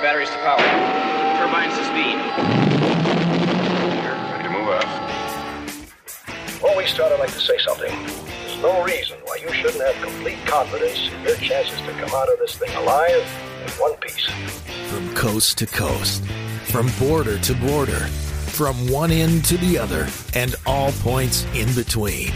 batteries 0.00 0.30
to 0.30 0.36
power. 0.36 0.58
Turbines 1.38 1.76
to 1.76 1.84
speed. 1.84 2.16
Ready 4.32 4.44
to 4.44 4.50
move 4.50 4.68
out. 4.68 4.86
Before 6.46 6.76
we 6.76 6.86
start, 6.86 7.12
I'd 7.12 7.18
like 7.18 7.32
to 7.32 7.40
say 7.40 7.58
something. 7.58 7.90
There's 8.46 8.62
no 8.62 8.84
reason 8.84 9.18
why 9.24 9.36
you 9.36 9.52
shouldn't 9.52 9.82
have 9.82 10.00
complete 10.02 10.38
confidence 10.46 11.10
in 11.12 11.22
your 11.22 11.36
chances 11.36 11.80
to 11.80 11.92
come 11.92 12.10
out 12.14 12.28
of 12.32 12.38
this 12.38 12.56
thing 12.56 12.72
alive 12.76 13.26
in 13.64 13.70
one 13.72 13.94
piece. 13.96 14.26
From 14.88 15.12
coast 15.14 15.58
to 15.58 15.66
coast, 15.66 16.24
from 16.66 16.88
border 16.98 17.38
to 17.38 17.54
border, 17.54 18.06
from 18.54 18.88
one 18.88 19.10
end 19.10 19.44
to 19.46 19.56
the 19.58 19.78
other, 19.78 20.06
and 20.34 20.54
all 20.64 20.92
points 20.92 21.44
in 21.54 21.72
between. 21.74 22.32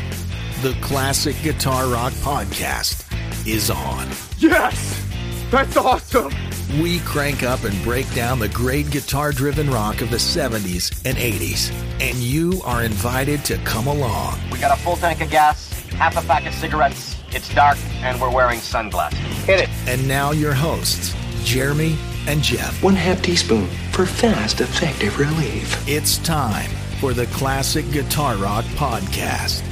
The 0.62 0.76
Classic 0.80 1.36
Guitar 1.42 1.86
Rock 1.86 2.12
Podcast 2.14 3.04
is 3.46 3.70
on. 3.70 4.08
Yes! 4.38 5.06
That's 5.50 5.76
awesome! 5.76 6.32
We 6.80 7.00
crank 7.00 7.42
up 7.42 7.64
and 7.64 7.84
break 7.84 8.10
down 8.14 8.38
the 8.38 8.48
great 8.48 8.90
guitar 8.90 9.30
driven 9.30 9.68
rock 9.68 10.00
of 10.00 10.08
the 10.08 10.16
70s 10.16 11.02
and 11.04 11.18
80s, 11.18 11.70
and 12.00 12.16
you 12.16 12.62
are 12.64 12.82
invited 12.82 13.44
to 13.44 13.58
come 13.58 13.88
along. 13.88 14.40
We 14.50 14.58
got 14.58 14.78
a 14.78 14.80
full 14.80 14.96
tank 14.96 15.20
of 15.20 15.28
gas, 15.28 15.70
half 15.90 16.16
a 16.16 16.26
pack 16.26 16.46
of 16.46 16.54
cigarettes. 16.54 17.16
It's 17.30 17.54
dark, 17.54 17.76
and 18.00 18.18
we're 18.18 18.34
wearing 18.34 18.58
sunglasses. 18.58 19.18
Hit 19.44 19.60
it. 19.60 19.68
And 19.86 20.08
now, 20.08 20.30
your 20.30 20.54
hosts, 20.54 21.14
Jeremy 21.44 21.98
and 22.26 22.42
Jeff. 22.42 22.82
One 22.82 22.94
half 22.94 23.20
teaspoon 23.20 23.66
for 23.90 24.06
fast, 24.06 24.62
effective 24.62 25.18
relief. 25.18 25.86
It's 25.86 26.16
time 26.18 26.70
for 27.00 27.12
the 27.12 27.26
Classic 27.26 27.84
Guitar 27.90 28.36
Rock 28.36 28.64
Podcast. 28.76 29.62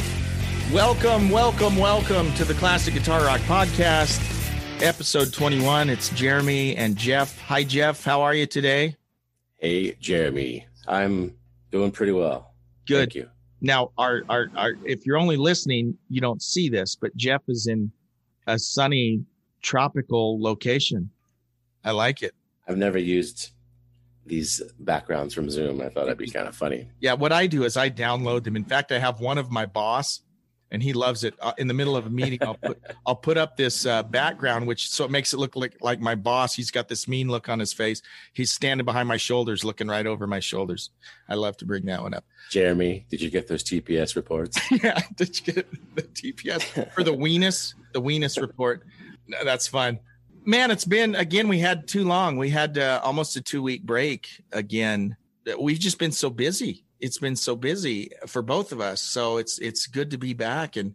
Welcome, 0.71 1.31
welcome, 1.31 1.79
welcome 1.79 2.31
to 2.35 2.45
the 2.45 2.55
Classic 2.55 2.93
Guitar 2.93 3.25
Rock 3.25 3.41
Podcast, 3.43 4.19
episode 4.83 5.33
21. 5.33 5.91
It's 5.91 6.09
Jeremy 6.11 6.75
and 6.77 6.97
Jeff. 6.97 7.39
Hi, 7.43 7.63
Jeff. 7.63 8.03
How 8.03 8.23
are 8.23 8.35
you 8.35 8.47
today? 8.47 8.97
Hey, 9.59 9.93
Jeremy. 10.01 10.67
I'm 10.89 11.37
doing 11.71 11.91
pretty 11.91 12.13
well. 12.13 12.55
Good. 12.87 13.13
Thank 13.13 13.15
you. 13.15 13.29
Now, 13.61 13.91
our, 13.99 14.23
our, 14.31 14.47
our, 14.57 14.73
if 14.87 15.05
you're 15.05 15.19
only 15.19 15.37
listening, 15.37 15.99
you 16.09 16.23
don't 16.23 16.41
see 16.41 16.71
this, 16.71 16.97
but 16.97 17.15
Jeff 17.15 17.43
is 17.49 17.67
in 17.67 17.93
a 18.47 18.59
sunny 18.59 19.23
tropical 19.61 20.41
location. 20.41 21.11
I 21.85 21.91
like 21.91 22.23
it. 22.23 22.35
I've 22.67 22.79
never 22.79 22.99
used 22.99 23.51
these 24.25 24.63
backgrounds 24.79 25.35
from 25.35 25.51
Zoom. 25.51 25.83
I 25.83 25.91
thought 25.91 26.07
it'd 26.07 26.17
be 26.17 26.31
kind 26.31 26.49
of 26.49 26.57
funny. 26.57 26.89
Yeah, 27.01 27.13
what 27.15 27.33
I 27.33 27.47
do 27.47 27.65
is 27.65 27.77
I 27.77 27.91
download 27.91 28.45
them. 28.45 28.57
In 28.57 28.65
fact, 28.65 28.93
I 28.93 28.99
have 28.99 29.21
one 29.21 29.37
of 29.37 29.51
my 29.51 29.67
boss, 29.67 30.23
and 30.73 30.83
he 30.83 30.93
loves 30.93 31.25
it. 31.25 31.35
Uh, 31.41 31.53
in 31.59 31.69
the 31.69 31.75
middle 31.75 31.97
of 31.97 32.07
a 32.07 32.11
meeting, 32.11 32.39
I'll 32.43 32.55
put 32.55 32.81
I'll 33.07 33.17
put 33.17 33.37
up 33.37 33.57
this 33.57 33.87
uh, 33.87 34.03
background, 34.05 34.67
which 34.67 34.91
so 34.91 35.05
it 35.05 35.11
makes 35.11 35.33
it 35.33 35.39
look 35.39 35.57
like 35.57 35.77
like 35.81 36.01
my 36.01 36.15
boss. 36.15 36.55
He's 36.55 36.71
got 36.71 36.89
this 36.89 37.09
mean 37.09 37.29
look 37.29 37.49
on 37.49 37.59
his 37.59 37.73
face. 37.73 38.03
He's 38.33 38.53
standing 38.53 38.85
behind 38.85 39.09
my 39.09 39.17
shoulders, 39.17 39.65
looking 39.65 39.89
right 39.89 40.07
over 40.07 40.27
my 40.27 40.41
shoulders. 40.41 40.91
I 41.29 41.35
love 41.35 41.57
to 41.59 41.65
bring 41.65 41.87
that 41.87 42.03
one 42.03 42.15
up. 42.15 42.25
Jeremy, 42.51 43.07
did 43.11 43.21
you 43.21 43.31
get 43.31 43.49
those 43.49 43.63
TPS 43.63 44.17
reports? 44.17 44.59
yeah, 44.83 45.01
did 45.17 45.47
you 45.47 45.53
get 45.53 45.95
the 45.95 46.03
TPS 46.03 46.93
for 46.93 47.03
the 47.03 47.13
Weenus 47.13 47.75
the 47.93 48.03
Weenus 48.03 48.41
report? 48.41 48.85
No, 49.27 49.45
that's 49.45 49.67
fine. 49.67 49.99
Man, 50.45 50.71
it's 50.71 50.85
been 50.85 51.15
again. 51.17 51.49
We 51.49 51.59
had 51.59 51.87
too 51.87 52.05
long. 52.05 52.37
We 52.37 52.51
had 52.51 52.79
uh, 52.79 53.01
almost 53.05 53.37
a 53.37 53.41
two 53.41 53.63
week 53.63 53.85
break 53.85 54.43
again. 54.53 55.17
We've 55.59 55.79
just 55.79 55.99
been 55.99 56.13
so 56.13 56.31
busy. 56.31 56.85
It's 57.01 57.19
been 57.19 57.37
so 57.37 57.57
busy 57.57 58.11
for 58.27 58.43
both 58.43 58.73
of 58.73 58.81
us. 58.81 59.01
So 59.03 59.39
it's 59.39 59.59
it's 59.59 59.87
good 59.87 60.11
to 60.11 60.19
be 60.19 60.35
back, 60.35 60.77
and 60.77 60.95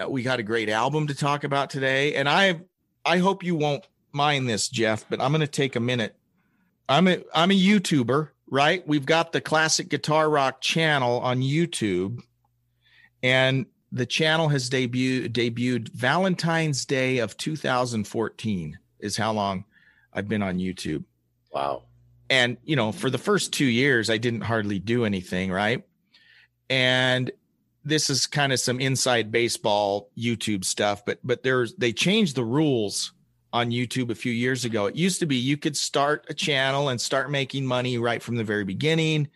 uh, 0.00 0.08
we 0.08 0.22
got 0.22 0.38
a 0.38 0.44
great 0.44 0.68
album 0.68 1.06
to 1.08 1.14
talk 1.14 1.44
about 1.44 1.70
today. 1.70 2.14
And 2.14 2.28
I 2.28 2.60
I 3.04 3.18
hope 3.18 3.42
you 3.42 3.56
won't 3.56 3.86
mind 4.12 4.48
this, 4.48 4.68
Jeff, 4.68 5.04
but 5.08 5.20
I'm 5.20 5.32
going 5.32 5.40
to 5.40 5.46
take 5.46 5.76
a 5.76 5.80
minute. 5.80 6.16
I'm 6.88 7.08
a 7.08 7.22
I'm 7.34 7.50
a 7.50 7.58
YouTuber, 7.58 8.28
right? 8.50 8.86
We've 8.86 9.06
got 9.06 9.32
the 9.32 9.40
Classic 9.40 9.88
Guitar 9.88 10.28
Rock 10.30 10.60
channel 10.60 11.20
on 11.20 11.40
YouTube, 11.40 12.20
and 13.22 13.66
the 13.90 14.06
channel 14.06 14.48
has 14.48 14.70
debuted 14.70 15.30
debuted 15.30 15.88
Valentine's 15.90 16.84
Day 16.84 17.18
of 17.18 17.36
2014 17.36 18.78
is 19.00 19.16
how 19.16 19.32
long 19.32 19.64
I've 20.12 20.28
been 20.28 20.42
on 20.42 20.58
YouTube. 20.58 21.04
Wow. 21.52 21.82
And 22.32 22.56
you 22.64 22.76
know, 22.76 22.92
for 22.92 23.10
the 23.10 23.18
first 23.18 23.52
2 23.52 23.66
years 23.66 24.08
I 24.08 24.16
didn't 24.16 24.40
hardly 24.40 24.78
do 24.78 25.04
anything, 25.04 25.52
right? 25.52 25.84
And 26.70 27.30
this 27.84 28.08
is 28.08 28.26
kind 28.26 28.54
of 28.54 28.60
some 28.60 28.80
inside 28.80 29.30
baseball 29.30 30.08
YouTube 30.16 30.64
stuff, 30.64 31.04
but 31.04 31.18
but 31.22 31.42
there's 31.42 31.74
they 31.74 31.92
changed 31.92 32.34
the 32.34 32.44
rules 32.44 33.12
on 33.52 33.70
YouTube 33.70 34.08
a 34.08 34.14
few 34.14 34.32
years 34.32 34.64
ago. 34.64 34.86
It 34.86 34.96
used 34.96 35.20
to 35.20 35.26
be 35.26 35.36
you 35.36 35.58
could 35.58 35.76
start 35.76 36.24
a 36.30 36.34
channel 36.34 36.88
and 36.88 36.98
start 36.98 37.30
making 37.30 37.66
money 37.66 37.98
right 37.98 38.22
from 38.22 38.36
the 38.36 38.44
very 38.44 38.64
beginning 38.64 39.28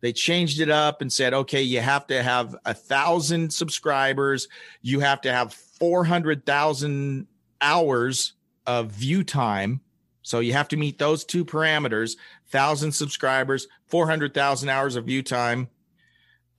they 0.00 0.12
changed 0.12 0.60
it 0.60 0.70
up 0.70 1.00
and 1.00 1.12
said 1.12 1.32
okay 1.32 1.62
you 1.62 1.80
have 1.80 2.06
to 2.06 2.22
have 2.22 2.54
a 2.64 2.74
thousand 2.74 3.52
subscribers 3.52 4.48
you 4.82 5.00
have 5.00 5.20
to 5.20 5.32
have 5.32 5.52
400000 5.52 7.26
hours 7.60 8.34
of 8.66 8.90
view 8.90 9.24
time 9.24 9.80
so 10.26 10.40
you 10.40 10.54
have 10.54 10.66
to 10.66 10.76
meet 10.76 10.98
those 10.98 11.24
two 11.24 11.44
parameters 11.44 12.16
1000 12.50 12.90
subscribers 12.90 13.68
400000 13.86 14.68
hours 14.68 14.96
of 14.96 15.04
view 15.04 15.22
time. 15.22 15.68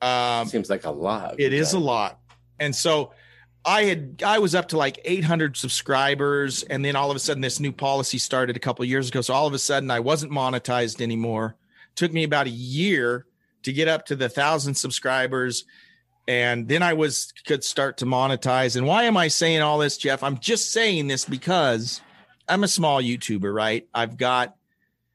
Um, 0.02 0.48
Seems 0.48 0.70
like 0.70 0.86
a 0.86 0.90
lot. 0.90 1.38
it 1.38 1.52
is 1.52 1.74
a 1.74 1.80
lot. 1.80 2.18
And 2.62 2.74
so 2.74 3.12
i 3.66 3.84
had 3.84 4.24
i 4.26 4.40
was 4.40 4.56
up 4.56 4.70
to 4.70 4.78
like 4.78 5.00
800 5.04 5.58
subscribers 5.58 6.64
and 6.64 6.86
then 6.86 6.96
all 6.96 7.10
of 7.12 7.18
a 7.18 7.20
sudden 7.20 7.42
this 7.42 7.60
new 7.60 7.74
policy 7.74 8.18
started 8.18 8.56
a 8.56 8.60
couple 8.60 8.86
years 8.86 9.10
ago. 9.10 9.20
So 9.20 9.34
all 9.34 9.48
of 9.48 9.54
a 9.54 9.60
sudden 9.60 9.92
i 9.92 10.00
wasn't 10.00 10.32
monetized 10.32 11.02
anymore. 11.02 11.58
Took 11.96 12.14
me 12.14 12.24
about 12.24 12.48
a 12.48 12.52
year 12.52 13.26
to 13.64 13.74
get 13.74 13.90
up 13.90 14.06
to 14.06 14.16
the 14.16 14.30
thousand 14.30 14.76
subscribers 14.76 15.66
and 16.26 16.70
then 16.70 16.82
i 16.82 16.94
was 16.94 17.34
could 17.46 17.66
start 17.66 17.98
to 17.98 18.06
monetize. 18.06 18.78
And 18.78 18.88
why 18.88 19.04
am 19.04 19.18
i 19.18 19.28
saying 19.28 19.62
all 19.62 19.80
this 19.80 19.98
jeff? 19.98 20.24
I'm 20.24 20.38
just 20.38 20.72
saying 20.72 21.08
this 21.08 21.26
because 21.26 22.00
i'm 22.48 22.64
a 22.64 22.68
small 22.68 23.02
youtuber 23.02 23.54
right? 23.54 23.88
I've 23.94 24.18
got 24.18 24.56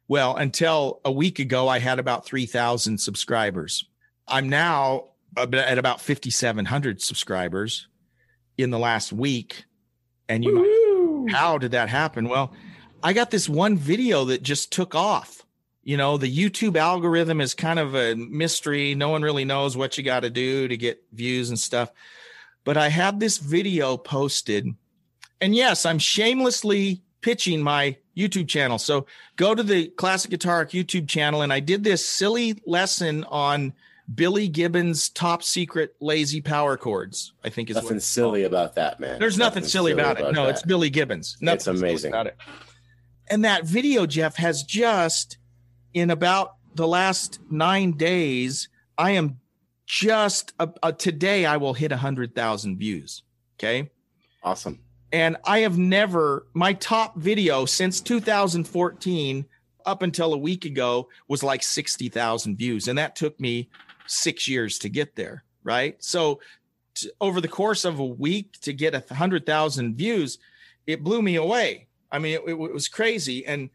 well 0.09 0.37
until 0.37 1.00
a 1.04 1.12
week 1.12 1.38
ago 1.38 1.69
i 1.69 1.78
had 1.78 1.98
about 1.98 2.26
3000 2.26 2.98
subscribers. 2.98 3.84
I'm 4.28 4.48
now 4.48 5.09
at 5.37 5.78
about 5.78 6.00
5700 6.00 7.00
subscribers 7.00 7.88
in 8.59 8.70
the 8.70 8.78
last 8.78 9.12
week. 9.12 9.65
And 10.28 10.44
you 10.44 11.26
might, 11.26 11.32
how 11.32 11.59
did 11.59 11.72
that 11.72 11.88
happen? 11.88 12.28
Well 12.28 12.53
i 13.03 13.12
got 13.12 13.31
this 13.31 13.49
one 13.49 13.76
video 13.76 14.26
that 14.26 14.43
just 14.43 14.72
took 14.72 14.94
off. 14.94 15.44
You 15.84 15.97
know 15.97 16.16
the 16.16 16.34
youtube 16.34 16.76
algorithm 16.76 17.41
is 17.41 17.54
kind 17.54 17.78
of 17.78 17.94
a 17.94 18.14
mystery. 18.14 18.94
No 18.94 19.09
one 19.09 19.22
really 19.22 19.44
knows 19.44 19.76
what 19.76 19.97
you 19.97 20.04
got 20.04 20.20
to 20.20 20.31
do 20.31 20.69
to 20.69 20.76
get 20.76 21.03
views 21.12 21.49
and 21.49 21.59
stuff. 21.59 21.91
But 22.64 22.76
i 22.76 22.88
had 22.88 23.19
this 23.19 23.38
video 23.38 23.97
posted. 23.97 24.69
And 25.41 25.54
yes 25.54 25.87
i'm 25.87 25.99
shamelessly 25.99 27.03
pitching 27.22 27.62
my 27.62 27.97
youtube 28.16 28.49
channel 28.49 28.78
so 28.78 29.06
go 29.37 29.55
to 29.55 29.62
the 29.62 29.87
classic 29.88 30.31
guitar 30.31 30.66
youtube 30.66 31.09
channel 31.09 31.43
and 31.43 31.53
i 31.53 31.60
did 31.60 31.83
this 31.84 32.05
silly 32.05 32.60
lesson 32.66 33.25
on 33.25 33.72
billy 34.15 34.49
gibbons 34.49 35.09
top 35.09 35.43
secret 35.43 35.94
lazy 36.00 36.41
power 36.41 36.77
chords 36.77 37.32
i 37.44 37.49
think 37.49 37.71
is 37.71 37.77
Nothing 37.77 38.00
silly 38.00 38.43
called. 38.43 38.53
about 38.53 38.75
that, 38.75 39.00
man. 39.00 39.19
there's 39.19 39.38
nothing, 39.38 39.62
silly, 39.65 39.93
about, 39.93 40.21
it 40.21 40.32
no 40.34 40.44
that. 40.44 40.50
it's 40.50 40.62
billy 40.62 40.91
gibbons 40.91 41.37
Nothing 41.41 41.56
It's 41.56 41.66
amazing. 41.69 42.12
about 42.12 42.27
it 42.27 42.37
and 43.31 43.44
that 43.44 43.65
video 43.65 44.05
jeff 44.05 44.37
has 44.37 44.62
just 44.65 45.38
in 45.94 46.11
about 46.11 46.56
the 46.75 46.87
last 46.88 47.38
nine 47.50 47.93
days 47.93 48.69
i 48.99 49.12
am 49.12 49.38
just 49.87 50.53
uh, 50.59 50.66
uh, 50.82 50.91
today 50.93 51.47
i 51.47 51.56
will 51.56 51.75
hit 51.75 51.93
a 51.93 51.97
hundred 51.97 52.34
thousand 52.34 52.78
views 52.78 53.22
okay 53.59 53.91
Awesome. 54.44 54.81
And 55.12 55.37
i 55.45 55.61
have 55.61 55.78
never 55.78 56.47
my 56.55 56.73
top 56.75 57.17
video 57.17 57.65
since 57.65 58.00
2014 58.00 59.47
up 59.85 60.03
until 60.03 60.32
a 60.32 60.38
week 60.38 60.64
ago 60.64 61.09
was 61.26 61.43
like 61.43 61.61
60,000 61.61 62.56
views. 62.56 62.87
And 62.87 62.97
that 62.99 63.17
took 63.17 63.41
me 63.41 63.69
6 64.06 64.47
years 64.47 64.79
to 64.81 64.88
get 64.88 65.17
there 65.17 65.44
right? 65.64 66.03
So 66.03 66.41
t- 66.94 67.11
over 67.20 67.41
the 67.41 67.49
course 67.49 67.85
of 67.85 67.99
a 67.99 68.05
week 68.05 68.61
to 68.62 68.73
get 68.73 68.94
a 68.94 68.99
100,000 68.99 69.97
views 69.97 70.38
it 70.87 71.05
blew 71.05 71.23
me 71.23 71.37
away. 71.37 71.87
I 72.11 72.19
mean 72.19 72.35
it, 72.35 72.50
it 72.50 72.55
was 72.55 72.88
crazy. 72.88 73.47
And 73.47 73.70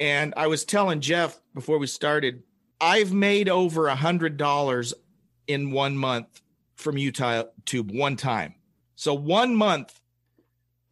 and 0.00 0.34
i 0.36 0.48
was 0.48 0.64
telling 0.64 1.00
jeff 1.00 1.40
before 1.54 1.78
we 1.78 1.86
started 1.86 2.42
i've 2.80 3.12
made 3.12 3.48
over 3.48 3.86
a 3.86 3.94
hundred 3.94 4.36
dollars 4.36 4.92
in 5.46 5.70
one 5.70 5.96
month 5.96 6.42
from 6.74 6.96
youtube 6.96 7.96
one 7.96 8.16
time. 8.16 8.54
So 8.96 9.14
one 9.14 9.54
month 9.54 10.00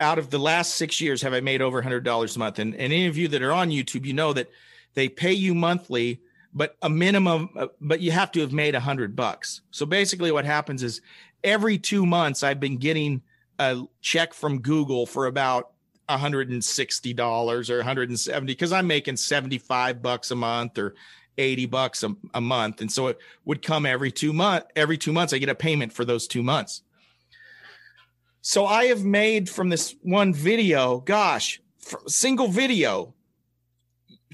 out 0.02 0.18
of 0.18 0.28
the 0.28 0.38
last 0.38 0.74
six 0.76 1.00
years 1.00 1.22
have 1.22 1.32
I 1.32 1.40
made 1.40 1.62
over 1.62 1.80
hundred 1.80 2.04
dollars 2.04 2.36
a 2.36 2.38
month. 2.38 2.58
And, 2.58 2.74
and 2.74 2.92
any 2.92 3.06
of 3.06 3.16
you 3.16 3.28
that 3.28 3.42
are 3.42 3.52
on 3.52 3.70
YouTube, 3.70 4.04
you 4.04 4.12
know 4.12 4.32
that 4.34 4.50
they 4.94 5.08
pay 5.08 5.32
you 5.32 5.54
monthly, 5.54 6.20
but 6.52 6.76
a 6.82 6.90
minimum, 6.90 7.50
uh, 7.56 7.68
but 7.80 8.00
you 8.00 8.10
have 8.10 8.30
to 8.32 8.40
have 8.40 8.52
made 8.52 8.74
a 8.74 8.80
hundred 8.80 9.16
bucks. 9.16 9.62
So 9.70 9.86
basically 9.86 10.32
what 10.32 10.44
happens 10.44 10.82
is 10.82 11.00
every 11.42 11.78
two 11.78 12.04
months 12.04 12.42
I've 12.42 12.60
been 12.60 12.76
getting 12.76 13.22
a 13.58 13.82
check 14.00 14.34
from 14.34 14.60
Google 14.60 15.06
for 15.06 15.26
about 15.26 15.70
$160 16.08 17.70
or 17.70 17.76
170 17.76 18.52
because 18.52 18.72
I'm 18.72 18.86
making 18.86 19.16
75 19.16 20.02
bucks 20.02 20.30
a 20.30 20.36
month 20.36 20.78
or 20.78 20.94
80 21.38 21.66
bucks 21.66 22.02
a, 22.02 22.14
a 22.34 22.40
month. 22.40 22.80
And 22.80 22.92
so 22.92 23.06
it 23.06 23.18
would 23.44 23.62
come 23.62 23.86
every 23.86 24.10
two 24.10 24.32
month, 24.32 24.64
every 24.76 24.98
two 24.98 25.12
months, 25.12 25.32
I 25.32 25.38
get 25.38 25.48
a 25.48 25.54
payment 25.54 25.92
for 25.92 26.04
those 26.04 26.26
two 26.26 26.42
months. 26.42 26.82
So 28.42 28.66
I 28.66 28.86
have 28.86 29.04
made 29.04 29.48
from 29.48 29.68
this 29.68 29.94
one 30.02 30.34
video, 30.34 30.98
gosh, 30.98 31.60
single 32.08 32.48
video, 32.48 33.14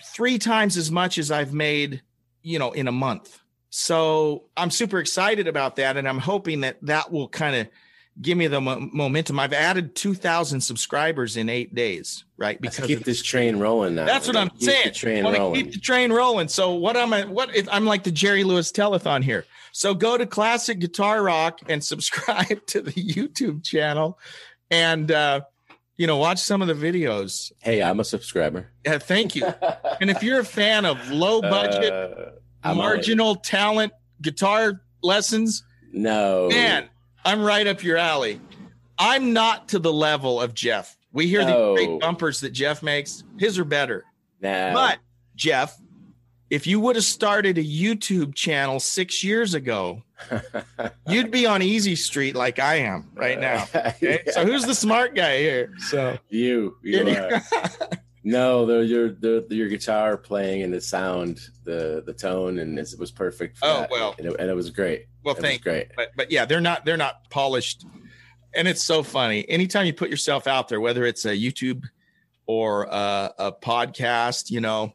three 0.03 0.39
times 0.39 0.77
as 0.79 0.91
much 0.91 1.19
as 1.19 1.31
I've 1.31 1.53
made, 1.53 2.03
you 2.43 2.59
know, 2.59 2.73
in 2.73 2.89
a 2.89 2.93
month. 2.93 3.41
So 3.69 4.45
I'm 4.57 4.71
super 4.71 4.99
excited 4.99 5.47
about 5.47 5.77
that. 5.77 5.99
And 5.99 6.09
I'm 6.09 6.19
hoping 6.19 6.63
that 6.63 6.79
that 6.83 7.13
will 7.13 7.29
kind 7.29 7.55
of 7.55 7.69
give 8.23 8.39
me 8.39 8.47
the 8.47 8.63
mo- 8.63 8.89
momentum. 8.93 9.39
I've 9.39 9.53
added 9.53 9.95
2,000 9.95 10.63
subscribers 10.63 11.37
in 11.37 11.51
eight 11.51 11.75
days, 11.75 12.25
right? 12.39 12.59
Because 12.59 12.87
keep 12.87 13.05
this 13.05 13.23
train 13.23 13.59
rolling 13.59 13.95
now. 13.95 14.07
That's 14.07 14.27
what 14.27 14.37
I'm 14.37 14.49
keep 14.51 14.63
saying. 14.63 14.85
The 14.87 14.91
train 14.93 15.25
rolling. 15.25 15.55
Keep 15.55 15.73
the 15.75 15.81
train 15.81 16.13
rolling. 16.13 16.49
So 16.49 16.73
what 16.73 16.97
am 16.97 17.13
I? 17.13 17.27
What 17.27 17.55
if 17.55 17.69
I'm 17.71 17.85
like 17.85 18.05
the 18.05 18.11
Jerry 18.11 18.43
Lewis 18.43 18.73
telethon 18.73 19.23
here? 19.23 19.45
So 19.79 19.95
go 19.95 20.19
to 20.19 20.27
Classic 20.27 20.77
Guitar 20.77 21.23
Rock 21.23 21.61
and 21.69 21.85
subscribe 21.93 22.67
to 22.67 22.81
the 22.81 22.91
YouTube 22.91 23.63
channel, 23.63 24.19
and 24.73 25.09
uh, 25.13 25.43
you 25.97 26.09
know 26.09 26.17
watch 26.17 26.41
some 26.41 26.63
of 26.63 26.67
the 26.67 26.75
videos. 26.75 27.53
Hey, 27.61 27.81
I'm 27.81 28.01
a 28.01 28.05
subscriber. 28.05 28.73
Yeah, 28.85 28.99
thank 28.99 29.37
you. 29.37 29.47
and 30.01 30.11
if 30.11 30.21
you're 30.25 30.41
a 30.41 30.45
fan 30.45 30.85
of 30.85 31.11
low 31.13 31.41
budget, 31.43 31.93
uh, 32.65 32.75
marginal 32.75 33.37
talent 33.37 33.93
guitar 34.21 34.83
lessons, 35.01 35.63
no 35.93 36.49
man 36.49 36.89
I'm 37.25 37.41
right 37.41 37.69
up 37.69 37.85
your 37.85 37.99
alley. 37.99 38.41
I'm 38.99 39.33
not 39.33 39.69
to 39.69 39.79
the 39.79 39.93
level 39.93 40.41
of 40.41 40.55
Jeff. 40.55 40.97
We 41.13 41.29
hear 41.29 41.45
no. 41.45 41.77
the 41.77 41.87
great 41.87 42.01
bumpers 42.01 42.41
that 42.41 42.51
Jeff 42.51 42.83
makes. 42.83 43.23
His 43.39 43.61
are 43.61 43.65
better. 43.65 44.05
No. 44.41 44.73
But 44.75 44.99
Jeff, 45.37 45.79
if 46.51 46.67
you 46.67 46.81
would 46.81 46.97
have 46.97 47.05
started 47.05 47.59
a 47.59 47.65
YouTube 47.65 48.35
channel 48.35 48.81
six 48.81 49.23
years 49.23 49.55
ago, 49.55 50.03
you'd 51.09 51.31
be 51.31 51.47
on 51.47 51.63
Easy 51.63 51.95
Street 51.95 52.35
like 52.35 52.59
I 52.59 52.77
am 52.77 53.11
right 53.15 53.39
now. 53.39 53.67
Okay? 53.79 54.23
yeah. 54.27 54.33
So 54.33 54.45
who's 54.45 54.65
the 54.65 54.75
smart 54.75 55.15
guy 55.15 55.39
here? 55.39 55.73
So 55.89 56.19
you, 56.29 56.77
you 56.83 57.09
are. 57.09 57.43
No, 58.25 58.67
the, 58.67 58.85
your 58.85 59.11
the, 59.13 59.47
your 59.49 59.69
guitar 59.69 60.19
playing 60.19 60.63
and 60.63 60.75
the 60.75 60.83
sound, 60.83 61.41
the 61.65 62.03
the 62.05 62.13
tone, 62.13 62.59
and 62.59 62.79
it 62.79 62.95
was 62.99 63.11
perfect. 63.11 63.59
oh 63.63 63.81
that. 63.81 63.91
well, 63.91 64.15
and 64.19 64.27
it, 64.27 64.37
and 64.39 64.51
it, 64.51 64.55
was 64.55 64.69
great. 64.69 65.07
Well, 65.25 65.35
it 65.35 65.41
thank 65.41 65.63
great. 65.63 65.89
But 65.97 66.11
but 66.15 66.31
yeah, 66.31 66.45
they're 66.45 66.61
not 66.61 66.85
they're 66.85 66.99
not 66.99 67.31
polished, 67.31 67.87
and 68.55 68.69
it's 68.69 68.83
so 68.83 69.03
funny. 69.03 69.49
Anytime 69.49 69.87
you 69.87 69.95
put 69.95 70.11
yourself 70.11 70.47
out 70.47 70.69
there, 70.69 70.79
whether 70.79 71.07
it's 71.07 71.25
a 71.25 71.31
YouTube 71.31 71.85
or 72.45 72.85
a, 72.91 73.33
a 73.39 73.53
podcast, 73.53 74.51
you 74.51 74.61
know, 74.61 74.93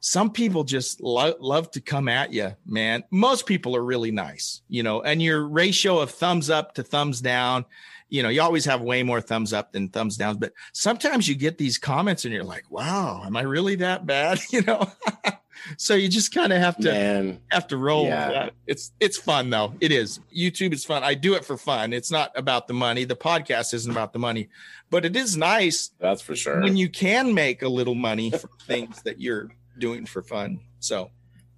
some 0.00 0.30
people 0.30 0.64
just 0.64 1.00
lo- 1.00 1.36
love 1.40 1.70
to 1.72 1.80
come 1.80 2.08
at 2.08 2.32
you, 2.32 2.56
man. 2.66 3.04
Most 3.10 3.46
people 3.46 3.76
are 3.76 3.84
really 3.84 4.10
nice, 4.10 4.62
you 4.68 4.82
know, 4.82 5.02
and 5.02 5.22
your 5.22 5.46
ratio 5.46 5.98
of 6.00 6.10
thumbs 6.10 6.50
up 6.50 6.74
to 6.74 6.82
thumbs 6.82 7.20
down 7.20 7.64
you 8.10 8.22
know, 8.22 8.28
you 8.28 8.42
always 8.42 8.64
have 8.64 8.80
way 8.82 9.02
more 9.02 9.20
thumbs 9.20 9.52
up 9.52 9.72
than 9.72 9.88
thumbs 9.88 10.16
downs, 10.16 10.36
but 10.36 10.52
sometimes 10.72 11.28
you 11.28 11.36
get 11.36 11.56
these 11.58 11.78
comments 11.78 12.24
and 12.24 12.34
you're 12.34 12.44
like, 12.44 12.64
wow, 12.70 13.22
am 13.24 13.36
I 13.36 13.42
really 13.42 13.76
that 13.76 14.04
bad? 14.04 14.40
You 14.50 14.62
know? 14.62 14.90
so 15.76 15.94
you 15.94 16.08
just 16.08 16.34
kind 16.34 16.52
of 16.52 16.58
have 16.58 16.76
to 16.78 16.90
Man. 16.90 17.40
have 17.52 17.68
to 17.68 17.76
roll 17.76 18.06
Yeah. 18.06 18.50
It's 18.66 18.90
it's 18.98 19.16
fun 19.16 19.48
though. 19.48 19.74
It 19.80 19.92
is. 19.92 20.18
YouTube 20.36 20.72
is 20.72 20.84
fun. 20.84 21.04
I 21.04 21.14
do 21.14 21.34
it 21.34 21.44
for 21.44 21.56
fun. 21.56 21.92
It's 21.92 22.10
not 22.10 22.32
about 22.34 22.66
the 22.66 22.74
money. 22.74 23.04
The 23.04 23.14
podcast 23.14 23.72
isn't 23.74 23.90
about 23.90 24.12
the 24.12 24.18
money, 24.18 24.48
but 24.90 25.04
it 25.04 25.14
is 25.14 25.36
nice 25.36 25.92
That's 26.00 26.20
for 26.20 26.34
sure. 26.34 26.60
when 26.60 26.76
you 26.76 26.88
can 26.88 27.32
make 27.32 27.62
a 27.62 27.68
little 27.68 27.94
money 27.94 28.30
from 28.32 28.50
things 28.66 29.02
that 29.02 29.20
you're 29.20 29.50
doing 29.80 30.06
for 30.06 30.22
fun. 30.22 30.60
So 30.78 31.10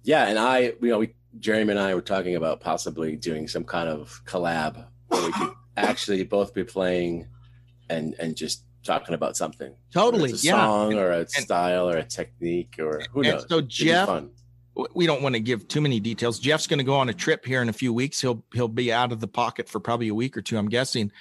yeah, 0.03 0.27
and 0.27 0.39
I, 0.39 0.73
you 0.81 0.89
know, 0.89 0.99
we 0.99 1.13
Jeremy 1.39 1.71
and 1.71 1.79
I 1.79 1.93
were 1.95 2.01
talking 2.01 2.35
about 2.35 2.59
possibly 2.59 3.15
doing 3.15 3.47
some 3.47 3.63
kind 3.63 3.89
of 3.89 4.21
collab 4.25 4.85
where 5.07 5.25
we 5.25 5.31
could 5.31 5.51
actually 5.77 6.23
both 6.23 6.53
be 6.53 6.63
playing 6.63 7.27
and 7.89 8.15
and 8.19 8.35
just 8.35 8.63
talking 8.83 9.13
about 9.15 9.37
something. 9.37 9.73
totally, 9.93 10.31
it's 10.31 10.43
a 10.43 10.47
yeah. 10.47 10.65
song 10.65 10.93
or 10.95 11.11
a 11.11 11.27
style 11.29 11.89
or 11.89 11.97
a 11.97 12.03
technique 12.03 12.75
or 12.79 13.01
who 13.11 13.21
And 13.21 13.31
knows. 13.33 13.45
so 13.47 13.61
Jeff, 13.61 14.07
fun. 14.07 14.29
we 14.93 15.05
don't 15.05 15.21
want 15.21 15.35
to 15.35 15.39
give 15.39 15.67
too 15.69 15.79
many 15.79 15.99
details. 16.01 16.37
Jeff's 16.39 16.67
going 16.67 16.79
to 16.79 16.83
go 16.83 16.95
on 16.95 17.07
a 17.07 17.13
trip 17.13 17.45
here 17.45 17.61
in 17.61 17.69
a 17.69 17.73
few 17.73 17.93
weeks. 17.93 18.19
He'll 18.19 18.43
he'll 18.53 18.67
be 18.67 18.91
out 18.91 19.11
of 19.11 19.19
the 19.21 19.27
pocket 19.27 19.69
for 19.69 19.79
probably 19.79 20.09
a 20.09 20.13
week 20.15 20.35
or 20.35 20.41
two, 20.41 20.57
I'm 20.57 20.67
guessing. 20.69 21.11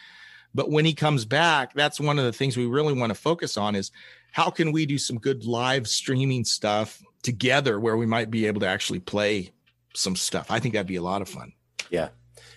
But 0.55 0.71
when 0.71 0.85
he 0.85 0.93
comes 0.93 1.25
back, 1.25 1.73
that's 1.73 1.99
one 1.99 2.19
of 2.19 2.25
the 2.27 2.33
things 2.33 2.57
we 2.57 2.67
really 2.67 2.93
want 2.93 3.11
to 3.11 3.15
focus 3.15 3.57
on 3.57 3.75
is 3.75 3.91
how 4.33 4.51
can 4.51 4.73
we 4.73 4.85
do 4.87 4.99
some 4.99 5.19
good 5.19 5.45
live 5.45 5.87
streaming 5.87 6.45
stuff 6.45 7.03
together 7.23 7.79
where 7.79 7.97
we 7.97 8.07
might 8.07 8.31
be 8.31 8.47
able 8.47 8.61
to 8.61 8.67
actually 8.67 8.99
play 8.99 9.53
some 9.95 10.17
stuff. 10.17 10.51
I 10.51 10.59
think 10.59 10.75
that'd 10.75 10.87
be 10.87 10.97
a 10.97 11.03
lot 11.03 11.23
of 11.23 11.29
fun. 11.29 11.53
Yeah. 11.91 12.09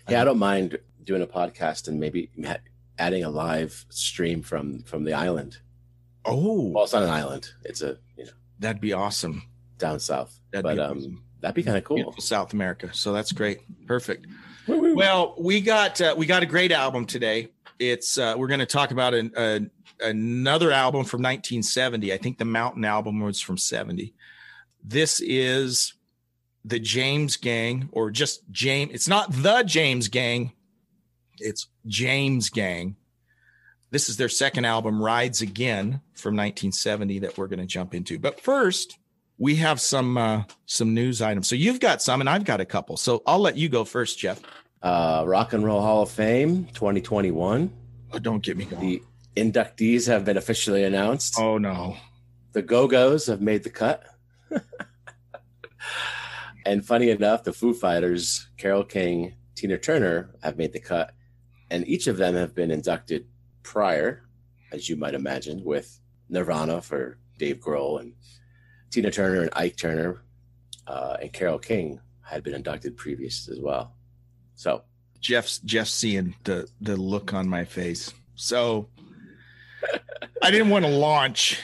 Yeah, 0.09 0.21
I 0.21 0.25
don't 0.25 0.39
mind 0.39 0.79
doing 1.03 1.21
a 1.21 1.27
podcast 1.27 1.87
and 1.87 1.99
maybe 1.99 2.29
adding 2.99 3.23
a 3.23 3.29
live 3.29 3.85
stream 3.89 4.41
from 4.41 4.83
from 4.83 5.03
the 5.03 5.13
island. 5.13 5.57
Oh, 6.25 6.69
Well, 6.69 6.83
it's 6.83 6.93
not 6.93 7.03
an 7.03 7.09
island; 7.09 7.51
it's 7.63 7.81
a 7.81 7.97
you 8.15 8.25
know 8.25 8.31
that'd 8.59 8.81
be 8.81 8.93
awesome. 8.93 9.43
down 9.77 9.99
south. 9.99 10.39
That'd 10.51 10.63
but 10.63 10.75
be 10.75 10.81
um, 10.81 10.97
awesome. 10.97 11.23
that'd 11.41 11.55
be 11.55 11.63
kind 11.63 11.77
of 11.77 11.83
cool. 11.83 12.13
South 12.19 12.53
America. 12.53 12.89
So 12.93 13.13
that's 13.13 13.31
great. 13.31 13.61
Perfect. 13.87 14.27
Well, 14.67 15.35
we 15.39 15.61
got 15.61 15.99
uh, 16.01 16.13
we 16.17 16.27
got 16.27 16.43
a 16.43 16.47
great 16.47 16.71
album 16.71 17.05
today. 17.05 17.49
It's 17.79 18.17
uh, 18.17 18.35
we're 18.37 18.47
going 18.47 18.59
to 18.59 18.65
talk 18.65 18.91
about 18.91 19.13
an, 19.13 19.69
another 19.99 20.71
album 20.71 21.03
from 21.03 21.21
1970. 21.21 22.13
I 22.13 22.17
think 22.17 22.37
the 22.37 22.45
Mountain 22.45 22.85
album 22.85 23.19
was 23.19 23.41
from 23.41 23.57
70. 23.57 24.13
This 24.83 25.19
is 25.19 25.93
the 26.63 26.79
James 26.79 27.37
Gang, 27.37 27.89
or 27.91 28.09
just 28.11 28.49
James. 28.51 28.91
It's 28.93 29.07
not 29.07 29.31
the 29.31 29.63
James 29.63 30.07
Gang. 30.07 30.53
It's 31.39 31.67
James 31.85 32.49
Gang. 32.49 32.95
This 33.91 34.09
is 34.09 34.17
their 34.17 34.29
second 34.29 34.65
album, 34.65 35.01
Rides 35.01 35.41
Again, 35.41 36.01
from 36.15 36.35
1970, 36.35 37.19
that 37.19 37.37
we're 37.37 37.47
going 37.47 37.59
to 37.59 37.65
jump 37.65 37.93
into. 37.93 38.19
But 38.19 38.41
first, 38.41 38.97
we 39.37 39.55
have 39.57 39.79
some 39.79 40.17
uh, 40.17 40.43
some 40.65 40.93
news 40.93 41.21
items. 41.21 41.47
So 41.47 41.55
you've 41.55 41.79
got 41.79 42.01
some, 42.01 42.21
and 42.21 42.29
I've 42.29 42.45
got 42.45 42.61
a 42.61 42.65
couple. 42.65 42.97
So 42.97 43.21
I'll 43.25 43.39
let 43.39 43.57
you 43.57 43.69
go 43.69 43.83
first, 43.83 44.17
Jeff. 44.17 44.41
Uh, 44.81 45.23
Rock 45.25 45.53
and 45.53 45.63
Roll 45.63 45.81
Hall 45.81 46.03
of 46.03 46.11
Fame 46.11 46.65
2021. 46.73 47.71
Oh, 48.11 48.19
don't 48.19 48.43
get 48.43 48.57
me 48.57 48.65
going. 48.65 48.81
The 48.81 49.03
inductees 49.35 50.07
have 50.07 50.25
been 50.25 50.37
officially 50.37 50.83
announced. 50.83 51.35
oh 51.39 51.57
no. 51.57 51.97
The 52.53 52.61
Go 52.61 52.87
Go's 52.87 53.25
have 53.27 53.41
made 53.41 53.63
the 53.63 53.69
cut. 53.69 54.03
and 56.65 56.85
funny 56.85 57.09
enough, 57.09 57.43
the 57.43 57.51
Foo 57.51 57.73
Fighters, 57.73 58.47
Carole 58.57 58.85
King, 58.85 59.35
Tina 59.55 59.77
Turner 59.77 60.29
have 60.41 60.57
made 60.57 60.71
the 60.71 60.79
cut. 60.79 61.13
And 61.69 61.85
each 61.87 62.07
of 62.07 62.17
them 62.17 62.35
have 62.35 62.55
been 62.55 62.71
inducted 62.71 63.25
prior, 63.63 64.23
as 64.71 64.87
you 64.87 64.95
might 64.95 65.15
imagine, 65.15 65.63
with 65.63 65.99
Nirvana 66.29 66.81
for 66.81 67.17
Dave 67.37 67.59
Grohl 67.59 67.99
and 67.99 68.13
Tina 68.91 69.11
Turner 69.11 69.41
and 69.41 69.49
Ike 69.53 69.75
Turner 69.75 70.23
uh, 70.87 71.17
and 71.21 71.33
Carole 71.33 71.59
King 71.59 71.99
had 72.21 72.43
been 72.43 72.53
inducted 72.53 72.95
previous 72.95 73.49
as 73.49 73.59
well. 73.59 73.93
So 74.55 74.83
Jeff's 75.19 75.59
Jeff's 75.59 75.93
seeing 75.93 76.35
the 76.43 76.67
the 76.81 76.97
look 76.97 77.33
on 77.33 77.47
my 77.47 77.65
face. 77.65 78.13
So 78.35 78.89
I 80.41 80.51
didn't 80.51 80.69
want 80.69 80.85
to 80.85 80.91
launch 80.91 81.59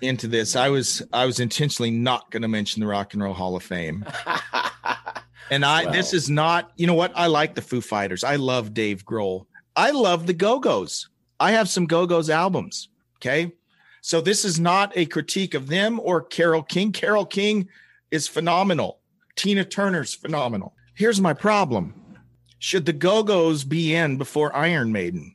into 0.00 0.28
this. 0.28 0.56
I 0.56 0.68
was 0.68 1.02
I 1.12 1.26
was 1.26 1.40
intentionally 1.40 1.90
not 1.90 2.30
going 2.30 2.42
to 2.42 2.48
mention 2.48 2.80
the 2.80 2.86
Rock 2.86 3.14
and 3.14 3.22
Roll 3.22 3.34
Hall 3.34 3.56
of 3.56 3.62
Fame. 3.62 4.04
And 5.52 5.66
I 5.66 5.90
this 5.92 6.14
is 6.14 6.30
not, 6.30 6.72
you 6.76 6.86
know 6.86 6.94
what? 6.94 7.12
I 7.14 7.26
like 7.26 7.54
the 7.54 7.60
Foo 7.60 7.82
Fighters. 7.82 8.24
I 8.24 8.36
love 8.36 8.72
Dave 8.72 9.04
Grohl. 9.04 9.44
I 9.76 9.90
love 9.90 10.26
the 10.26 10.32
Go-Go's. 10.32 11.10
I 11.38 11.52
have 11.52 11.68
some 11.68 11.84
Go-Go's 11.84 12.30
albums, 12.30 12.88
okay? 13.16 13.52
So 14.00 14.22
this 14.22 14.46
is 14.46 14.58
not 14.58 14.96
a 14.96 15.04
critique 15.04 15.52
of 15.52 15.68
them 15.68 16.00
or 16.02 16.22
Carole 16.22 16.62
King. 16.62 16.90
Carole 16.90 17.26
King 17.26 17.68
is 18.10 18.26
phenomenal. 18.28 19.00
Tina 19.36 19.62
Turner's 19.62 20.14
phenomenal. 20.14 20.74
Here's 20.94 21.20
my 21.20 21.34
problem. 21.34 22.01
Should 22.64 22.86
the 22.86 22.92
Go-Go's 22.92 23.64
be 23.64 23.92
in 23.92 24.18
before 24.18 24.54
Iron 24.54 24.92
Maiden? 24.92 25.34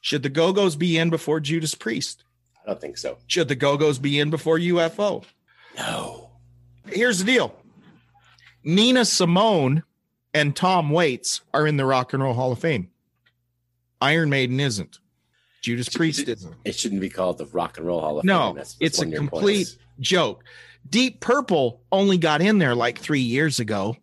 Should 0.00 0.22
the 0.22 0.28
Go-Go's 0.28 0.76
be 0.76 0.96
in 0.96 1.10
before 1.10 1.40
Judas 1.40 1.74
Priest? 1.74 2.22
I 2.62 2.68
don't 2.68 2.80
think 2.80 2.96
so. 2.96 3.18
Should 3.26 3.48
the 3.48 3.56
Go-Go's 3.56 3.98
be 3.98 4.20
in 4.20 4.30
before 4.30 4.56
UFO? 4.56 5.24
No. 5.76 6.30
Here's 6.86 7.18
the 7.18 7.24
deal. 7.24 7.56
Nina 8.62 9.04
Simone 9.04 9.82
and 10.32 10.54
Tom 10.54 10.90
Waits 10.90 11.40
are 11.52 11.66
in 11.66 11.76
the 11.76 11.84
Rock 11.84 12.12
and 12.12 12.22
Roll 12.22 12.34
Hall 12.34 12.52
of 12.52 12.60
Fame. 12.60 12.88
Iron 14.00 14.30
Maiden 14.30 14.60
isn't. 14.60 15.00
Judas 15.60 15.88
Priest 15.88 16.28
isn't. 16.28 16.54
It 16.64 16.76
shouldn't 16.76 17.00
be 17.00 17.10
called 17.10 17.38
the 17.38 17.46
Rock 17.46 17.78
and 17.78 17.86
Roll 17.88 18.00
Hall 18.00 18.18
of 18.18 18.22
Fame. 18.22 18.28
No, 18.28 18.52
That's- 18.52 18.74
that's 18.74 18.76
it's 18.80 18.98
a 18.98 19.00
one 19.00 19.08
of 19.08 19.12
your 19.14 19.20
complete 19.22 19.54
points. 19.66 19.78
joke. 19.98 20.44
Deep 20.88 21.18
Purple 21.20 21.80
only 21.90 22.16
got 22.16 22.40
in 22.40 22.58
there 22.58 22.76
like 22.76 22.96
three 23.00 23.18
years 23.22 23.58
ago. 23.58 23.96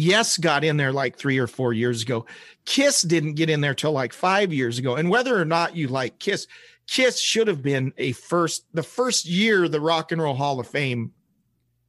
Yes, 0.00 0.38
got 0.38 0.62
in 0.62 0.76
there 0.76 0.92
like 0.92 1.16
three 1.16 1.38
or 1.38 1.48
four 1.48 1.72
years 1.72 2.02
ago. 2.02 2.24
Kiss 2.64 3.02
didn't 3.02 3.34
get 3.34 3.50
in 3.50 3.60
there 3.60 3.74
till 3.74 3.90
like 3.90 4.12
five 4.12 4.52
years 4.52 4.78
ago. 4.78 4.94
And 4.94 5.10
whether 5.10 5.36
or 5.36 5.44
not 5.44 5.74
you 5.74 5.88
like 5.88 6.20
Kiss, 6.20 6.46
Kiss 6.86 7.18
should 7.18 7.48
have 7.48 7.64
been 7.64 7.92
a 7.98 8.12
first, 8.12 8.64
the 8.72 8.84
first 8.84 9.26
year 9.26 9.68
the 9.68 9.80
Rock 9.80 10.12
and 10.12 10.22
Roll 10.22 10.36
Hall 10.36 10.60
of 10.60 10.68
Fame 10.68 11.10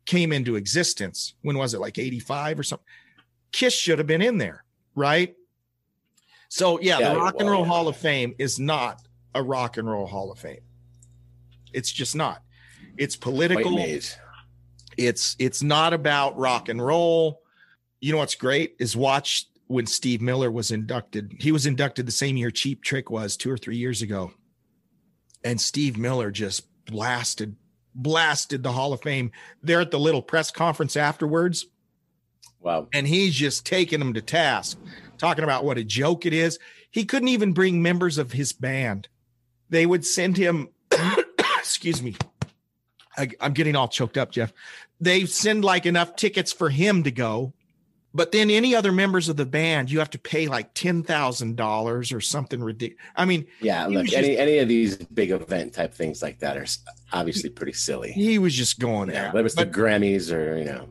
came 0.08 0.34
into 0.34 0.56
existence. 0.56 1.36
When 1.44 1.56
was 1.56 1.76
it? 1.76 1.80
Like 1.80 2.00
85 2.00 2.58
or 2.58 2.64
something? 2.64 2.86
Kiss 3.52 3.76
should 3.76 4.00
have 4.00 4.08
been 4.08 4.24
in 4.24 4.40
there, 4.40 4.64
right? 4.96 5.36
So, 6.48 6.80
yeah, 6.80 6.98
Yeah, 6.98 7.14
the 7.14 7.20
Rock 7.20 7.36
and 7.38 7.48
Roll. 7.48 7.64
Hall 7.64 7.88
of 7.88 7.96
Fame 7.96 8.34
is 8.40 8.60
not 8.60 9.04
a 9.36 9.44
Rock 9.44 9.78
and 9.78 9.88
Roll 9.88 10.08
Hall 10.08 10.32
of 10.32 10.40
Fame. 10.40 10.62
It's 11.74 11.92
just 11.92 12.16
not. 12.16 12.42
It's 12.98 13.16
political. 13.16 13.78
It's 14.98 15.36
it's 15.38 15.62
not 15.62 15.94
about 15.94 16.40
rock 16.40 16.70
and 16.70 16.84
roll. 16.84 17.39
You 18.02 18.12
know 18.12 18.18
what's 18.20 18.36
great 18.36 18.76
is 18.80 18.96
watch 18.96 19.48
when 19.68 19.86
Steve 19.86 20.22
Miller 20.22 20.50
was 20.50 20.72
inducted. 20.72 21.36
He 21.40 21.52
was 21.52 21.66
inducted 21.66 22.06
the 22.06 22.12
same 22.12 22.38
year 22.38 22.50
Cheap 22.50 22.84
Trick 22.84 23.10
was 23.10 23.38
two 23.38 23.52
or 23.52 23.58
three 23.58 23.78
years 23.78 24.02
ago. 24.02 24.32
And 25.44 25.62
Steve 25.62 25.98
Miller 25.98 26.32
just 26.32 26.64
blasted, 26.86 27.56
blasted 27.94 28.64
the 28.64 28.72
Hall 28.72 28.94
of 28.94 29.02
Fame 29.02 29.32
there 29.62 29.80
at 29.80 29.92
the 29.92 30.00
little 30.00 30.22
press 30.22 30.52
conference 30.52 30.98
afterwards. 30.98 31.68
Wow. 32.60 32.88
And 32.94 33.08
he's 33.08 33.36
just 33.36 33.66
taking 33.66 34.00
them 34.00 34.14
to 34.16 34.22
task, 34.22 34.78
talking 35.18 35.44
about 35.44 35.64
what 35.64 35.78
a 35.78 35.84
joke 35.84 36.26
it 36.26 36.34
is. 36.34 36.60
He 36.92 37.06
couldn't 37.06 37.30
even 37.30 37.54
bring 37.54 37.82
members 37.82 38.18
of 38.18 38.32
his 38.32 38.52
band. 38.52 39.08
They 39.70 39.86
would 39.86 40.06
send 40.06 40.36
him, 40.36 40.70
excuse 41.60 42.02
me. 42.02 42.16
I, 43.18 43.30
I'm 43.40 43.54
getting 43.54 43.76
all 43.76 43.88
choked 43.88 44.18
up, 44.18 44.32
Jeff. 44.32 44.52
They 45.00 45.26
send 45.26 45.64
like 45.64 45.86
enough 45.86 46.16
tickets 46.16 46.52
for 46.52 46.70
him 46.70 47.04
to 47.04 47.12
go, 47.12 47.54
but 48.14 48.32
then 48.32 48.50
any 48.50 48.74
other 48.76 48.92
members 48.92 49.30
of 49.30 49.38
the 49.38 49.46
band, 49.46 49.92
you 49.92 50.00
have 50.00 50.10
to 50.12 50.20
pay 50.20 50.48
like 50.48 50.74
ten 50.74 51.04
thousand 51.04 51.56
dollars 51.58 52.12
or 52.12 52.22
something 52.22 52.62
ridiculous. 52.64 53.04
I 53.16 53.26
mean, 53.26 53.46
Yeah, 53.62 53.86
look, 53.88 54.04
was 54.06 54.14
any 54.14 54.38
any 54.38 54.58
of 54.60 54.68
these 54.68 54.98
big 54.98 55.32
event 55.32 55.74
type 55.74 55.94
things 55.94 56.22
like 56.22 56.40
that 56.40 56.58
are 56.58 56.66
obviously 57.14 57.50
pretty 57.50 57.74
silly. 57.74 58.12
he 58.12 58.40
was 58.40 58.54
just 58.56 58.80
going 58.80 59.10
Yeah, 59.10 59.24
there. 59.24 59.32
whether 59.32 59.46
it's 59.46 59.56
the 59.56 59.66
Grammys 59.66 60.32
or 60.32 60.58
you 60.58 60.66
know, 60.66 60.90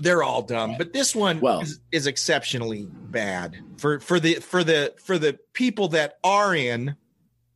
they're 0.00 0.22
all 0.22 0.42
dumb, 0.42 0.74
but 0.78 0.92
this 0.92 1.14
one 1.14 1.40
Well- 1.40 1.60
is, 1.62 1.80
is 1.92 2.06
exceptionally 2.06 2.86
bad 2.90 3.56
for 3.78 4.00
for 4.00 4.18
the 4.20 4.34
for 4.36 4.62
the 4.64 4.94
for 5.02 5.18
the 5.18 5.38
people 5.52 5.88
that 5.88 6.18
are 6.24 6.54
in. 6.54 6.96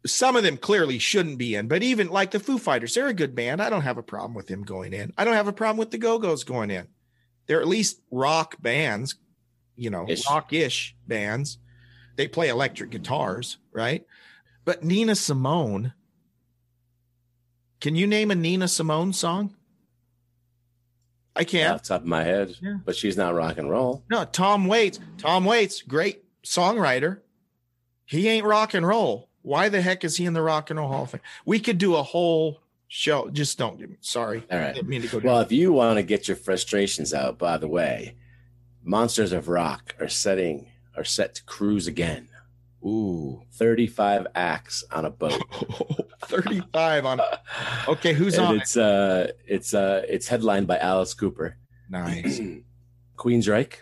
Some 0.06 0.34
of 0.34 0.42
them 0.42 0.56
clearly 0.56 0.98
shouldn't 0.98 1.36
be 1.36 1.54
in, 1.54 1.68
but 1.68 1.82
even 1.82 2.08
like 2.08 2.30
the 2.30 2.40
Foo 2.40 2.56
Fighters, 2.56 2.94
they're 2.94 3.08
a 3.08 3.12
good 3.12 3.34
band. 3.34 3.60
I 3.60 3.68
don't 3.68 3.82
have 3.82 3.98
a 3.98 4.02
problem 4.02 4.32
with 4.32 4.46
them 4.46 4.62
going 4.62 4.94
in. 4.94 5.12
I 5.18 5.26
don't 5.26 5.34
have 5.34 5.46
a 5.46 5.52
problem 5.52 5.76
with 5.76 5.90
the 5.90 5.98
Go 5.98 6.18
Go's 6.18 6.42
going 6.42 6.70
in. 6.70 6.86
They're 7.50 7.60
at 7.60 7.66
least 7.66 8.00
rock 8.12 8.62
bands, 8.62 9.16
you 9.74 9.90
know, 9.90 10.06
Ish. 10.08 10.24
rock-ish 10.30 10.94
bands. 11.08 11.58
They 12.14 12.28
play 12.28 12.48
electric 12.48 12.90
guitars, 12.90 13.58
right? 13.72 14.06
But 14.64 14.84
Nina 14.84 15.16
Simone, 15.16 15.92
can 17.80 17.96
you 17.96 18.06
name 18.06 18.30
a 18.30 18.36
Nina 18.36 18.68
Simone 18.68 19.12
song? 19.12 19.56
I 21.34 21.42
can't. 21.42 21.74
off 21.74 21.82
the 21.82 21.88
top 21.88 22.02
of 22.02 22.06
my 22.06 22.22
head, 22.22 22.54
Yeah. 22.62 22.76
but 22.84 22.94
she's 22.94 23.16
not 23.16 23.34
rock 23.34 23.58
and 23.58 23.68
roll. 23.68 24.04
No, 24.08 24.24
Tom 24.26 24.68
Waits. 24.68 25.00
Tom 25.18 25.44
Waits, 25.44 25.82
great 25.82 26.22
songwriter. 26.44 27.18
He 28.04 28.28
ain't 28.28 28.46
rock 28.46 28.74
and 28.74 28.86
roll. 28.86 29.28
Why 29.42 29.68
the 29.68 29.82
heck 29.82 30.04
is 30.04 30.18
he 30.18 30.24
in 30.24 30.34
the 30.34 30.42
Rock 30.42 30.70
and 30.70 30.78
Roll 30.78 30.88
Hall 30.92 31.02
of 31.02 31.10
Fame? 31.10 31.20
We 31.44 31.58
could 31.58 31.78
do 31.78 31.96
a 31.96 32.02
whole 32.04 32.60
show. 32.90 33.30
Just 33.30 33.56
don't 33.56 33.78
give 33.78 33.88
me. 33.88 33.96
Sorry. 34.00 34.44
All 34.50 34.58
I 34.58 34.72
didn't 34.72 34.88
mean 34.88 35.00
to 35.02 35.08
go 35.08 35.20
down. 35.20 35.32
Well, 35.32 35.40
if 35.40 35.52
you 35.52 35.72
want 35.72 35.96
to 35.96 36.02
get 36.02 36.28
your 36.28 36.36
frustrations 36.36 37.14
out, 37.14 37.38
by 37.38 37.56
the 37.56 37.68
way, 37.68 38.16
Monsters 38.82 39.32
of 39.32 39.48
Rock 39.48 39.94
are 39.98 40.08
setting 40.08 40.70
are 40.96 41.04
set 41.04 41.36
to 41.36 41.44
cruise 41.44 41.86
again. 41.86 42.28
Ooh, 42.84 43.42
35 43.52 44.26
acts 44.34 44.84
on 44.90 45.04
a 45.04 45.10
boat. 45.10 45.42
35 46.24 47.06
on. 47.06 47.20
Okay, 47.88 48.12
who's 48.12 48.34
and 48.34 48.46
on 48.46 48.56
it? 48.56 48.62
it's 48.62 48.76
uh 48.76 49.32
it's 49.46 49.74
uh 49.74 50.02
it's 50.08 50.28
headlined 50.28 50.66
by 50.66 50.78
Alice 50.78 51.14
Cooper. 51.14 51.56
Nice. 51.88 52.40
Queensryche? 53.16 53.74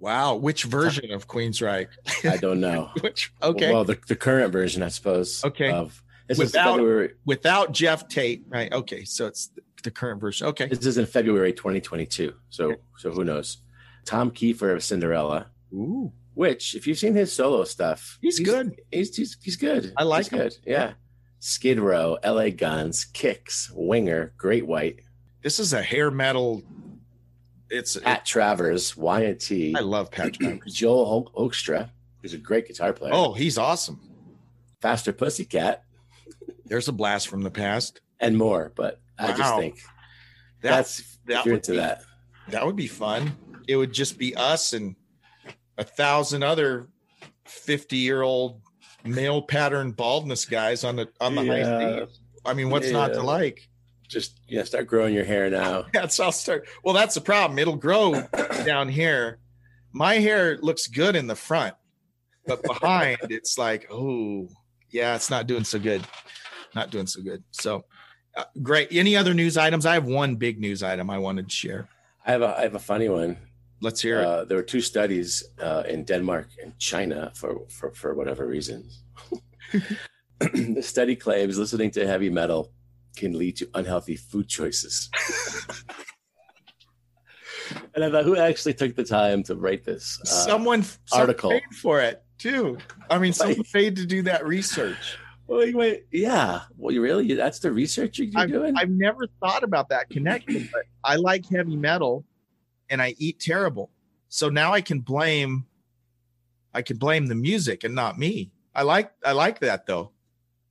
Wow. 0.00 0.36
Which 0.36 0.64
version 0.64 1.12
of 1.12 1.28
Queensryche? 1.28 1.88
I 2.24 2.36
don't 2.36 2.60
know. 2.60 2.90
Which, 3.00 3.32
okay. 3.42 3.72
Well, 3.72 3.84
the, 3.84 3.98
the 4.06 4.16
current 4.16 4.52
version, 4.52 4.82
I 4.82 4.88
suppose. 4.88 5.44
Okay. 5.44 5.70
Of 5.70 6.02
this 6.28 6.38
Without- 6.38 6.68
is 6.68 6.76
February. 6.76 7.14
Without 7.24 7.72
Geoff 7.72 8.08
Tate, 8.08 8.44
right? 8.48 8.70
Okay. 8.72 9.04
So 9.04 9.26
it's 9.26 9.50
the, 9.82 9.90
current 9.90 10.20
version. 10.20 10.46
Okay. 10.48 10.66
This 10.66 10.84
is 10.86 10.98
in 10.98 11.06
February 11.06 11.52
2022. 11.52 12.34
So 12.50 12.64
Okay. 12.72 12.80
so 12.98 13.10
who 13.10 13.24
knows? 13.24 13.58
Tom 14.04 14.30
Kiefer 14.30 14.74
of 14.74 14.82
Cinderella, 14.84 15.46
Ooh. 15.72 16.12
which 16.34 16.74
if 16.74 16.86
you've 16.86 16.98
seen 16.98 17.14
his 17.14 17.32
solo 17.32 17.64
stuff, 17.64 18.18
He's 18.20 18.38
good. 18.40 18.80
He's 18.92 19.16
he's, 19.16 19.36
he's 19.42 19.56
good. 19.56 19.92
I 19.96 20.02
like 20.04 20.24
He's 20.26 20.32
him. 20.32 20.38
good. 20.38 20.56
Yeah. 20.66 20.92
Skid 21.40 21.78
Row, 21.80 22.18
LA 22.24 22.50
Guns, 22.50 23.06
Kix, 23.14 23.70
Winger, 23.72 24.32
Great 24.36 24.66
White, 24.66 25.00
This 25.42 25.58
is 25.60 25.72
a 25.72 25.80
hair 25.82 26.10
metal. 26.10 26.62
It's. 27.70 27.96
Pat 27.98 28.24
Travers, 28.24 28.96
Y&T, 28.96 29.74
I 29.76 29.80
love 29.80 30.10
Patrick. 30.10 30.38
Travers. 30.40 30.74
Joel 30.74 31.30
Hoekstra, 31.36 31.90
who's 32.22 32.34
a 32.34 32.38
great 32.38 32.66
guitar 32.66 32.92
player. 32.92 33.12
Oh, 33.14 33.34
he's 33.34 33.56
awesome. 33.58 34.00
Faster 34.80 35.12
Pussycat, 35.12 35.84
There's 36.68 36.88
a 36.88 36.92
blast 36.92 37.28
from 37.28 37.42
the 37.42 37.50
past. 37.50 38.00
and 38.20 38.36
more. 38.36 38.72
But 38.76 39.00
I 39.18 39.32
just 39.32 39.56
think 39.56 39.76
That, 40.62 40.70
that's 40.70 41.18
that 41.26 41.44
you're 41.44 41.54
would 41.54 41.58
into 41.60 41.72
be- 41.72 41.76
that. 41.78 42.02
that 42.48 42.64
would 42.66 42.76
be 42.76 42.86
fun. 42.88 43.32
It 43.66 43.76
would 43.76 43.92
just 43.92 44.18
be 44.18 44.34
us 44.34 44.72
and 44.72 44.96
a 45.76 45.84
thousand 45.84 46.42
other 46.42 46.88
50 47.44 47.96
year 47.96 48.22
old 48.22 48.60
male 49.04 49.40
pattern 49.42 49.92
baldness 49.92 50.44
guys 50.44 50.84
on 50.84 50.96
the 50.96 51.08
on 51.20 51.34
the 51.34 51.44
high 51.44 51.58
Yeah. 51.58 52.04
stage. 52.06 52.18
I 52.44 52.54
mean, 52.54 52.70
what's 52.70 52.90
not 52.90 53.12
to 53.14 53.22
like? 53.22 53.68
Just 54.08 54.40
yeah, 54.48 54.64
start 54.64 54.86
growing 54.86 55.14
your 55.14 55.24
hair 55.24 55.50
now. 55.50 55.84
That's 55.92 56.18
I'll 56.18 56.32
start. 56.32 56.66
Well, 56.82 56.94
that's 56.94 57.14
the 57.14 57.20
problem. 57.20 57.58
It'll 57.58 57.76
grow 57.76 58.22
down 58.64 58.88
here. 58.88 59.38
My 59.92 60.14
hair 60.14 60.56
looks 60.62 60.86
good 60.86 61.14
in 61.14 61.26
the 61.26 61.34
front, 61.36 61.74
but 62.46 62.62
behind 62.62 63.18
it's 63.28 63.58
like, 63.58 63.86
oh, 63.92 64.48
yeah, 64.90 65.14
it's 65.14 65.28
not 65.28 65.46
doing 65.46 65.64
so 65.64 65.78
good. 65.78 66.02
Not 66.74 66.90
doing 66.90 67.06
so 67.06 67.22
good. 67.22 67.42
So 67.50 67.84
uh, 68.36 68.44
great. 68.62 68.88
Any 68.92 69.16
other 69.16 69.34
news 69.34 69.56
items? 69.56 69.86
I 69.86 69.94
have 69.94 70.06
one 70.06 70.36
big 70.36 70.60
news 70.60 70.82
item 70.82 71.10
I 71.10 71.18
wanted 71.18 71.48
to 71.48 71.54
share. 71.54 71.88
I 72.26 72.32
have 72.32 72.42
a 72.42 72.58
I 72.58 72.62
have 72.62 72.74
a 72.74 72.80
funny 72.80 73.08
one. 73.08 73.36
Let's 73.80 74.00
hear 74.00 74.20
it. 74.20 74.24
Uh, 74.26 74.44
there 74.44 74.56
were 74.56 74.62
two 74.62 74.80
studies 74.80 75.44
uh, 75.60 75.84
in 75.88 76.04
Denmark 76.04 76.48
and 76.62 76.76
China 76.78 77.30
for, 77.34 77.60
for, 77.68 77.92
for 77.94 78.14
whatever 78.14 78.46
reasons. 78.46 79.04
the 80.40 80.82
study 80.82 81.14
claims 81.14 81.58
listening 81.58 81.92
to 81.92 82.04
heavy 82.06 82.28
metal 82.28 82.72
can 83.16 83.38
lead 83.38 83.56
to 83.56 83.68
unhealthy 83.74 84.16
food 84.16 84.48
choices. 84.48 85.10
and 87.94 88.04
I 88.04 88.10
thought, 88.10 88.24
who 88.24 88.36
actually 88.36 88.74
took 88.74 88.96
the 88.96 89.04
time 89.04 89.42
to 89.44 89.54
write 89.54 89.84
this? 89.84 90.18
Uh, 90.22 90.26
someone 90.26 90.82
someone 90.82 91.28
article. 91.28 91.50
paid 91.50 91.62
for 91.80 92.00
it 92.00 92.24
too. 92.38 92.78
I 93.10 93.18
mean, 93.18 93.32
someone 93.32 93.62
paid 93.72 93.96
to 93.96 94.06
do 94.06 94.22
that 94.22 94.46
research. 94.46 95.18
Wait, 95.48 95.74
wait, 95.74 96.06
yeah. 96.12 96.62
Well, 96.76 96.92
you 96.92 97.02
really? 97.02 97.34
That's 97.34 97.58
the 97.58 97.72
research 97.72 98.18
you're 98.18 98.30
I've, 98.36 98.50
doing? 98.50 98.76
I've 98.76 98.90
never 98.90 99.26
thought 99.40 99.64
about 99.64 99.88
that 99.88 100.10
connection, 100.10 100.68
but 100.72 100.82
I 101.04 101.16
like 101.16 101.46
heavy 101.46 101.76
metal, 101.76 102.24
and 102.90 103.00
I 103.00 103.14
eat 103.18 103.40
terrible. 103.40 103.90
So 104.28 104.48
now 104.48 104.72
I 104.72 104.80
can 104.80 105.00
blame, 105.00 105.66
I 106.74 106.82
can 106.82 106.98
blame 106.98 107.26
the 107.26 107.34
music 107.34 107.84
and 107.84 107.94
not 107.94 108.18
me. 108.18 108.52
I 108.74 108.82
like 108.82 109.10
I 109.24 109.32
like 109.32 109.60
that 109.60 109.86
though. 109.86 110.12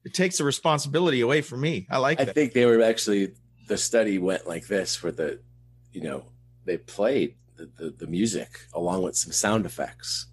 It 0.06 0.14
takes 0.14 0.38
the 0.38 0.46
responsibility 0.46 1.22
away 1.22 1.42
from 1.42 1.60
me. 1.62 1.88
I 1.90 1.98
like 1.98 2.22
I 2.22 2.26
that. 2.26 2.36
think 2.36 2.54
they 2.54 2.66
were 2.66 2.82
actually 2.82 3.34
the 3.68 3.78
study 3.78 4.18
went 4.18 4.48
like 4.48 4.68
this 4.68 5.04
where 5.04 5.12
the 5.12 5.40
you 5.92 6.02
know 6.02 6.24
they 6.66 6.78
played 6.78 7.36
the, 7.58 7.70
the, 7.78 7.90
the 7.90 8.08
music 8.08 8.68
along 8.74 9.02
with 9.02 9.18
some 9.18 9.34
sound 9.34 9.66
effects 9.66 10.28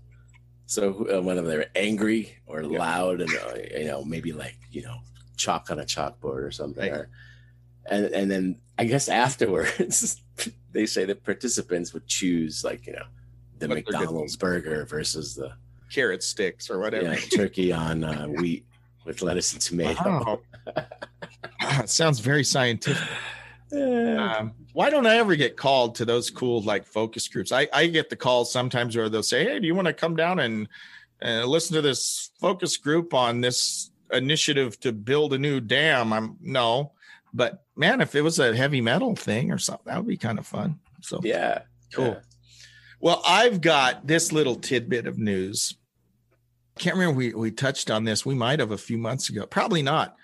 so 0.74 1.06
uh, 1.14 1.22
whether 1.22 1.42
they 1.42 1.56
were 1.56 1.70
angry 1.76 2.34
or 2.46 2.62
loud 2.64 3.20
and 3.20 3.30
uh, 3.30 3.54
you 3.78 3.84
know 3.86 4.04
maybe 4.04 4.32
like 4.32 4.56
you 4.70 4.82
know 4.82 4.96
chalk 5.36 5.70
on 5.70 5.78
a 5.80 5.84
chalkboard 5.84 6.42
or 6.48 6.50
something 6.50 6.90
Right. 6.90 7.00
or, 7.00 7.08
and 7.86 8.06
and 8.06 8.30
then 8.30 8.44
i 8.78 8.84
guess 8.84 9.08
afterwards 9.08 10.20
they 10.72 10.86
say 10.86 11.04
that 11.04 11.22
participants 11.24 11.92
would 11.94 12.06
choose 12.06 12.64
like 12.64 12.86
you 12.86 12.94
know 12.94 13.06
the 13.58 13.68
What 13.68 13.76
mcdonald's 13.76 14.36
burger 14.36 14.84
versus 14.86 15.34
the 15.34 15.52
Carrot 15.90 16.22
sticks 16.24 16.70
or 16.70 16.80
whatever. 16.80 17.10
know, 17.10 17.14
turkey 17.36 17.70
on 17.72 18.02
uh, 18.02 18.26
wheat 18.40 18.64
with 19.04 19.22
lettuce 19.22 19.52
and 19.52 19.62
tomato 19.62 20.02
Wow. 20.04 20.40
Sounds 21.86 22.18
very 22.20 22.42
scientific. 22.44 23.06
Yeah. 23.74 24.36
Um, 24.38 24.52
why 24.72 24.90
don't 24.90 25.06
I 25.06 25.16
ever 25.16 25.36
get 25.36 25.56
called 25.56 25.94
to 25.96 26.04
those 26.04 26.30
cool 26.30 26.62
like 26.62 26.86
focus 26.86 27.28
groups? 27.28 27.52
I, 27.52 27.68
I 27.72 27.86
get 27.86 28.10
the 28.10 28.16
calls 28.16 28.52
sometimes 28.52 28.96
where 28.96 29.08
they'll 29.08 29.22
say, 29.22 29.44
Hey, 29.44 29.60
do 29.60 29.66
you 29.66 29.74
want 29.74 29.86
to 29.86 29.92
come 29.92 30.16
down 30.16 30.40
and 30.40 30.68
uh, 31.24 31.44
listen 31.44 31.74
to 31.74 31.82
this 31.82 32.30
focus 32.40 32.76
group 32.76 33.14
on 33.14 33.40
this 33.40 33.90
initiative 34.12 34.78
to 34.80 34.92
build 34.92 35.32
a 35.34 35.38
new 35.38 35.60
dam? 35.60 36.12
I'm 36.12 36.36
no, 36.40 36.92
but 37.32 37.64
man, 37.76 38.00
if 38.00 38.14
it 38.14 38.22
was 38.22 38.38
a 38.38 38.54
heavy 38.56 38.80
metal 38.80 39.14
thing 39.16 39.50
or 39.52 39.58
something, 39.58 39.86
that 39.86 39.96
would 39.98 40.08
be 40.08 40.16
kind 40.16 40.38
of 40.38 40.46
fun. 40.46 40.78
So 41.00 41.20
yeah 41.22 41.62
Cool. 41.92 42.06
Yeah. 42.06 42.20
well, 43.00 43.22
I've 43.26 43.60
got 43.60 44.06
this 44.06 44.32
little 44.32 44.56
tidbit 44.56 45.06
of 45.06 45.18
news. 45.18 45.76
can't 46.78 46.96
remember 46.96 47.16
we, 47.16 47.32
we 47.34 47.50
touched 47.52 47.90
on 47.90 48.04
this. 48.04 48.26
We 48.26 48.34
might 48.34 48.58
have 48.58 48.72
a 48.72 48.78
few 48.78 48.98
months 48.98 49.28
ago. 49.28 49.46
Probably 49.46 49.82
not. 49.82 50.16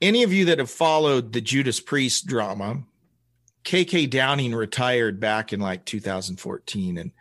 Any 0.00 0.22
of 0.22 0.32
you 0.32 0.46
that 0.46 0.58
have 0.58 0.70
followed 0.70 1.32
the 1.32 1.40
Judas 1.40 1.80
Priest 1.80 2.26
drama, 2.26 2.82
KK 3.64 4.10
Downing 4.10 4.54
retired 4.54 5.18
back 5.20 5.52
in 5.52 5.60
like 5.60 5.84
2014 5.84 6.98
and 6.98 7.12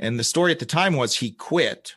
and 0.00 0.16
the 0.18 0.24
story 0.24 0.52
at 0.52 0.60
the 0.60 0.66
time 0.66 0.94
was 0.94 1.16
he 1.16 1.32
quit. 1.32 1.96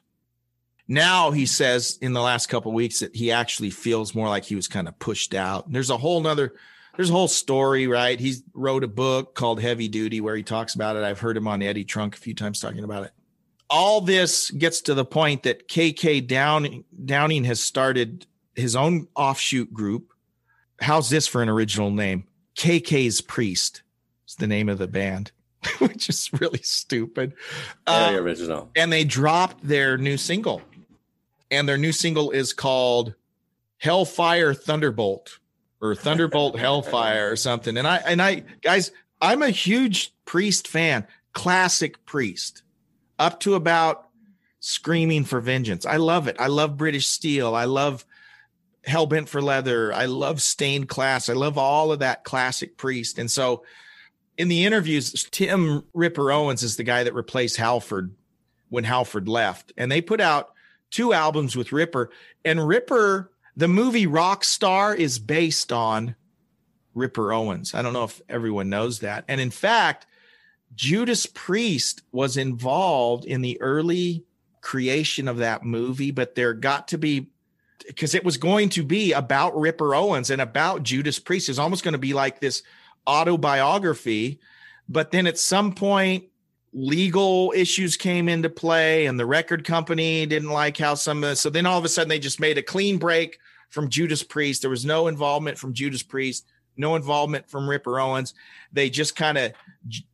Now 0.88 1.30
he 1.30 1.46
says 1.46 2.00
in 2.01 2.13
the 2.13 2.22
last 2.22 2.48
couple 2.48 2.72
weeks 2.72 3.00
that 3.00 3.16
he 3.16 3.32
actually 3.32 3.70
feels 3.70 4.16
more 4.16 4.28
like 4.28 4.44
he 4.44 4.56
was 4.56 4.68
kind 4.68 4.88
of 4.88 4.98
pushed 4.98 5.36
out. 5.36 5.68
And 5.68 5.75
there's 5.75 5.92
a 5.92 5.98
whole 5.98 6.20
nother 6.20 6.56
there's 6.96 7.10
a 7.10 7.13
whole 7.13 7.28
story, 7.28 7.88
right? 7.88 8.20
He 8.20 8.36
wrote 8.54 8.84
a 8.84 8.88
book 8.88 9.34
called 9.34 9.62
Heavy 9.62 9.88
Duty 9.88 10.20
where 10.20 10.36
he 10.36 10.44
talks 10.44 10.75
about 10.75 10.98
it. 10.98 11.04
I've 11.04 11.20
heard 11.20 11.38
him 11.38 11.48
on 11.48 11.62
Eddie 11.62 11.86
Trunk 11.86 12.16
a 12.16 12.20
few 12.20 12.34
times 12.34 12.60
talking 12.60 12.84
about 12.84 13.06
it. 13.06 13.12
All 13.70 14.01
this 14.01 14.51
gets 14.51 14.82
to 14.82 14.94
the 14.94 15.06
point 15.06 15.44
that 15.44 15.70
KK 15.70 16.28
Downing, 16.28 16.84
Downing 17.06 17.46
has 17.46 17.62
started 17.62 18.25
his 18.56 18.75
own 18.75 19.08
offshoot 19.16 19.74
group. 19.74 20.11
How's 20.82 21.10
this 21.10 21.28
for 21.28 21.42
an 21.42 21.50
original 21.50 21.92
name? 21.92 22.26
KK's 22.56 23.22
Priest 23.22 23.84
is 24.28 24.36
the 24.36 24.48
name 24.48 24.68
of 24.68 24.78
the 24.78 24.88
band, 24.88 25.32
which 25.80 26.10
is 26.10 26.30
really 26.40 26.62
stupid. 26.64 27.34
Very 27.88 28.18
Uh, 28.18 28.20
original. 28.22 28.72
and 28.76 28.92
they 28.92 29.04
dropped 29.04 29.66
their 29.66 29.98
new 29.98 30.18
single. 30.18 30.62
And 31.50 31.68
their 31.68 31.78
new 31.78 31.92
single 31.92 32.32
is 32.32 32.54
called 32.54 33.14
Hellfire 33.78 34.54
Thunderbolt 34.54 35.40
or 35.82 35.96
Thunderbolt 35.96 36.58
Hellfire 36.60 37.32
or 37.32 37.36
something. 37.36 37.78
And 37.78 37.88
I 37.88 37.98
and 37.98 38.22
I 38.22 38.44
guys, 38.62 38.92
I'm 39.22 39.42
a 39.42 39.50
huge 39.50 40.14
Priest 40.26 40.68
fan, 40.68 41.06
classic 41.34 42.06
Priest. 42.06 42.64
Up 43.20 43.40
to 43.42 43.56
about 43.56 44.08
Screaming 44.62 45.26
for 45.26 45.42
Vengeance. 45.42 45.86
I 45.86 45.98
love 45.98 46.28
it. 46.28 46.38
I 46.40 46.48
love 46.48 46.78
British 46.78 47.08
Steel. 47.08 47.54
I 47.54 47.66
love 47.66 48.06
Hellbent 48.88 49.28
for 49.28 49.42
Leather. 49.42 49.94
I 49.94 50.06
love 50.06 50.42
Stained 50.42 50.90
Class. 50.90 51.30
I 51.30 51.34
love 51.34 51.58
all 51.58 51.92
of 51.92 52.00
that 52.00 52.24
classic 52.24 52.78
Priest. 52.78 53.20
And 53.20 53.30
so 53.30 53.64
in 54.38 54.48
the 54.48 54.66
interviews, 54.66 55.28
Tim 55.32 55.84
Ripper 55.94 56.32
Owens 56.32 56.64
is 56.64 56.78
the 56.78 56.84
guy 56.84 57.04
that 57.04 57.14
replaced 57.14 57.58
Halford 57.58 58.16
when 58.70 58.84
Halford 58.84 59.28
left. 59.28 59.72
And 59.78 59.92
they 59.92 60.02
put 60.02 60.22
out 60.22 60.52
two 60.90 61.14
albums 61.14 61.56
with 61.56 61.72
Ripper. 61.72 62.10
And 62.44 62.68
Ripper, 62.68 63.32
the 63.56 63.68
movie 63.68 64.08
Rock 64.08 64.44
Star, 64.44 64.96
is 64.96 65.20
based 65.20 65.72
on 65.72 66.16
Ripper 66.96 67.32
Owens. 67.32 67.74
I 67.74 67.82
don't 67.82 67.94
know 67.94 68.06
if 68.06 68.22
everyone 68.28 68.70
knows 68.70 69.00
that. 69.00 69.26
And 69.28 69.40
in 69.40 69.52
fact, 69.52 70.08
Judas 70.74 71.26
Priest 71.26 72.02
was 72.12 72.38
involved 72.38 73.26
in 73.26 73.42
the 73.42 73.62
early 73.62 74.24
creation 74.62 75.28
of 75.28 75.38
that 75.38 75.64
movie, 75.64 76.12
but 76.12 76.36
there 76.36 76.54
got 76.54 76.88
to 76.90 76.98
be 76.98 77.28
because 77.86 78.16
it 78.16 78.24
was 78.24 78.38
going 78.38 78.70
to 78.70 78.84
be 78.84 79.14
about 79.14 79.58
Ripper 79.60 79.96
Owens 79.96 80.30
and 80.30 80.42
about 80.42 80.84
Judas 80.84 81.20
Priest. 81.20 81.50
It's 81.50 81.60
almost 81.60 81.84
going 81.84 81.94
to 81.94 81.98
be 81.98 82.14
like 82.14 82.40
this 82.40 82.64
autobiography. 83.08 84.40
But 84.88 85.12
then 85.12 85.28
at 85.28 85.38
some 85.38 85.74
point, 85.74 86.26
legal 86.74 87.54
issues 87.56 87.98
came 87.98 88.30
into 88.30 88.50
play, 88.50 89.06
and 89.06 89.20
the 89.20 89.26
record 89.26 89.66
company 89.66 90.26
didn't 90.26 90.50
like 90.50 90.78
how 90.78 90.96
some 90.96 91.24
of 91.24 91.30
the, 91.30 91.36
so 91.36 91.50
then 91.50 91.66
all 91.66 91.78
of 91.78 91.86
a 91.86 91.90
sudden 91.90 92.10
they 92.10 92.20
just 92.20 92.40
made 92.40 92.58
a 92.58 92.64
clean 92.64 92.98
break 92.98 93.40
from 93.70 93.90
Judas 93.90 94.24
Priest. 94.24 94.62
There 94.62 94.70
was 94.70 94.86
no 94.86 95.08
involvement 95.08 95.58
from 95.58 95.74
Judas 95.74 96.04
Priest, 96.04 96.46
no 96.78 96.96
involvement 96.96 97.50
from 97.50 97.70
Ripper 97.70 98.00
Owens. 98.00 98.34
They 98.72 98.90
just 98.90 99.16
kind 99.16 99.38
of 99.38 99.54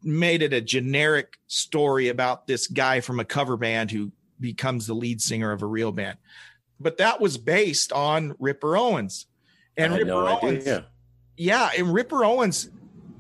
made 0.04 0.42
it 0.42 0.54
a 0.54 0.62
generic 0.62 1.38
story 1.48 2.10
about 2.10 2.48
this 2.48 2.68
guy 2.68 3.02
from 3.02 3.20
a 3.20 3.26
cover 3.26 3.58
band 3.58 3.92
who 3.92 4.12
becomes 4.40 4.88
the 4.88 4.94
lead 4.94 5.22
singer 5.22 5.52
of 5.52 5.64
a 5.64 5.68
real 5.68 5.92
band. 5.92 6.18
But 6.80 6.98
that 6.98 7.20
was 7.20 7.38
based 7.38 7.92
on 7.92 8.36
Ripper 8.40 8.78
Owens. 8.78 9.26
And 9.76 9.94
Ripper 9.94 10.06
no 10.06 10.28
Owens, 10.28 10.62
idea. 10.62 10.86
yeah, 11.36 11.70
and 11.78 11.94
Ripper 11.94 12.24
Owens 12.24 12.70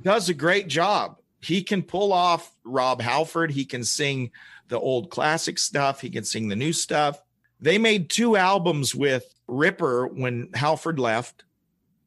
does 0.04 0.30
a 0.30 0.34
great 0.34 0.68
job. 0.68 1.18
He 1.41 1.63
can 1.63 1.84
pull 1.84 2.13
off 2.13 2.52
Rob 2.63 3.02
Halford. 3.02 3.52
He 3.52 3.65
can 3.65 3.84
sing 3.84 4.32
the 4.67 4.80
old 4.80 5.10
classic 5.10 5.60
stuff. 5.60 6.02
He 6.02 6.10
can 6.10 6.24
sing 6.24 6.48
the 6.48 6.56
new 6.56 6.74
stuff. 6.74 7.22
They 7.60 7.78
made 7.78 8.10
two 8.10 8.36
albums 8.36 8.93
with 8.93 9.26
Ripper 9.48 10.08
when 10.08 10.50
Halford 10.54 11.00
left. 11.00 11.43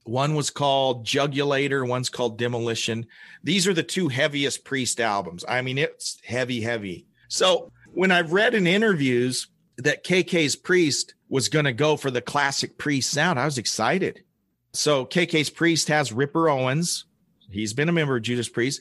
One 0.05 0.35
was 0.35 0.51
called 0.51 1.07
Jugulator, 1.07 1.87
one's 1.87 2.09
called 2.09 2.39
Demolition. 2.39 3.07
These 3.45 3.69
are 3.69 3.75
the 3.75 3.83
two 3.83 4.09
heaviest 4.09 4.65
Priest 4.65 5.01
albums. 5.01 5.45
I 5.49 5.63
mean, 5.63 5.79
it's 5.79 6.19
heavy, 6.25 6.61
heavy. 6.61 7.07
So 7.29 7.71
when 7.93 8.11
I've 8.11 8.33
read 8.33 8.55
in 8.55 8.67
interviews 8.67 9.49
that 9.83 10.05
KK's 10.05 10.57
Priest 10.57 11.15
was 11.29 11.49
going 11.49 11.65
to 11.65 11.73
go 11.73 11.97
for 11.97 12.11
the 12.11 12.21
classic 12.21 12.79
Priest 12.79 13.11
sound, 13.11 13.39
I 13.39 13.45
was 13.45 13.59
excited. 13.59 14.25
So 14.73 15.05
KK's 15.05 15.51
Priest 15.51 15.89
has 15.89 16.13
Ripper 16.13 16.49
Owens. 16.49 17.05
He's 17.51 17.73
been 17.73 17.89
a 17.89 17.93
member 17.93 18.17
of 18.17 18.23
Judas 18.23 18.49
Priest. 18.49 18.81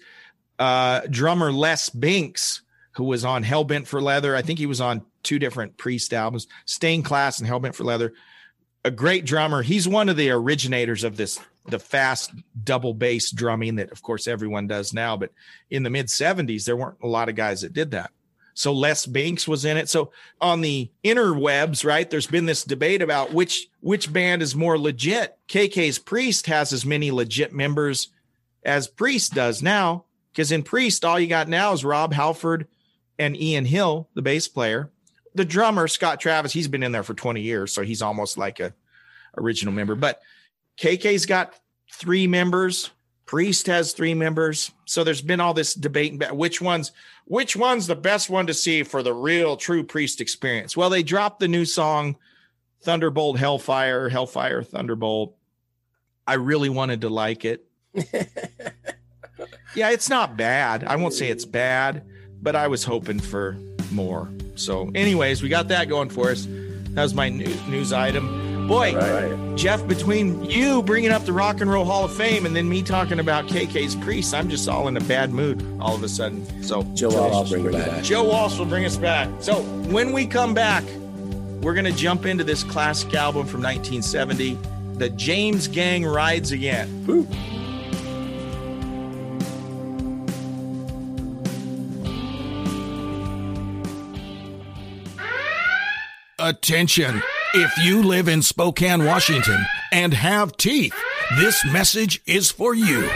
Uh, 0.58 1.02
drummer 1.10 1.52
Les 1.52 1.90
Binks, 1.90 2.62
who 2.94 3.06
was 3.06 3.26
on 3.26 3.44
Hellbent 3.44 3.88
for 3.88 4.02
Leather. 4.02 4.36
I 4.36 4.42
think 4.42 4.60
he 4.60 4.66
was 4.66 4.82
on 4.82 5.06
two 5.24 5.40
different 5.40 5.78
Priest 5.78 6.14
albums, 6.14 6.48
Stained 6.66 7.06
Class 7.06 7.40
and 7.40 7.50
Hellbent 7.50 7.76
for 7.76 7.84
Leather. 7.84 8.14
A 8.86 8.92
great 8.92 9.26
drummer. 9.26 9.62
He's 9.62 9.88
one 9.88 10.10
of 10.10 10.18
the 10.18 10.32
originators 10.32 11.04
of 11.04 11.18
this, 11.18 11.40
the 11.68 11.80
fast 11.80 12.32
double 12.64 12.94
bass 12.94 13.32
drumming 13.32 13.76
that, 13.76 13.92
of 13.92 14.02
course, 14.02 14.28
everyone 14.28 14.68
does 14.68 14.94
now. 14.94 15.18
But 15.18 15.32
in 15.70 15.84
the 15.84 15.90
mid 15.90 16.08
70s, 16.08 16.66
there 16.66 16.78
weren't 16.78 16.98
a 17.02 17.08
lot 17.08 17.30
of 17.30 17.36
guys 17.36 17.62
that 17.62 17.74
did 17.74 17.92
that. 17.92 18.12
So 18.60 18.74
Les 18.74 19.06
Binks 19.06 19.48
was 19.48 19.64
in 19.64 19.78
it. 19.78 19.88
So 19.88 20.12
on 20.42 20.60
the 20.60 20.92
interwebs, 21.02 21.86
right, 21.86 22.10
there's 22.10 22.28
been 22.28 22.46
this 22.46 22.66
debate 22.66 23.02
about 23.02 23.34
which 23.34 23.70
which 23.80 24.12
band 24.12 24.42
is 24.42 24.54
more 24.54 24.78
legit. 24.78 25.38
KK's 25.48 25.98
Priest 25.98 26.48
has 26.48 26.74
as 26.74 26.86
many 26.86 27.10
legit 27.10 27.54
members 27.54 28.10
as 28.66 28.90
Priest 28.90 29.34
does 29.34 29.64
now, 29.64 30.04
because 30.34 30.52
in 30.52 30.64
Priest, 30.64 31.06
all 31.06 31.18
you 31.18 31.28
got 31.28 31.48
now 31.48 31.72
is 31.72 31.86
Rob 31.86 32.12
Halford 32.12 32.68
and 33.18 33.40
Ian 33.40 33.64
Hill, 33.64 34.10
the 34.14 34.22
bass 34.22 34.50
player. 34.50 34.92
The 35.36 35.46
drummer, 35.46 35.88
Scott 35.88 36.20
Travis, 36.20 36.52
he's 36.52 36.68
been 36.68 36.84
in 36.84 36.92
there 36.92 37.04
for 37.04 37.14
20 37.14 37.40
years, 37.40 37.72
so 37.72 37.84
he's 37.84 38.02
almost 38.02 38.38
like 38.38 38.60
a 38.60 38.74
original 39.38 39.74
member. 39.74 39.96
But 39.96 40.20
KK's 40.78 41.26
got 41.26 41.54
three 41.94 42.28
members. 42.28 42.92
Priest 43.30 43.68
has 43.68 43.94
three 43.94 44.16
members. 44.16 44.72
So 44.86 45.04
there's 45.04 45.22
been 45.22 45.40
all 45.40 45.54
this 45.54 45.76
debate 45.76 46.16
about 46.16 46.36
which 46.36 46.62
one's 46.62 46.92
which 47.26 47.56
one's 47.56 47.86
the 47.86 47.96
best 47.96 48.28
one 48.28 48.48
to 48.48 48.56
see 48.56 48.82
for 48.82 49.04
the 49.04 49.14
real 49.14 49.56
true 49.56 49.84
Priest 49.84 50.20
experience. 50.20 50.76
Well, 50.76 50.90
they 50.90 51.04
dropped 51.04 51.40
the 51.40 51.48
new 51.48 51.64
song 51.64 52.16
Thunderbolt 52.82 53.38
Hellfire, 53.38 54.10
Hellfire 54.10 54.64
Thunderbolt. 54.64 55.36
I 56.26 56.34
really 56.34 56.70
wanted 56.70 57.02
to 57.02 57.10
like 57.10 57.46
it. 57.46 57.68
yeah, 59.76 59.92
it's 59.92 60.10
not 60.10 60.36
bad. 60.36 60.84
I 60.84 60.96
won't 60.96 61.14
say 61.14 61.30
it's 61.30 61.46
bad, 61.46 62.04
but 62.42 62.56
I 62.56 62.66
was 62.66 62.84
hoping 62.84 63.20
for 63.20 63.60
more. 63.92 64.28
So, 64.56 64.90
anyways, 64.96 65.44
we 65.44 65.50
got 65.50 65.68
that 65.68 65.88
going 65.88 66.10
for 66.10 66.32
us. 66.32 66.48
That 66.50 67.04
was 67.04 67.14
my 67.14 67.30
new, 67.30 67.54
news 67.68 67.94
item. 67.94 68.49
Boy, 68.70 68.94
Right. 68.96 69.56
Jeff, 69.58 69.86
between 69.88 70.46
you 70.46 70.84
bringing 70.84 71.10
up 71.10 71.26
the 71.26 71.34
Rock 71.34 71.60
and 71.60 71.72
Roll 71.72 71.86
Hall 71.86 72.06
of 72.06 72.16
Fame 72.16 72.46
and 72.46 72.56
then 72.56 72.70
me 72.70 72.84
talking 72.84 73.20
about 73.20 73.48
KK's 73.48 73.96
Priest, 73.96 74.32
I'm 74.36 74.48
just 74.48 74.70
all 74.70 74.88
in 74.88 74.96
a 74.96 75.02
bad 75.02 75.32
mood 75.32 75.66
all 75.82 75.96
of 75.96 76.04
a 76.04 76.08
sudden. 76.08 76.46
So, 76.64 76.84
Joe 76.94 77.10
Walsh 77.10 77.50
will 77.52 77.64
bring 77.64 77.74
it 77.74 77.86
back. 77.86 78.04
Joe 78.04 78.24
Walsh 78.24 78.60
will 78.60 78.68
bring 78.68 78.86
us 78.86 78.96
back. 78.96 79.28
So, 79.40 79.64
when 79.90 80.14
we 80.14 80.28
come 80.28 80.54
back, 80.54 80.84
we're 81.62 81.74
going 81.74 81.86
to 81.86 81.92
jump 81.92 82.28
into 82.28 82.44
this 82.44 82.64
classic 82.64 83.12
album 83.16 83.48
from 83.48 83.64
1970, 83.64 84.56
The 85.00 85.10
James 85.10 85.68
Gang 85.68 86.06
Rides 86.06 86.52
Again. 86.52 87.08
Woo. 87.08 87.28
Attention! 96.38 97.22
If 97.56 97.80
you 97.80 98.04
live 98.04 98.28
in 98.28 98.44
Spokane, 98.44 99.06
Washington 99.06 99.66
and 99.92 100.14
have 100.14 100.56
teeth, 100.56 100.94
this 101.40 101.66
message 101.66 102.22
is 102.28 102.52
for 102.52 102.76
you. 102.76 103.10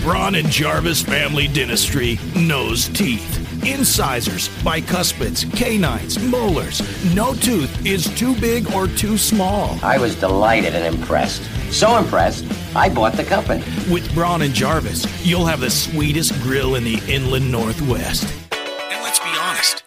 Braun 0.00 0.34
and 0.34 0.48
Jarvis 0.48 1.02
Family 1.02 1.46
Dentistry 1.46 2.18
knows 2.34 2.88
teeth. 2.88 3.42
Incisors, 3.66 4.48
bicuspids, 4.64 5.44
canines, 5.54 6.18
molars. 6.18 6.80
No 7.14 7.34
tooth 7.34 7.84
is 7.84 8.06
too 8.18 8.34
big 8.40 8.72
or 8.72 8.86
too 8.86 9.18
small. 9.18 9.78
I 9.82 9.98
was 9.98 10.14
delighted 10.14 10.74
and 10.74 10.96
impressed. 10.96 11.42
So 11.70 11.98
impressed, 11.98 12.46
I 12.74 12.88
bought 12.88 13.12
the 13.12 13.24
company. 13.24 13.62
With 13.92 14.10
Braun 14.14 14.40
and 14.40 14.54
Jarvis, 14.54 15.04
you'll 15.22 15.44
have 15.44 15.60
the 15.60 15.70
sweetest 15.70 16.32
grill 16.40 16.76
in 16.76 16.84
the 16.84 17.02
inland 17.08 17.52
northwest. 17.52 18.24
And 18.52 19.02
let's 19.02 19.18
be 19.18 19.36
honest, 19.38 19.82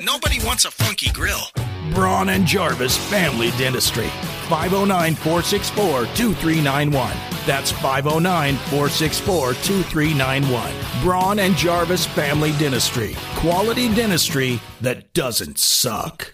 nobody 0.00 0.38
wants 0.46 0.66
a 0.66 0.70
funky 0.70 1.10
grill. 1.10 1.48
Braun 1.94 2.28
and 2.30 2.44
Jarvis 2.44 2.96
Family 2.96 3.50
Dentistry. 3.52 4.08
509 4.48 5.14
464 5.14 6.06
2391. 6.16 7.16
That's 7.46 7.70
509 7.70 8.56
464 8.56 9.54
2391. 9.54 10.72
Braun 11.02 11.38
and 11.38 11.56
Jarvis 11.56 12.06
Family 12.06 12.52
Dentistry. 12.58 13.14
Quality 13.36 13.94
dentistry 13.94 14.60
that 14.80 15.12
doesn't 15.14 15.58
suck. 15.58 16.33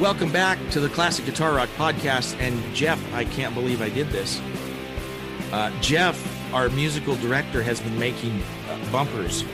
Welcome 0.00 0.32
back 0.32 0.58
to 0.70 0.80
the 0.80 0.88
Classic 0.88 1.24
Guitar 1.24 1.54
Rock 1.54 1.68
podcast. 1.76 2.36
And 2.40 2.60
Jeff, 2.74 3.00
I 3.14 3.24
can't 3.24 3.54
believe 3.54 3.80
I 3.80 3.88
did 3.88 4.08
this. 4.08 4.40
Uh, 5.52 5.70
Jeff, 5.80 6.52
our 6.52 6.68
musical 6.70 7.14
director, 7.14 7.62
has 7.62 7.80
been 7.80 7.96
making 7.96 8.42
uh, 8.68 8.90
bumpers, 8.90 9.44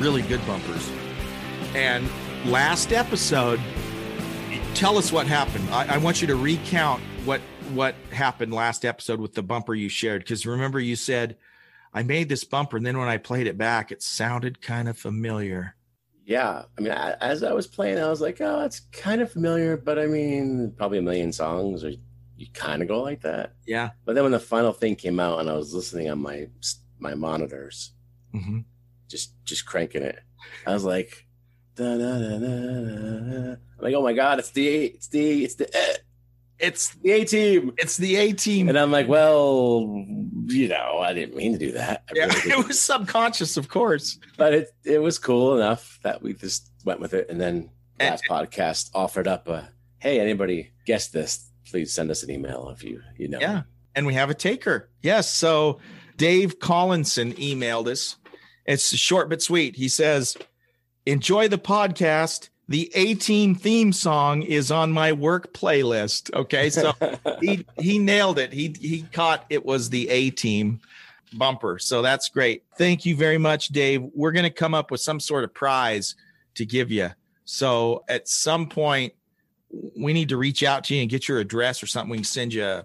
really 0.00 0.22
good 0.22 0.44
bumpers. 0.48 0.90
And 1.76 2.10
last 2.44 2.92
episode, 2.92 3.60
tell 4.74 4.98
us 4.98 5.12
what 5.12 5.28
happened. 5.28 5.70
I, 5.70 5.94
I 5.94 5.98
want 5.98 6.20
you 6.20 6.26
to 6.26 6.36
recount 6.36 7.00
what 7.24 7.40
what 7.72 7.94
happened 8.10 8.52
last 8.52 8.84
episode 8.84 9.20
with 9.20 9.34
the 9.34 9.44
bumper 9.44 9.76
you 9.76 9.88
shared. 9.88 10.22
Because 10.22 10.44
remember, 10.44 10.80
you 10.80 10.96
said 10.96 11.36
I 11.94 12.02
made 12.02 12.28
this 12.28 12.42
bumper, 12.42 12.78
and 12.78 12.84
then 12.84 12.98
when 12.98 13.08
I 13.08 13.16
played 13.16 13.46
it 13.46 13.56
back, 13.56 13.92
it 13.92 14.02
sounded 14.02 14.60
kind 14.60 14.88
of 14.88 14.98
familiar. 14.98 15.76
Yeah, 16.30 16.62
I 16.78 16.80
mean, 16.80 16.92
I, 16.92 17.16
as 17.20 17.42
I 17.42 17.52
was 17.52 17.66
playing, 17.66 17.98
I 17.98 18.08
was 18.08 18.20
like, 18.20 18.40
"Oh, 18.40 18.64
it's 18.64 18.82
kind 18.92 19.20
of 19.20 19.32
familiar," 19.32 19.76
but 19.76 19.98
I 19.98 20.06
mean, 20.06 20.72
probably 20.76 20.98
a 20.98 21.02
million 21.02 21.32
songs, 21.32 21.82
or 21.82 21.90
you 22.36 22.46
kind 22.54 22.82
of 22.82 22.86
go 22.86 23.02
like 23.02 23.22
that. 23.22 23.54
Yeah. 23.66 23.90
But 24.04 24.14
then 24.14 24.22
when 24.22 24.30
the 24.30 24.38
final 24.38 24.72
thing 24.72 24.94
came 24.94 25.18
out, 25.18 25.40
and 25.40 25.50
I 25.50 25.54
was 25.54 25.74
listening 25.74 26.08
on 26.08 26.20
my 26.20 26.46
my 27.00 27.14
monitors, 27.14 27.94
mm-hmm. 28.32 28.60
just 29.08 29.32
just 29.44 29.66
cranking 29.66 30.04
it, 30.04 30.20
I 30.68 30.72
was 30.72 30.84
like, 30.84 31.26
da, 31.74 31.98
da, 31.98 32.18
da, 32.20 32.38
da 32.38 32.38
da. 32.38 33.52
I'm 33.52 33.80
like, 33.80 33.94
"Oh 33.96 34.02
my 34.02 34.12
god, 34.12 34.38
it's 34.38 34.52
the 34.52 34.68
it's 34.68 35.08
the 35.08 35.42
it's 35.42 35.56
the." 35.56 35.98
It's 36.60 36.94
the 36.96 37.12
A 37.12 37.24
team. 37.24 37.72
It's 37.78 37.96
the 37.96 38.16
A 38.16 38.32
team. 38.32 38.68
And 38.68 38.78
I'm 38.78 38.92
like, 38.92 39.08
well, 39.08 40.04
you 40.46 40.68
know, 40.68 40.98
I 40.98 41.12
didn't 41.12 41.36
mean 41.36 41.52
to 41.52 41.58
do 41.58 41.72
that. 41.72 42.04
yeah, 42.14 42.26
really 42.26 42.50
it 42.50 42.68
was 42.68 42.80
subconscious, 42.80 43.56
of 43.56 43.68
course. 43.68 44.18
But 44.36 44.54
it 44.54 44.68
it 44.84 44.98
was 44.98 45.18
cool 45.18 45.56
enough 45.56 45.98
that 46.02 46.22
we 46.22 46.34
just 46.34 46.70
went 46.84 47.00
with 47.00 47.14
it. 47.14 47.28
And 47.30 47.40
then 47.40 47.70
last 47.98 48.24
and, 48.28 48.48
podcast 48.48 48.90
offered 48.94 49.26
up 49.26 49.48
a 49.48 49.68
hey, 49.98 50.20
anybody 50.20 50.70
guess 50.86 51.08
this? 51.08 51.50
Please 51.66 51.92
send 51.92 52.10
us 52.10 52.22
an 52.22 52.30
email 52.30 52.70
if 52.74 52.84
you 52.84 53.00
you 53.16 53.28
know. 53.28 53.38
Yeah. 53.40 53.62
And 53.94 54.06
we 54.06 54.14
have 54.14 54.30
a 54.30 54.34
taker. 54.34 54.90
Yes. 55.02 55.30
So 55.30 55.80
Dave 56.16 56.58
Collinson 56.58 57.32
emailed 57.34 57.88
us. 57.88 58.16
It's 58.66 58.94
short 58.94 59.28
but 59.28 59.42
sweet. 59.42 59.74
He 59.74 59.88
says, 59.88 60.36
enjoy 61.06 61.48
the 61.48 61.58
podcast 61.58 62.50
the 62.70 62.88
A 62.94 63.14
Team 63.14 63.56
theme 63.56 63.92
song 63.92 64.42
is 64.42 64.70
on 64.70 64.92
my 64.92 65.12
work 65.12 65.52
playlist. 65.52 66.32
Okay, 66.32 66.70
so 66.70 66.92
he 67.40 67.66
he 67.80 67.98
nailed 67.98 68.38
it. 68.38 68.52
He 68.52 68.74
he 68.80 69.02
caught 69.12 69.44
it 69.50 69.66
was 69.66 69.90
the 69.90 70.08
A 70.08 70.30
Team 70.30 70.80
bumper. 71.34 71.80
So 71.80 72.00
that's 72.00 72.28
great. 72.28 72.62
Thank 72.78 73.04
you 73.04 73.16
very 73.16 73.38
much, 73.38 73.68
Dave. 73.68 74.02
We're 74.14 74.30
going 74.30 74.44
to 74.44 74.50
come 74.50 74.72
up 74.72 74.92
with 74.92 75.00
some 75.00 75.18
sort 75.18 75.42
of 75.42 75.52
prize 75.52 76.14
to 76.54 76.64
give 76.64 76.92
you. 76.92 77.10
So 77.44 78.04
at 78.08 78.28
some 78.28 78.68
point, 78.68 79.14
we 79.98 80.12
need 80.12 80.28
to 80.28 80.36
reach 80.36 80.62
out 80.62 80.84
to 80.84 80.94
you 80.94 81.00
and 81.00 81.10
get 81.10 81.26
your 81.26 81.40
address 81.40 81.82
or 81.82 81.86
something. 81.88 82.10
We 82.10 82.18
can 82.18 82.24
send 82.24 82.54
you 82.54 82.82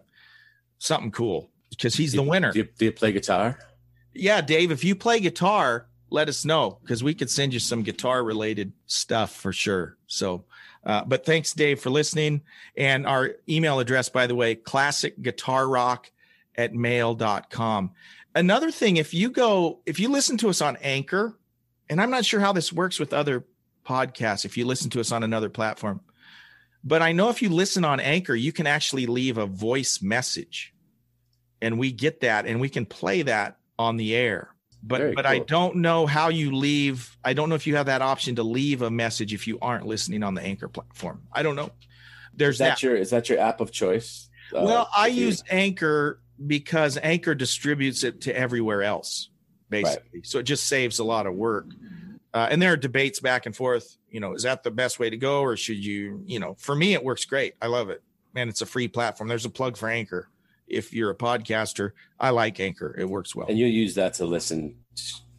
something 0.80 1.12
cool 1.12 1.52
because 1.70 1.94
he's 1.94 2.12
do 2.12 2.18
the 2.18 2.24
winner. 2.24 2.52
Do 2.52 2.60
you, 2.60 2.68
do 2.78 2.86
you 2.86 2.92
play 2.92 3.12
guitar? 3.12 3.60
Yeah, 4.16 4.42
Dave. 4.42 4.72
If 4.72 4.84
you 4.84 4.96
play 4.96 5.20
guitar, 5.20 5.86
let 6.16 6.30
us 6.30 6.46
know 6.46 6.80
because 6.82 7.04
we 7.04 7.14
could 7.14 7.30
send 7.30 7.54
you 7.54 7.60
some 7.60 7.84
guitar 7.84 8.24
related 8.24 8.72
stuff 8.88 9.36
for 9.36 9.52
sure. 9.52 9.98
So, 10.08 10.46
uh, 10.84 11.04
but 11.06 11.26
thanks, 11.26 11.54
Dave, 11.54 11.82
for 11.82 11.90
listening. 11.90 12.42
And 12.76 13.06
our 13.06 13.36
email 13.48 13.80
address, 13.80 14.08
by 14.08 14.26
the 14.26 14.34
way, 14.34 14.56
classic 14.56 15.22
guitar 15.22 15.68
rock 15.68 16.10
at 16.56 16.74
mail.com. 16.74 17.92
Another 18.34 18.72
thing, 18.72 18.98
if 18.98 19.14
you 19.14 19.30
go, 19.30 19.82
if 19.86 20.00
you 20.00 20.10
listen 20.10 20.38
to 20.38 20.50
us 20.50 20.62
on 20.62 20.78
Anchor, 20.78 21.38
and 21.90 22.02
I'm 22.02 22.10
not 22.10 22.26
sure 22.26 22.40
how 22.40 22.54
this 22.54 22.72
works 22.72 22.98
with 22.98 23.14
other 23.14 23.46
podcasts, 23.86 24.46
if 24.46 24.58
you 24.58 24.66
listen 24.66 24.90
to 24.92 25.02
us 25.02 25.12
on 25.12 25.22
another 25.22 25.50
platform, 25.50 26.00
but 26.84 27.02
I 27.02 27.12
know 27.12 27.30
if 27.30 27.42
you 27.42 27.50
listen 27.50 27.84
on 27.84 28.00
Anchor, 28.00 28.36
you 28.36 28.54
can 28.54 28.68
actually 28.68 29.06
leave 29.06 29.38
a 29.38 29.46
voice 29.46 30.02
message 30.02 30.74
and 31.62 31.78
we 31.78 31.92
get 31.92 32.22
that 32.22 32.46
and 32.46 32.62
we 32.62 32.70
can 32.70 32.86
play 32.86 33.22
that 33.24 33.58
on 33.78 33.98
the 33.98 34.16
air 34.16 34.55
but 34.88 35.00
Very 35.00 35.14
but 35.14 35.26
cool. 35.26 35.32
I 35.32 35.40
don't 35.40 35.78
know 35.78 36.06
how 36.06 36.30
you 36.30 36.56
leave. 36.56 37.18
I 37.24 37.34
don't 37.34 37.50
know 37.50 37.56
if 37.56 37.66
you 37.66 37.76
have 37.76 37.88
that 37.88 38.04
option 38.04 38.36
to 38.36 38.44
leave 38.44 38.84
a 38.84 38.92
message 38.92 39.34
if 39.34 39.48
you 39.48 39.58
aren't 39.62 39.88
listening 39.88 40.22
on 40.22 40.36
the 40.36 40.42
Anchor 40.42 40.68
platform. 40.68 41.24
I 41.34 41.42
don't 41.42 41.56
know. 41.56 41.72
There's 42.36 42.56
is 42.56 42.60
that, 42.60 42.70
that. 42.70 42.84
your 42.84 42.96
is 42.96 43.10
that 43.10 43.28
your 43.28 43.40
app 43.40 43.62
of 43.62 43.72
choice? 43.72 44.30
Uh, 44.56 44.62
well, 44.64 44.90
I 44.96 45.08
use 45.08 45.44
Anchor 45.50 46.20
because 46.46 46.98
Anchor 47.02 47.34
distributes 47.34 48.04
it 48.04 48.22
to 48.22 48.38
everywhere 48.38 48.84
else, 48.84 49.30
basically. 49.70 50.20
Right. 50.20 50.28
So 50.28 50.40
it 50.40 50.44
just 50.44 50.68
saves 50.68 51.00
a 51.00 51.04
lot 51.04 51.26
of 51.26 51.34
work. 51.34 51.68
Uh, 52.32 52.48
and 52.52 52.62
there 52.62 52.74
are 52.74 52.78
debates 52.78 53.20
back 53.20 53.48
and 53.48 53.56
forth. 53.56 53.98
You 54.10 54.20
know, 54.20 54.34
is 54.34 54.44
that 54.44 54.62
the 54.62 54.70
best 54.70 55.00
way 55.00 55.10
to 55.10 55.18
go, 55.18 55.42
or 55.42 55.58
should 55.58 55.84
you? 55.84 56.22
You 56.26 56.40
know, 56.40 56.56
for 56.60 56.76
me, 56.76 56.94
it 56.94 57.04
works 57.04 57.26
great. 57.26 57.56
I 57.60 57.68
love 57.68 57.90
it. 57.90 58.04
Man, 58.36 58.50
it's 58.50 58.62
a 58.62 58.66
free 58.68 58.88
platform. 58.88 59.30
There's 59.30 59.46
a 59.46 59.50
plug 59.50 59.78
for 59.78 59.90
Anchor 59.90 60.30
if 60.68 60.94
you're 60.94 61.12
a 61.12 61.16
podcaster, 61.16 61.92
I 62.20 62.32
like 62.32 62.60
Anchor. 62.60 62.96
It 62.98 63.06
works 63.10 63.36
well. 63.36 63.48
And 63.48 63.58
you 63.58 63.66
use 63.66 63.96
that 63.96 64.14
to 64.16 64.26
listen 64.26 64.78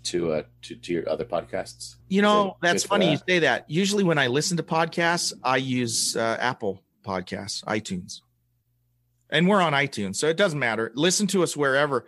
to 0.04 0.32
uh 0.32 0.42
to, 0.62 0.76
to 0.76 0.92
your 0.92 1.08
other 1.08 1.24
podcasts. 1.24 1.96
You 2.08 2.22
know, 2.22 2.56
that's 2.62 2.84
funny 2.84 3.06
that? 3.06 3.12
you 3.12 3.18
say 3.28 3.38
that. 3.40 3.68
Usually 3.68 4.04
when 4.04 4.18
I 4.18 4.28
listen 4.28 4.56
to 4.56 4.62
podcasts, 4.62 5.32
I 5.42 5.56
use 5.56 6.16
uh, 6.16 6.36
Apple 6.40 6.82
Podcasts, 7.04 7.64
iTunes. 7.64 8.20
And 9.30 9.48
we're 9.48 9.60
on 9.60 9.72
iTunes, 9.72 10.16
so 10.16 10.28
it 10.28 10.36
doesn't 10.36 10.58
matter. 10.58 10.92
Listen 10.94 11.26
to 11.28 11.42
us 11.42 11.56
wherever. 11.56 12.06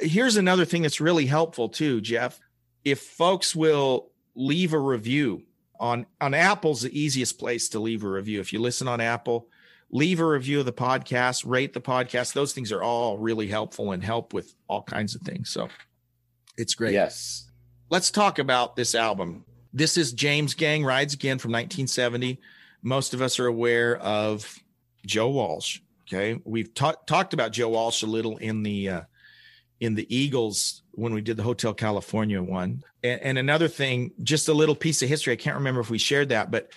Here's 0.00 0.38
another 0.38 0.64
thing 0.64 0.80
that's 0.80 1.02
really 1.02 1.26
helpful 1.26 1.68
too, 1.68 2.00
Jeff. 2.00 2.40
If 2.82 3.00
folks 3.00 3.54
will 3.54 4.10
leave 4.34 4.72
a 4.72 4.78
review 4.78 5.42
on 5.78 6.06
on 6.20 6.32
Apple's 6.34 6.82
the 6.82 6.98
easiest 6.98 7.38
place 7.38 7.68
to 7.70 7.80
leave 7.80 8.04
a 8.04 8.08
review. 8.08 8.40
If 8.40 8.52
you 8.52 8.60
listen 8.60 8.88
on 8.88 9.00
Apple, 9.00 9.48
leave 9.90 10.20
a 10.20 10.26
review 10.26 10.60
of 10.60 10.66
the 10.66 10.72
podcast, 10.72 11.44
rate 11.46 11.72
the 11.72 11.80
podcast. 11.80 12.32
Those 12.32 12.52
things 12.52 12.72
are 12.72 12.82
all 12.82 13.18
really 13.18 13.46
helpful 13.46 13.92
and 13.92 14.02
help 14.02 14.32
with 14.32 14.54
all 14.68 14.82
kinds 14.82 15.14
of 15.14 15.22
things. 15.22 15.50
So 15.50 15.68
it's 16.56 16.74
great. 16.74 16.92
Yes. 16.92 17.50
Let's 17.88 18.10
talk 18.10 18.38
about 18.38 18.76
this 18.76 18.94
album. 18.94 19.44
This 19.72 19.96
is 19.96 20.12
James 20.12 20.54
Gang 20.54 20.84
Rides 20.84 21.14
Again 21.14 21.38
from 21.38 21.52
1970. 21.52 22.40
Most 22.82 23.14
of 23.14 23.22
us 23.22 23.38
are 23.38 23.46
aware 23.46 23.96
of 23.98 24.58
Joe 25.04 25.28
Walsh. 25.30 25.80
Okay, 26.08 26.40
we've 26.44 26.72
ta- 26.72 26.94
talked 27.06 27.34
about 27.34 27.52
Joe 27.52 27.68
Walsh 27.68 28.02
a 28.02 28.06
little 28.06 28.36
in 28.36 28.62
the 28.62 28.88
uh, 28.88 29.00
in 29.80 29.94
the 29.94 30.14
Eagles 30.14 30.82
when 30.92 31.12
we 31.12 31.20
did 31.20 31.36
the 31.36 31.42
Hotel 31.42 31.74
California 31.74 32.42
one. 32.42 32.82
And, 33.02 33.20
and 33.20 33.38
another 33.38 33.68
thing, 33.68 34.12
just 34.22 34.48
a 34.48 34.54
little 34.54 34.76
piece 34.76 35.02
of 35.02 35.08
history. 35.08 35.32
I 35.32 35.36
can't 35.36 35.56
remember 35.56 35.80
if 35.80 35.90
we 35.90 35.98
shared 35.98 36.30
that, 36.30 36.50
but 36.50 36.72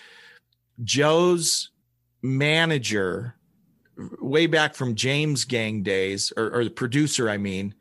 Joe's 0.82 1.70
manager 2.22 3.36
way 4.20 4.46
back 4.46 4.74
from 4.74 4.94
James 4.94 5.44
Gang 5.44 5.82
days, 5.82 6.32
or, 6.36 6.50
or 6.50 6.64
the 6.64 6.70
producer, 6.70 7.28
I 7.28 7.36
mean, 7.36 7.74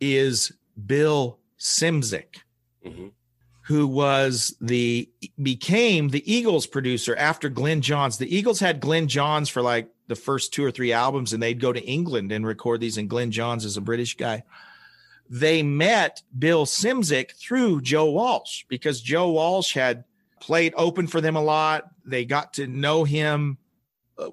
is 0.00 0.52
Bill 0.86 1.38
Szymczyk, 1.58 2.40
mm-hmm. 2.84 3.08
who 3.62 3.86
was 3.86 4.54
the 4.60 5.08
became 5.42 6.08
the 6.08 6.30
Eagles 6.32 6.66
producer 6.66 7.16
after 7.16 7.48
Glyn 7.48 7.80
Johns. 7.80 8.18
The 8.18 8.34
Eagles 8.34 8.60
had 8.60 8.80
Glyn 8.80 9.08
Johns 9.08 9.48
for 9.48 9.62
like 9.62 9.88
the 10.08 10.16
first 10.16 10.52
two 10.52 10.64
or 10.64 10.70
three 10.70 10.92
albums, 10.92 11.32
and 11.32 11.42
they'd 11.42 11.60
go 11.60 11.72
to 11.72 11.84
England 11.84 12.32
and 12.32 12.46
record 12.46 12.80
these. 12.80 12.98
And 12.98 13.10
Glyn 13.10 13.30
Johns 13.30 13.64
is 13.64 13.76
a 13.76 13.82
British 13.82 14.16
guy. 14.16 14.44
They 15.28 15.62
met 15.62 16.22
Bill 16.38 16.66
Szymczyk 16.66 17.32
through 17.32 17.80
Joe 17.80 18.10
Walsh 18.10 18.64
because 18.68 19.00
Joe 19.00 19.30
Walsh 19.30 19.74
had 19.74 20.04
played 20.40 20.72
open 20.76 21.08
for 21.08 21.20
them 21.20 21.34
a 21.34 21.42
lot. 21.42 21.88
They 22.04 22.24
got 22.24 22.54
to 22.54 22.68
know 22.68 23.02
him 23.02 23.58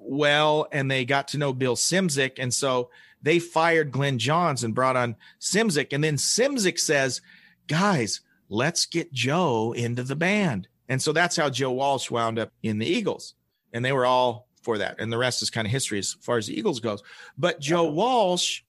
well 0.00 0.66
and 0.72 0.90
they 0.90 1.04
got 1.04 1.28
to 1.28 1.38
know 1.38 1.52
Bill 1.52 1.76
Szymczyk. 1.76 2.32
And 2.38 2.52
so 2.52 2.90
they 3.22 3.38
fired 3.38 3.92
Glyn 3.92 4.18
Johns 4.18 4.64
and 4.64 4.74
brought 4.74 4.96
on 4.96 5.16
Szymczyk. 5.40 5.92
And 5.92 6.02
then 6.02 6.16
Szymczyk 6.16 6.78
says, 6.78 7.20
guys, 7.66 8.20
let's 8.48 8.86
get 8.86 9.12
Joe 9.12 9.72
into 9.72 10.02
the 10.02 10.16
band. 10.16 10.68
And 10.88 11.00
so 11.00 11.12
that's 11.12 11.36
how 11.36 11.48
Joe 11.50 11.72
Walsh 11.72 12.10
wound 12.10 12.38
up 12.38 12.50
in 12.62 12.78
the 12.78 12.86
Eagles. 12.86 13.34
And 13.72 13.84
they 13.84 13.92
were 13.92 14.06
all 14.06 14.48
for 14.62 14.78
that. 14.78 15.00
And 15.00 15.12
the 15.12 15.18
rest 15.18 15.42
is 15.42 15.50
kind 15.50 15.66
of 15.66 15.70
history 15.70 15.98
as 15.98 16.12
far 16.12 16.38
as 16.38 16.46
the 16.46 16.58
Eagles 16.58 16.80
goes. 16.80 17.02
But 17.36 17.60
Joe 17.60 17.90
Walsh 17.90 18.62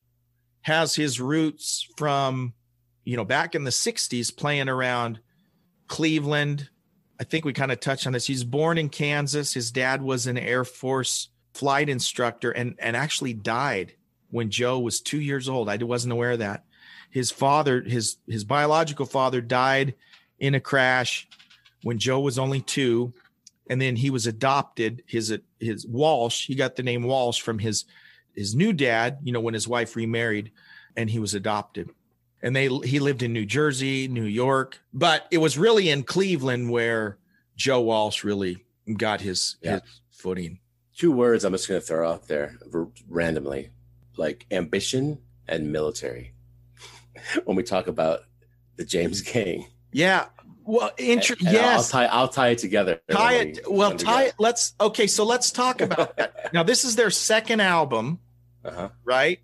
has 0.62 0.95
his 0.95 1.21
roots 1.21 1.88
from 1.97 2.54
you 3.06 3.15
know, 3.15 3.23
back 3.23 3.56
in 3.56 3.63
the 3.63 3.71
60s 3.71 4.36
playing 4.36 4.67
around 4.67 5.19
Cleveland. 5.88 6.69
I 7.19 7.23
think 7.23 7.45
we 7.45 7.54
kind 7.54 7.71
of 7.71 7.80
touched 7.80 8.08
on 8.08 8.13
this. 8.13 8.28
He's 8.28 8.43
born 8.43 8.78
in 8.78 8.89
Kansas. 8.89 9.54
His 9.54 9.71
dad 9.71 10.01
was 10.01 10.28
an 10.28 10.38
Air 10.38 10.65
Force 10.65 11.30
flight 11.54 11.88
instructor 11.88 12.51
and, 12.51 12.75
and 12.80 12.97
actually 12.97 13.34
died 13.34 13.93
when 14.30 14.49
Joe 14.49 14.80
was 14.80 14.99
two 14.99 15.21
years 15.21 15.47
old. 15.47 15.69
I 15.69 15.78
wasn't 15.78 16.12
aware 16.12 16.32
of 16.32 16.39
that. 16.39 16.65
His 17.10 17.32
father, 17.32 17.82
his 17.82 18.17
his 18.28 18.43
biological 18.43 19.06
father, 19.06 19.39
died 19.39 19.95
in 20.39 20.54
a 20.54 20.60
crash 20.60 21.28
when 21.84 21.97
Joe 21.97 22.19
was 22.19 22.38
only 22.38 22.60
two, 22.60 23.13
and 23.69 23.82
then 23.82 23.95
he 23.95 24.10
was 24.10 24.28
adopted. 24.28 25.01
His 25.08 25.34
his 25.60 25.88
Walsh, 25.88 26.47
he 26.47 26.56
got 26.56 26.75
the 26.75 26.84
name 26.84 27.04
Walsh 27.04 27.39
from 27.39 27.60
his 27.60 27.86
his 28.36 28.54
new 28.54 28.73
dad. 28.73 29.19
You 29.23 29.32
know, 29.32 29.39
when 29.39 29.54
his 29.54 29.67
wife 29.67 29.95
remarried, 29.95 30.51
and 30.97 31.10
he 31.10 31.19
was 31.19 31.34
adopted. 31.34 31.89
And 32.45 32.55
they 32.55 32.67
he 32.88 32.99
lived 32.99 33.23
in 33.23 33.34
New 33.34 33.45
Jersey, 33.45 34.08
New 34.08 34.23
York, 34.23 34.77
but 34.93 35.25
it 35.31 35.39
was 35.39 35.58
really 35.58 35.89
in 35.89 36.03
Cleveland 36.03 36.69
where 36.69 37.17
Joe 37.58 37.81
Walsh 37.81 38.23
really 38.23 38.63
got 38.97 39.19
his 39.21 39.58
Yeah. 39.63 39.79
his 39.81 40.01
footing. 40.12 40.60
Two 40.95 41.12
words 41.12 41.43
I'm 41.43 41.53
just 41.53 41.67
going 41.67 41.81
to 41.81 41.86
throw 41.88 42.08
out 42.08 42.27
there 42.27 42.55
randomly, 43.10 43.71
like 44.15 44.45
ambition 44.51 45.17
and 45.47 45.71
military. 45.71 46.34
when 47.45 47.58
we 47.58 47.63
talk 47.63 47.88
about 47.88 48.19
the 48.75 48.86
James 48.86 49.21
Gang, 49.21 49.65
Yeah. 49.91 50.25
Well, 50.67 50.91
inter- 50.99 51.36
And- 51.39 51.47
and 51.47 51.53
yes. 51.55 51.77
I'll 51.93 52.01
tie 52.01 52.05
I'll 52.05 52.27
tie 52.27 52.49
it 52.49 52.60
together. 52.60 53.01
tie 53.10 53.34
it 53.36 53.60
we 53.67 53.75
well 53.77 53.91
tie 53.91 53.97
together. 53.97 54.23
it 54.27 54.34
let's 54.38 54.73
okay 54.79 55.08
so 55.08 55.23
let's 55.25 55.49
talk 55.51 55.81
about 55.81 56.15
that 56.17 56.49
now 56.53 56.62
this 56.63 56.84
is 56.86 56.95
their 56.95 57.10
second 57.12 57.60
album 57.60 58.19
Uh-huh. 58.63 58.89
right 59.03 59.39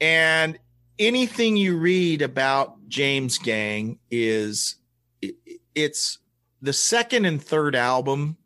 and 0.00 0.58
anything 1.00 1.56
you 1.56 1.76
read 1.76 2.22
about 2.22 2.76
james 2.88 3.38
gang 3.38 3.98
is 4.10 4.76
it- 5.20 5.34
it's 5.74 6.18
the 6.62 6.72
second 6.72 7.24
and 7.24 7.42
third 7.42 7.74
album 7.74 8.36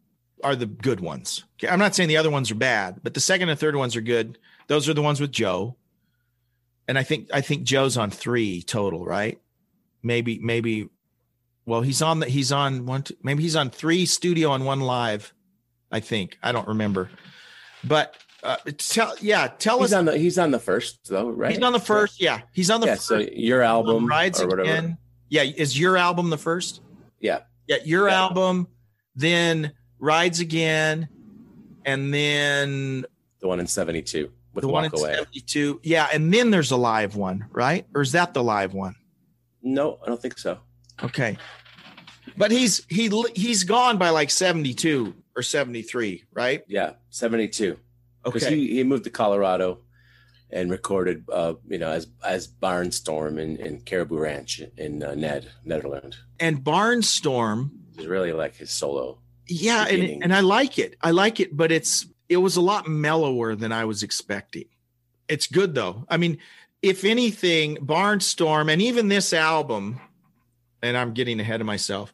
are 0.42 0.54
the 0.56 0.66
good 0.66 1.00
ones. 1.00 1.44
Okay 1.58 1.68
i'm 1.68 1.78
not 1.78 1.94
saying 1.94 2.08
the 2.08 2.16
other 2.16 2.30
ones 2.30 2.50
are 2.50 2.54
bad 2.56 3.00
but 3.02 3.12
the 3.14 3.20
second 3.20 3.48
and 3.48 3.58
third 3.60 3.76
ones 3.76 3.96
are 3.96 4.00
good. 4.00 4.38
Those 4.68 4.88
are 4.88 4.94
the 4.94 5.02
ones 5.02 5.20
with 5.20 5.32
joe. 5.32 5.76
And 6.88 6.98
i 6.98 7.02
think 7.02 7.28
i 7.32 7.40
think 7.40 7.64
joe's 7.64 7.96
on 7.96 8.10
three 8.10 8.62
total 8.62 9.04
right? 9.04 9.40
Maybe 10.02 10.38
maybe 10.38 10.88
well 11.66 11.80
he's 11.80 12.02
on 12.02 12.20
the 12.20 12.26
he's 12.26 12.52
on 12.52 12.84
one 12.86 13.02
two, 13.02 13.16
maybe 13.22 13.42
he's 13.42 13.56
on 13.56 13.70
three 13.70 14.04
studio 14.06 14.52
and 14.52 14.64
one 14.64 14.80
live 14.80 15.32
i 15.90 16.00
think. 16.00 16.38
I 16.42 16.52
don't 16.52 16.68
remember. 16.68 17.10
But 17.82 18.16
uh 18.44 18.56
tell 18.78 19.14
yeah 19.20 19.48
tell 19.58 19.80
He's 19.80 19.92
us 19.92 19.98
on 19.98 20.04
the 20.04 20.18
he's 20.18 20.38
on 20.38 20.50
the 20.50 20.58
first 20.60 21.08
though, 21.08 21.30
right? 21.30 21.50
he's 21.52 21.62
on 21.62 21.72
the 21.72 21.80
first 21.80 22.20
yeah 22.20 22.40
he's 22.52 22.70
on 22.70 22.80
the 22.80 22.86
Yeah. 22.86 22.94
first 22.94 23.06
So 23.06 23.18
your 23.18 23.62
album 23.62 24.06
rides 24.06 24.40
or 24.40 24.46
whatever. 24.48 24.68
again 24.70 24.98
yeah 25.30 25.42
is 25.42 25.78
your 25.78 25.96
album 25.96 26.30
the 26.30 26.38
first 26.38 26.80
Yeah. 27.20 27.40
yeah 27.66 27.78
your 27.84 28.08
Yeah. 28.08 28.14
album 28.22 28.68
then 29.16 29.72
rides 29.98 30.40
again 30.40 31.08
and 31.84 32.12
then 32.12 33.04
The 33.40 33.48
one 33.48 33.60
in 33.60 33.66
'72 33.66 34.30
with 34.52 34.62
the 34.62 34.68
one 34.68 34.84
in 34.84 34.90
Away. 34.94 35.14
72 35.14 35.80
yeah 35.82 36.08
and 36.12 36.32
then 36.32 36.50
there's 36.50 36.70
a 36.70 36.76
live 36.76 37.16
one 37.16 37.46
right 37.50 37.86
or 37.94 38.02
is 38.02 38.12
that 38.12 38.34
the 38.34 38.42
live 38.44 38.74
one 38.74 38.94
No, 39.62 39.98
I 40.04 40.06
don't 40.08 40.20
think 40.20 40.38
so. 40.38 40.58
Okay. 41.02 41.38
But 42.36 42.50
he's 42.50 42.84
he 42.90 43.08
he's 43.34 43.64
gone 43.64 43.96
by 43.96 44.10
like 44.10 44.28
72 44.30 45.14
or 45.36 45.42
73, 45.42 46.24
right? 46.32 46.62
Yeah, 46.68 46.92
'72. 47.10 47.78
Because 48.24 48.44
Okay. 48.44 48.56
he, 48.56 48.74
he 48.76 48.84
moved 48.84 49.04
to 49.04 49.10
Colorado 49.10 49.80
and 50.50 50.70
recorded, 50.70 51.24
uh, 51.32 51.54
you 51.68 51.78
know, 51.78 51.88
as 51.90 52.06
as 52.24 52.46
Barnstorm 52.48 53.38
in, 53.40 53.56
in 53.58 53.80
Caribou 53.80 54.18
Ranch 54.18 54.62
in 54.76 55.02
uh, 55.02 55.14
Ned, 55.14 55.50
Nederland. 55.66 56.14
and 56.40 56.62
Barnstorm, 56.64 57.70
It's 57.96 58.06
really 58.06 58.32
like 58.32 58.56
his 58.56 58.70
solo. 58.70 59.18
yeah, 59.48 59.86
and 59.86 60.22
and 60.22 60.34
I 60.34 60.40
like 60.40 60.78
it. 60.78 60.96
I 61.02 61.10
like 61.10 61.40
it, 61.40 61.56
but 61.56 61.70
it's 61.72 62.06
it 62.28 62.36
was 62.38 62.56
a 62.56 62.60
lot 62.60 62.88
mellower 62.88 63.54
than 63.54 63.72
I 63.72 63.84
was 63.84 64.02
expecting. 64.02 64.64
It's 65.28 65.46
good 65.46 65.74
though. 65.74 66.04
I 66.08 66.16
mean, 66.16 66.38
if 66.82 67.04
anything, 67.04 67.76
Barnstorm 67.76 68.70
and 68.72 68.80
even 68.80 69.08
this 69.08 69.32
album, 69.32 70.00
and 70.82 70.96
I'm 70.96 71.12
getting 71.14 71.40
ahead 71.40 71.60
of 71.60 71.66
myself. 71.66 72.12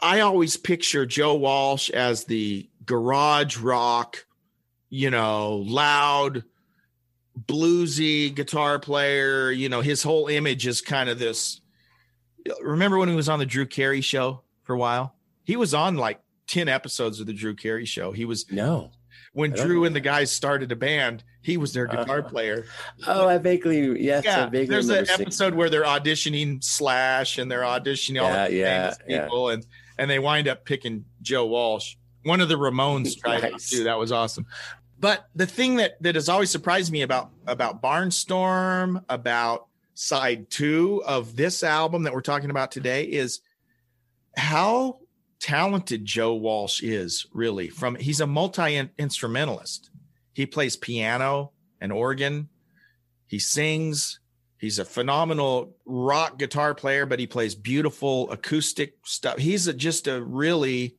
I 0.00 0.20
always 0.20 0.56
picture 0.56 1.06
Joe 1.06 1.34
Walsh 1.36 1.88
as 1.90 2.24
the 2.24 2.68
garage 2.84 3.56
rock, 3.58 4.26
you 4.94 5.08
know, 5.10 5.64
loud, 5.66 6.44
bluesy 7.46 8.34
guitar 8.34 8.78
player. 8.78 9.50
You 9.50 9.68
know, 9.70 9.80
his 9.80 10.02
whole 10.02 10.26
image 10.28 10.66
is 10.66 10.80
kind 10.82 11.08
of 11.08 11.18
this. 11.18 11.60
Remember 12.60 12.98
when 12.98 13.08
he 13.08 13.14
was 13.14 13.28
on 13.28 13.38
the 13.38 13.46
Drew 13.46 13.66
Carey 13.66 14.02
show 14.02 14.42
for 14.64 14.74
a 14.74 14.78
while? 14.78 15.14
He 15.44 15.56
was 15.56 15.72
on 15.74 15.96
like 15.96 16.20
10 16.48 16.68
episodes 16.68 17.20
of 17.20 17.26
the 17.26 17.32
Drew 17.32 17.54
Carey 17.54 17.86
show. 17.86 18.12
He 18.12 18.24
was 18.26 18.50
No. 18.52 18.90
when 19.32 19.52
Drew 19.52 19.84
and 19.86 19.96
the 19.96 20.00
guys 20.00 20.30
started 20.30 20.70
a 20.72 20.76
band, 20.76 21.24
he 21.40 21.56
was 21.56 21.72
their 21.72 21.86
guitar 21.86 22.18
Uh-huh. 22.18 22.28
player. 22.28 22.66
Oh, 23.06 23.26
I 23.28 23.38
vaguely 23.38 23.98
yes. 24.02 24.26
I 24.26 24.28
Yeah, 24.28 24.46
vaguely 24.50 24.66
there's 24.66 24.88
an 24.90 25.08
episode 25.08 25.54
where 25.54 25.70
they're 25.70 25.84
auditioning 25.84 26.62
Slash 26.62 27.38
and 27.38 27.50
they're 27.50 27.62
auditioning 27.62 28.20
all 28.22 28.28
Yeah, 28.28 28.48
the 28.48 28.54
yeah, 28.54 28.80
famous 28.90 28.98
yeah. 29.08 29.22
people, 29.24 29.48
and 29.48 29.66
and 29.98 30.10
they 30.10 30.18
wind 30.18 30.48
up 30.48 30.64
picking 30.64 31.04
Joe 31.22 31.46
Walsh. 31.46 31.94
One 32.24 32.40
of 32.40 32.48
the 32.48 32.54
Ramones 32.56 33.18
tried 33.18 33.44
it 33.44 33.52
Nice. 33.52 33.70
too. 33.70 33.84
That 33.84 33.98
was 33.98 34.10
awesome. 34.12 34.46
But 35.02 35.28
the 35.34 35.46
thing 35.46 35.76
that 35.76 36.00
that 36.00 36.14
has 36.14 36.28
always 36.28 36.50
surprised 36.50 36.92
me 36.92 37.02
about 37.02 37.32
about 37.48 37.82
Barnstorm, 37.82 39.02
about 39.08 39.66
side 39.94 40.48
two 40.48 41.02
of 41.04 41.34
this 41.34 41.64
album 41.64 42.04
that 42.04 42.14
we're 42.14 42.20
talking 42.20 42.50
about 42.50 42.70
today 42.70 43.04
is 43.04 43.40
how 44.36 45.00
talented 45.40 46.04
Joe 46.04 46.34
Walsh 46.34 46.84
is 46.84 47.26
really 47.32 47.68
from 47.68 47.96
he's 47.96 48.20
a 48.20 48.28
multi 48.28 48.88
instrumentalist. 48.96 49.90
He 50.34 50.46
plays 50.46 50.76
piano 50.76 51.50
and 51.80 51.92
organ. 51.92 52.48
He 53.26 53.40
sings. 53.40 54.20
He's 54.56 54.78
a 54.78 54.84
phenomenal 54.84 55.74
rock 55.84 56.38
guitar 56.38 56.76
player, 56.76 57.06
but 57.06 57.18
he 57.18 57.26
plays 57.26 57.56
beautiful 57.56 58.30
acoustic 58.30 58.94
stuff. 59.04 59.38
He's 59.38 59.66
a, 59.66 59.72
just 59.72 60.06
a 60.06 60.22
really 60.22 60.94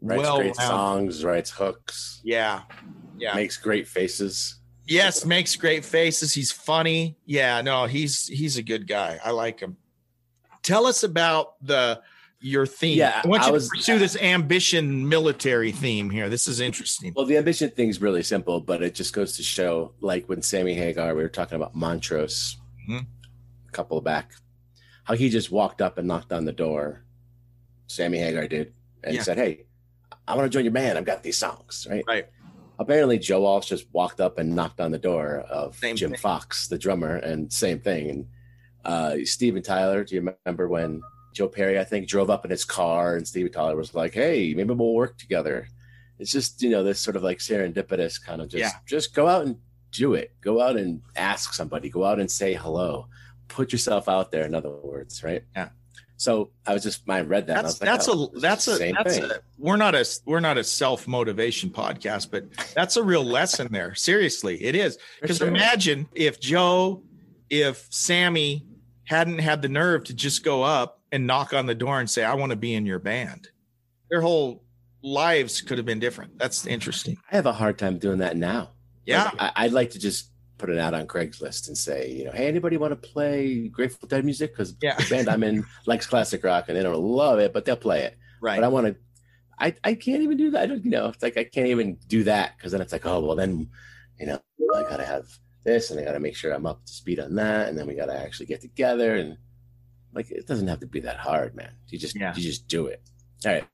writes 0.00 0.22
well 0.22 0.36
great 0.36 0.54
songs, 0.54 1.24
writes 1.24 1.50
hooks, 1.50 2.20
Yeah. 2.22 2.62
Yeah. 3.20 3.34
makes 3.34 3.56
great 3.56 3.86
faces. 3.86 4.56
Yes, 4.86 5.24
makes 5.24 5.54
great 5.56 5.84
faces. 5.84 6.34
He's 6.34 6.50
funny. 6.50 7.16
Yeah, 7.24 7.60
no, 7.60 7.86
he's 7.86 8.26
he's 8.26 8.56
a 8.56 8.62
good 8.62 8.88
guy. 8.88 9.20
I 9.24 9.30
like 9.30 9.60
him. 9.60 9.76
Tell 10.62 10.86
us 10.86 11.02
about 11.04 11.64
the 11.64 12.02
your 12.40 12.66
theme. 12.66 12.96
Yeah, 12.98 13.20
I 13.22 13.28
want 13.28 13.42
I 13.42 13.50
was- 13.50 13.68
to 13.68 13.76
pursue 13.76 13.98
this 13.98 14.16
ambition 14.16 15.08
military 15.08 15.70
theme 15.72 16.08
here. 16.10 16.28
This 16.28 16.48
is 16.48 16.58
interesting. 16.60 17.12
Well, 17.14 17.26
the 17.26 17.36
ambition 17.36 17.70
thing's 17.70 18.00
really 18.00 18.22
simple, 18.22 18.60
but 18.60 18.82
it 18.82 18.94
just 18.94 19.12
goes 19.12 19.36
to 19.36 19.42
show, 19.42 19.92
like 20.00 20.26
when 20.28 20.40
Sammy 20.42 20.74
Hagar, 20.74 21.14
we 21.14 21.22
were 21.22 21.28
talking 21.28 21.56
about 21.56 21.74
Montrose 21.76 22.56
Mhm. 22.88 23.06
a 23.68 23.70
couple 23.72 24.00
back, 24.00 24.32
how 25.04 25.14
he 25.14 25.28
just 25.28 25.50
walked 25.50 25.82
up 25.82 25.98
and 25.98 26.08
knocked 26.08 26.32
on 26.32 26.46
the 26.46 26.52
door. 26.52 27.04
Sammy 27.86 28.18
Hagar 28.18 28.48
did, 28.48 28.72
and 29.04 29.16
Yeah. 29.16 29.22
said, 29.22 29.36
"Hey, 29.36 29.66
I 30.26 30.34
want 30.34 30.50
to 30.50 30.56
join 30.56 30.64
your 30.64 30.72
band. 30.72 30.96
I've 30.96 31.04
got 31.04 31.22
these 31.22 31.36
songs." 31.38 31.86
Right. 31.90 32.04
Right. 32.08 32.26
Apparently, 32.80 33.18
Joe 33.18 33.42
Walsh 33.42 33.68
just 33.68 33.86
walked 33.92 34.20
up 34.20 34.38
and 34.38 34.56
knocked 34.56 34.80
on 34.80 34.90
the 34.90 34.98
door 34.98 35.40
of 35.50 35.76
Same 35.76 35.94
Jim 35.96 36.10
thing. 36.10 36.18
Fox, 36.18 36.66
the 36.66 36.78
drummer, 36.78 37.16
and 37.16 37.52
same 37.52 37.78
thing. 37.78 38.08
And 38.10 38.26
uh, 38.84 39.16
Steven 39.24 39.62
Tyler, 39.62 40.02
do 40.02 40.14
you 40.16 40.34
remember 40.46 40.66
when 40.66 41.02
Joe 41.34 41.46
Perry, 41.46 41.78
I 41.78 41.84
think, 41.84 42.08
drove 42.08 42.30
up 42.30 42.44
in 42.46 42.50
his 42.50 42.64
car 42.64 43.16
and 43.16 43.28
Steven 43.28 43.52
Tyler 43.52 43.76
was 43.76 43.94
like, 43.94 44.14
"Hey, 44.14 44.54
maybe 44.54 44.72
we'll 44.74 44.94
work 44.94 45.18
together." 45.18 45.68
It's 46.18 46.32
just 46.32 46.60
you 46.62 46.70
know 46.70 46.82
this 46.82 46.98
sort 47.00 47.16
of 47.16 47.22
like 47.22 47.38
serendipitous 47.38 48.20
kind 48.20 48.40
of 48.42 48.48
just 48.48 48.60
Yeah. 48.60 48.80
just 48.86 49.14
go 49.14 49.28
out 49.28 49.44
and 49.46 49.56
do 49.92 50.14
it. 50.14 50.32
Go 50.40 50.60
out 50.60 50.76
and 50.76 51.02
ask 51.16 51.52
somebody. 51.52 51.90
Go 51.90 52.04
out 52.04 52.18
and 52.18 52.30
say 52.30 52.54
hello. 52.54 53.08
Put 53.48 53.72
yourself 53.72 54.08
out 54.08 54.32
there. 54.32 54.44
In 54.46 54.54
other 54.54 54.70
words, 54.70 55.22
right? 55.22 55.42
Yeah. 55.54 55.68
So 56.20 56.50
I 56.66 56.74
was 56.74 56.82
just 56.82 57.08
I 57.08 57.22
read 57.22 57.46
that. 57.46 57.62
That's 57.62 57.80
like, 57.80 57.88
that's 57.88 58.06
oh, 58.06 58.24
a, 58.24 58.40
that's 58.40 58.68
a 58.68 58.76
that's 58.92 59.16
thing. 59.16 59.24
a 59.24 59.40
we're 59.56 59.78
not 59.78 59.94
a 59.94 60.06
we're 60.26 60.40
not 60.40 60.58
a 60.58 60.64
self 60.64 61.08
motivation 61.08 61.70
podcast, 61.70 62.30
but 62.30 62.44
that's 62.74 62.98
a 62.98 63.02
real 63.02 63.24
lesson 63.24 63.68
there. 63.72 63.94
Seriously, 63.94 64.62
it 64.62 64.74
is. 64.74 64.98
Because 65.22 65.38
sure. 65.38 65.48
imagine 65.48 66.06
if 66.14 66.38
Joe, 66.38 67.02
if 67.48 67.86
Sammy 67.88 68.66
hadn't 69.04 69.38
had 69.38 69.62
the 69.62 69.70
nerve 69.70 70.04
to 70.04 70.14
just 70.14 70.44
go 70.44 70.62
up 70.62 71.00
and 71.10 71.26
knock 71.26 71.54
on 71.54 71.64
the 71.64 71.74
door 71.74 72.00
and 72.00 72.10
say, 72.10 72.22
"I 72.22 72.34
want 72.34 72.50
to 72.50 72.56
be 72.56 72.74
in 72.74 72.84
your 72.84 72.98
band," 72.98 73.48
their 74.10 74.20
whole 74.20 74.62
lives 75.00 75.62
could 75.62 75.78
have 75.78 75.86
been 75.86 76.00
different. 76.00 76.38
That's 76.38 76.66
interesting. 76.66 77.16
I 77.32 77.36
have 77.36 77.46
a 77.46 77.52
hard 77.52 77.78
time 77.78 77.96
doing 77.96 78.18
that 78.18 78.36
now. 78.36 78.72
Yeah. 79.06 79.24
Like, 79.24 79.34
I, 79.38 79.52
I'd 79.56 79.72
like 79.72 79.92
to 79.92 79.98
just 79.98 80.30
put 80.60 80.70
it 80.70 80.78
out 80.78 80.94
on 80.94 81.06
Craigslist 81.06 81.68
and 81.68 81.76
say, 81.76 82.10
you 82.10 82.24
know, 82.24 82.32
hey, 82.32 82.46
anybody 82.46 82.76
want 82.76 82.92
to 82.92 83.08
play 83.08 83.68
Grateful 83.68 84.06
Dead 84.06 84.24
music? 84.24 84.52
Because 84.52 84.76
Yeah. 84.82 84.94
the 84.96 85.06
band 85.08 85.28
I'm 85.28 85.42
in 85.42 85.64
likes 85.86 86.06
classic 86.06 86.44
rock 86.44 86.66
and 86.68 86.76
they 86.76 86.82
don't 86.82 87.00
love 87.02 87.38
it, 87.38 87.52
but 87.52 87.64
they'll 87.64 87.76
play 87.76 88.02
it. 88.02 88.16
Right. 88.40 88.56
But 88.56 88.64
I 88.64 88.68
want 88.68 88.86
to. 88.88 88.96
I, 89.58 89.74
I 89.84 89.94
can't 89.94 90.22
even 90.22 90.36
do 90.38 90.50
that. 90.52 90.62
I 90.62 90.66
don't, 90.66 90.84
you 90.84 90.90
know, 90.90 91.08
it's 91.08 91.22
like 91.22 91.36
I 91.36 91.44
can't 91.44 91.66
even 91.68 91.98
do 92.08 92.24
that 92.24 92.56
because 92.56 92.72
then 92.72 92.80
it's 92.80 92.92
like, 92.92 93.04
oh 93.06 93.20
well, 93.20 93.36
then, 93.36 93.68
you 94.18 94.26
know, 94.26 94.40
I 94.74 94.82
gotta 94.82 95.04
have 95.04 95.26
this 95.64 95.90
and 95.90 96.00
I 96.00 96.04
gotta 96.04 96.20
make 96.20 96.36
sure 96.36 96.52
I'm 96.52 96.64
up 96.66 96.84
to 96.86 96.92
speed 96.92 97.20
on 97.20 97.34
that, 97.34 97.68
and 97.68 97.76
then 97.78 97.86
we 97.86 97.94
gotta 97.94 98.18
actually 98.18 98.46
get 98.46 98.60
together 98.62 99.16
and 99.16 99.36
Like 100.14 100.30
it 100.30 100.46
doesn't 100.46 100.68
have 100.68 100.80
to 100.80 100.86
be 100.86 101.00
that 101.00 101.16
hard, 101.18 101.54
man. 101.54 101.72
You 101.88 101.98
just 101.98 102.16
Yeah. 102.16 102.34
you 102.34 102.42
just 102.42 102.68
do 102.68 102.86
it. 102.86 103.02
All 103.46 103.52
right. 103.52 103.64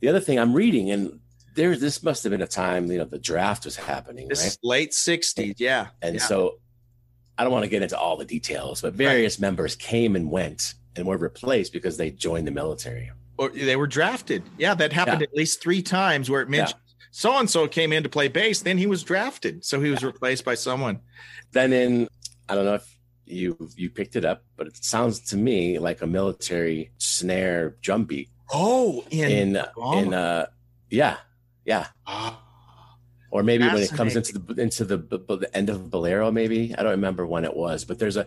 The 0.00 0.08
other 0.08 0.20
thing 0.20 0.38
I'm 0.38 0.54
reading, 0.54 0.90
and 0.90 1.20
there 1.58 1.76
this 1.76 2.02
must 2.02 2.22
have 2.24 2.30
been 2.30 2.40
a 2.42 2.46
time, 2.46 2.90
you 2.90 2.98
know, 2.98 3.04
the 3.04 3.18
draft 3.18 3.64
was 3.64 3.76
happening, 3.76 4.28
This 4.28 4.42
right? 4.44 4.56
late 4.62 4.92
'60s. 4.92 5.56
Yeah, 5.58 5.88
And 6.00 6.14
yeah. 6.14 6.20
so 6.22 6.58
I 7.36 7.42
don't 7.42 7.52
want 7.52 7.64
to 7.64 7.68
get 7.68 7.82
into 7.82 7.98
all 7.98 8.16
the 8.16 8.24
details, 8.24 8.80
but 8.80 8.94
various 8.94 9.38
members 9.38 9.74
came 9.76 10.16
and 10.16 10.30
went 10.30 10.74
and 10.96 11.04
were 11.06 11.16
replaced 11.18 11.72
because 11.72 11.96
they 11.96 12.10
joined 12.10 12.46
the 12.46 12.50
military. 12.52 13.10
or 13.36 13.50
they 13.50 13.76
were 13.76 13.86
drafted. 13.86 14.42
Yeah, 14.58 14.74
that 14.74 14.92
happened 14.92 15.20
Yeah. 15.20 15.28
at 15.30 15.34
least 15.34 15.60
three 15.62 15.82
times 15.82 16.28
where 16.30 16.42
it 16.42 16.48
mentioned 16.48 16.80
so 17.10 17.36
and 17.38 17.48
so 17.48 17.66
came 17.68 17.92
in 17.92 18.02
to 18.02 18.08
play 18.08 18.28
bass, 18.28 18.60
then 18.62 18.76
he 18.78 18.86
was 18.86 19.02
drafted, 19.02 19.64
so 19.64 19.80
he 19.80 19.90
was 19.90 20.02
replaced 20.04 20.44
by 20.44 20.54
someone. 20.54 21.00
Then 21.52 21.72
in 21.72 22.08
I 22.48 22.54
don't 22.54 22.64
know 22.64 22.74
if 22.74 22.86
you 23.26 23.56
you 23.76 23.90
picked 23.90 24.14
it 24.16 24.24
up, 24.24 24.42
but 24.56 24.66
it 24.66 24.76
sounds 24.84 25.20
to 25.30 25.36
me 25.36 25.78
like 25.78 26.02
a 26.02 26.06
military 26.06 26.90
snare 26.98 27.76
drum 27.80 28.04
beat 28.04 28.28
Oh, 28.52 29.04
in, 29.10 29.30
in 29.30 29.48
in 29.94 30.14
uh 30.14 30.46
yeah 30.90 31.16
yeah 31.68 31.86
Ah, 32.06 32.42
or 33.30 33.42
maybe 33.42 33.64
when 33.64 33.76
it 33.76 33.90
comes 33.90 34.16
into 34.16 34.38
the 34.38 34.62
into 34.62 34.84
the, 34.86 34.96
b- 34.96 35.18
the 35.28 35.50
end 35.54 35.68
of 35.68 35.90
Bolero, 35.90 36.32
maybe 36.32 36.74
I 36.76 36.82
don't 36.82 36.92
remember 36.92 37.26
when 37.26 37.44
it 37.44 37.54
was, 37.54 37.84
but 37.84 37.98
there's 37.98 38.16
a. 38.16 38.26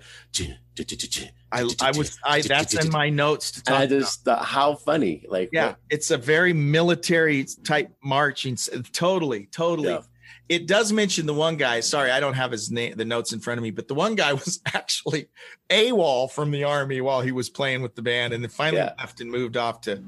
I, 1.51 1.67
I 1.81 1.91
was 1.97 2.17
I 2.23 2.41
that's 2.41 2.73
in 2.75 2.89
my 2.91 3.09
notes 3.09 3.51
to 3.53 3.63
talk 3.63 3.79
I 3.79 3.83
about. 3.83 3.99
just 3.99 4.23
thought, 4.25 4.45
how 4.45 4.75
funny, 4.75 5.25
like 5.27 5.49
Yeah, 5.51 5.73
it's 5.89 6.11
a 6.11 6.17
very 6.17 6.53
military 6.53 7.45
type 7.63 7.89
marching. 8.03 8.55
Totally, 8.93 9.47
totally. 9.47 9.89
Yeah. 9.89 10.01
It 10.49 10.67
does 10.67 10.91
mention 10.93 11.25
the 11.25 11.33
one 11.33 11.55
guy. 11.55 11.79
Sorry, 11.79 12.11
I 12.11 12.19
don't 12.19 12.33
have 12.33 12.51
his 12.51 12.69
name, 12.71 12.95
the 12.97 13.05
notes 13.05 13.31
in 13.33 13.39
front 13.39 13.57
of 13.57 13.63
me, 13.63 13.71
but 13.71 13.87
the 13.87 13.93
one 13.95 14.15
guy 14.15 14.33
was 14.45 14.59
actually 14.73 15.29
AWOL 15.69 16.29
from 16.29 16.51
the 16.51 16.63
army 16.65 17.01
while 17.01 17.21
he 17.21 17.31
was 17.31 17.49
playing 17.49 17.81
with 17.81 17.95
the 17.95 18.01
band, 18.01 18.33
and 18.33 18.43
then 18.43 18.49
finally 18.51 18.83
Yeah. 18.83 18.93
left 18.99 19.19
and 19.21 19.31
moved 19.31 19.57
off 19.57 19.81
to 19.81 20.03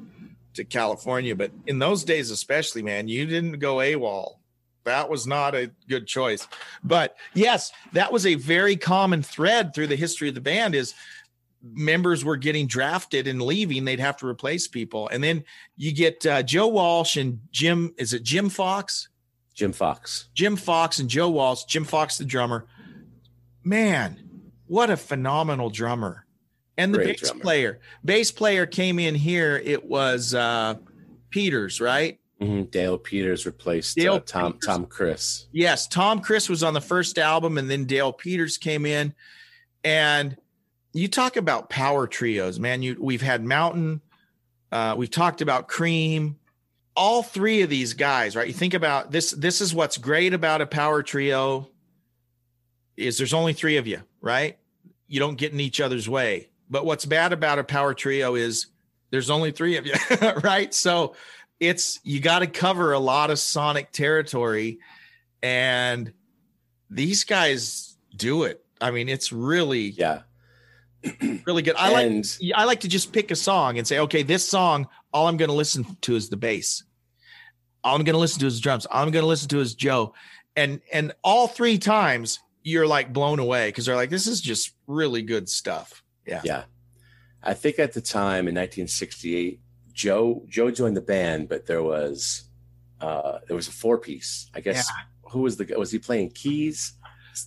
to 0.54 0.63
California. 0.63 1.36
But 1.36 1.52
in 1.68 1.80
those 1.80 2.04
days, 2.04 2.32
especially, 2.32 2.82
man, 2.82 3.08
you 3.08 3.26
didn't 3.26 3.60
go 3.60 3.78
AWOL. 3.78 4.36
That 4.86 5.10
was 5.10 5.26
not 5.26 5.56
a 5.56 5.72
good 5.88 6.08
choice. 6.08 6.48
But 6.84 7.16
yes, 7.34 7.72
that 7.94 8.12
was 8.12 8.26
a 8.26 8.36
very 8.36 8.76
common 8.76 9.24
thread 9.24 9.74
through 9.74 9.88
the 9.88 9.96
history 9.96 10.28
of 10.28 10.36
the 10.36 10.42
band. 10.42 10.76
Is 10.76 10.94
members 11.63 12.26
were 12.26 12.38
getting 12.38 12.68
drafted 12.68 13.28
and 13.28 13.42
leaving, 13.42 13.86
they'd 13.86 14.00
have 14.00 14.18
to 14.18 14.28
replace 14.28 14.68
people. 14.68 15.08
And 15.10 15.24
then 15.24 15.44
you 15.78 15.94
get 15.94 16.26
uh, 16.26 16.44
Joe 16.44 16.68
Walsh 16.68 17.18
and 17.18 17.39
Jim, 17.52 17.94
is 17.98 18.13
it 18.13 18.24
Jim 18.24 18.50
Fox? 18.50 19.08
Jim 19.54 19.72
Fox. 19.72 20.30
Jim 20.34 20.56
Fox 20.56 21.00
and 21.00 21.10
Joe 21.10 21.30
Walsh, 21.30 21.63
Jim 21.66 21.86
Fox, 21.86 22.18
the 22.18 22.26
drummer. 22.26 22.66
Man, 23.63 24.50
what 24.68 24.89
a 24.89 24.98
phenomenal 24.98 25.70
drummer. 25.70 26.22
And 26.77 26.93
the 26.93 26.97
Great 26.99 27.19
bass 27.19 27.29
drummer. 27.29 27.41
player, 27.41 27.79
bass 28.03 28.31
player 28.31 28.65
came 28.65 28.97
in 28.99 29.13
here. 29.15 29.62
It 29.63 29.86
was 29.86 30.33
uh, 30.33 30.75
Peters, 31.29 31.79
right? 31.79 32.19
Mhm. 32.41 32.71
Dale 32.71 32.97
Peters 32.97 33.45
replaced 33.45 33.95
Dale 33.95 34.15
uh, 34.15 34.19
Tom 34.19 34.53
Peters. 34.53 34.65
Tom 34.65 34.86
Kriss. 34.88 35.45
Yes, 35.51 35.88
Tom 35.88 36.19
Kriss 36.21 36.49
was 36.49 36.63
on 36.63 36.73
the 36.73 36.81
first 36.81 37.17
album, 37.19 37.57
and 37.57 37.69
then 37.69 37.86
Dale 37.86 38.12
Peters 38.12 38.57
came 38.57 38.86
in. 38.86 39.13
And 39.83 40.36
you 40.93 41.07
talk 41.07 41.38
about 41.38 41.69
power 41.69 42.07
trios, 42.07 42.59
man. 42.59 42.81
You 42.81 42.97
we've 42.99 43.21
had 43.21 43.43
Mountain, 43.43 44.01
uh, 44.71 44.95
we've 44.97 45.12
talked 45.12 45.41
about 45.41 45.67
Cream, 45.67 46.38
all 46.95 47.21
three 47.23 47.62
of 47.62 47.69
these 47.69 47.93
guys, 47.93 48.36
right? 48.36 48.47
You 48.47 48.53
think 48.53 48.73
about 48.73 49.12
this. 49.12 49.31
This 49.31 49.62
is 49.62 49.73
what's 49.75 49.97
great 49.97 50.33
about 50.33 50.62
a 50.62 50.65
power 50.65 51.03
trio 51.03 51.69
is 52.97 53.17
there's 53.17 53.33
only 53.33 53.53
three 53.53 53.77
of 53.77 53.88
you, 53.88 54.01
right? 54.21 54.57
You 55.07 55.19
don't 55.19 55.38
get 55.38 55.51
in 55.53 55.59
each 55.59 55.79
other's 55.79 56.09
way. 56.09 56.49
But 56.69 56.86
what's 56.86 57.06
bad 57.06 57.34
about 57.34 57.60
a 57.60 57.63
power 57.63 57.93
trio 57.93 58.36
is 58.36 58.67
there's 59.12 59.30
only 59.30 59.52
three 59.52 59.78
of 59.78 59.86
you, 59.86 59.93
right? 60.43 60.73
So 60.73 61.15
it's 61.60 61.99
you 62.04 62.19
got 62.19 62.39
to 62.39 62.47
cover 62.47 62.93
a 62.93 62.99
lot 62.99 63.30
of 63.30 63.39
sonic 63.39 63.91
territory 63.91 64.80
and 65.41 66.12
these 66.89 67.23
guys 67.23 67.95
do 68.15 68.43
it. 68.43 68.63
I 68.82 68.91
mean 68.91 69.10
it's 69.10 69.32
really 69.32 69.89
Yeah. 69.91 70.21
really 71.45 71.62
good. 71.62 71.76
I 71.76 71.91
like 71.91 72.26
i 72.56 72.63
like 72.65 72.82
to 72.82 72.88
just 72.88 73.13
pick 73.13 73.32
a 73.32 73.36
song 73.36 73.78
and 73.78 73.88
say 73.88 73.99
okay 73.99 74.23
this 74.23 74.47
song 74.47 74.88
all 75.12 75.28
i'm 75.28 75.38
going 75.38 75.49
to 75.49 75.56
listen 75.56 75.86
to 76.02 76.15
is 76.15 76.30
the 76.30 76.38
bass. 76.38 76.84
All 77.84 77.95
i'm 77.95 78.04
going 78.04 78.13
to 78.13 78.19
listen 78.19 78.39
to 78.41 78.47
is 78.47 78.60
drums. 78.60 78.86
All 78.86 79.04
i'm 79.04 79.12
going 79.12 79.23
to 79.23 79.28
listen 79.28 79.49
to 79.49 79.60
is 79.60 79.76
joe. 79.76 80.13
And 80.56 80.82
and 80.91 81.13
all 81.23 81.47
three 81.47 81.78
times 81.78 82.39
you're 82.63 82.88
like 82.88 83.12
blown 83.13 83.39
away 83.39 83.69
because 83.69 83.86
they're 83.86 83.95
like 83.95 84.10
this 84.10 84.28
is 84.28 84.41
just 84.41 84.73
really 84.88 85.21
good 85.21 85.49
stuff 85.49 86.03
yeah 86.25 86.41
Yeah. 86.43 86.63
I 87.45 87.53
think 87.53 87.77
at 87.79 87.91
the 87.93 88.01
time 88.01 88.47
in 88.47 88.55
1968, 88.55 89.59
Joe 89.91 90.43
Joe 90.47 90.71
joined 90.71 90.95
the 90.97 91.01
band, 91.01 91.49
but 91.49 91.65
there 91.65 91.83
was 91.83 92.43
uh 93.01 93.39
there 93.47 93.55
was 93.55 93.67
a 93.67 93.71
four 93.71 93.97
piece. 93.97 94.49
I 94.53 94.62
guess 94.62 94.89
who 95.31 95.41
was 95.41 95.57
the? 95.57 95.65
Was 95.77 95.91
he 95.91 95.99
playing 95.99 96.31
keys? 96.31 96.93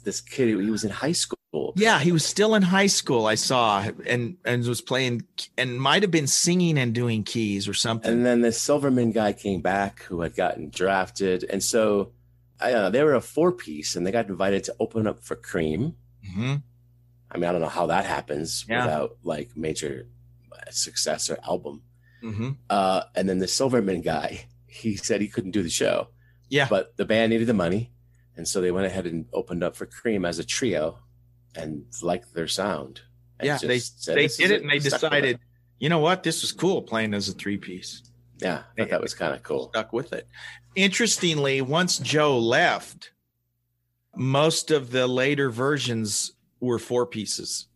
This 0.04 0.20
kid, 0.20 0.48
he 0.48 0.70
was 0.70 0.84
in 0.84 0.90
high 0.90 1.12
school. 1.12 1.72
Yeah, 1.76 2.00
he 2.00 2.12
was 2.12 2.24
still 2.24 2.54
in 2.54 2.62
high 2.62 2.88
school. 2.88 3.24
I 3.26 3.36
saw 3.36 3.88
and 4.06 4.36
and 4.44 4.66
was 4.66 4.80
playing 4.82 5.22
and 5.56 5.80
might 5.80 6.02
have 6.02 6.10
been 6.10 6.26
singing 6.26 6.76
and 6.76 6.92
doing 6.94 7.22
keys 7.24 7.66
or 7.68 7.74
something. 7.74 8.12
And 8.12 8.26
then 8.26 8.40
the 8.42 8.52
Silverman 8.52 9.12
guy 9.12 9.32
came 9.32 9.62
back 9.62 10.02
who 10.02 10.20
had 10.20 10.34
gotten 10.36 10.68
drafted. 10.70 11.44
And 11.48 11.62
so 11.62 12.12
I 12.60 12.70
don't 12.72 12.82
know, 12.82 12.90
they 12.90 13.02
were 13.04 13.14
a 13.14 13.20
four 13.20 13.52
piece 13.52 13.96
and 13.96 14.06
they 14.06 14.10
got 14.12 14.28
invited 14.28 14.64
to 14.64 14.76
open 14.80 15.06
up 15.06 15.22
for 15.24 15.36
Cream. 15.36 15.94
Mhm. 16.28 16.62
I 17.36 17.38
mean, 17.38 17.48
I 17.50 17.52
don't 17.52 17.60
know 17.60 17.68
how 17.68 17.86
that 17.86 18.06
happens 18.06 18.64
Yeah. 18.66 18.84
without 18.86 19.16
like 19.22 19.54
major 19.56 20.08
success 20.70 21.28
or 21.30 21.38
album. 21.46 21.82
Mhm. 22.22 22.56
Uh, 22.70 23.02
and 23.14 23.28
then 23.28 23.38
the 23.38 23.46
Silverman 23.46 24.00
guy, 24.00 24.46
he 24.66 24.96
said 24.96 25.20
he 25.20 25.28
couldn't 25.28 25.50
do 25.50 25.62
the 25.62 25.68
show. 25.70 26.08
Yeah. 26.48 26.66
But 26.68 26.96
the 26.96 27.04
band 27.04 27.30
needed 27.30 27.46
the 27.46 27.54
money. 27.54 27.92
And 28.36 28.48
so 28.48 28.60
they 28.60 28.70
went 28.70 28.86
ahead 28.86 29.06
and 29.06 29.26
opened 29.32 29.62
up 29.62 29.76
for 29.76 29.84
Cream 29.86 30.24
as 30.24 30.38
a 30.38 30.44
trio 30.44 30.98
and 31.54 31.84
liked 32.02 32.32
their 32.34 32.48
sound. 32.48 33.02
Yeah, 33.42 33.58
they 33.58 33.78
said, 33.80 34.16
they 34.16 34.28
did 34.28 34.50
it 34.50 34.62
and 34.62 34.70
they 34.70 34.78
stuck 34.80 34.92
with 35.02 35.02
it." 35.02 35.10
decided, 35.10 35.38
you 35.78 35.88
know 35.90 35.98
what, 35.98 36.22
this 36.22 36.40
was 36.42 36.52
cool 36.52 36.80
playing 36.82 37.12
as 37.14 37.28
a 37.28 37.32
three 37.34 37.58
piece. 37.58 38.02
Yeah, 38.38 38.62
I 38.76 38.80
thought 38.82 38.90
that 38.90 39.00
was 39.02 39.14
kind 39.14 39.34
of 39.34 39.42
cool. 39.42 39.68
Stuck 39.70 39.92
with 39.92 40.12
it. 40.14 40.26
Interestingly, 40.74 41.60
once 41.62 41.98
Joe 41.98 42.38
left, 42.38 43.10
most 44.14 44.70
of 44.70 44.90
the 44.90 45.06
later 45.06 45.50
versions 45.50 46.32
were 46.60 46.78
four 46.78 47.06
pieces. 47.06 47.66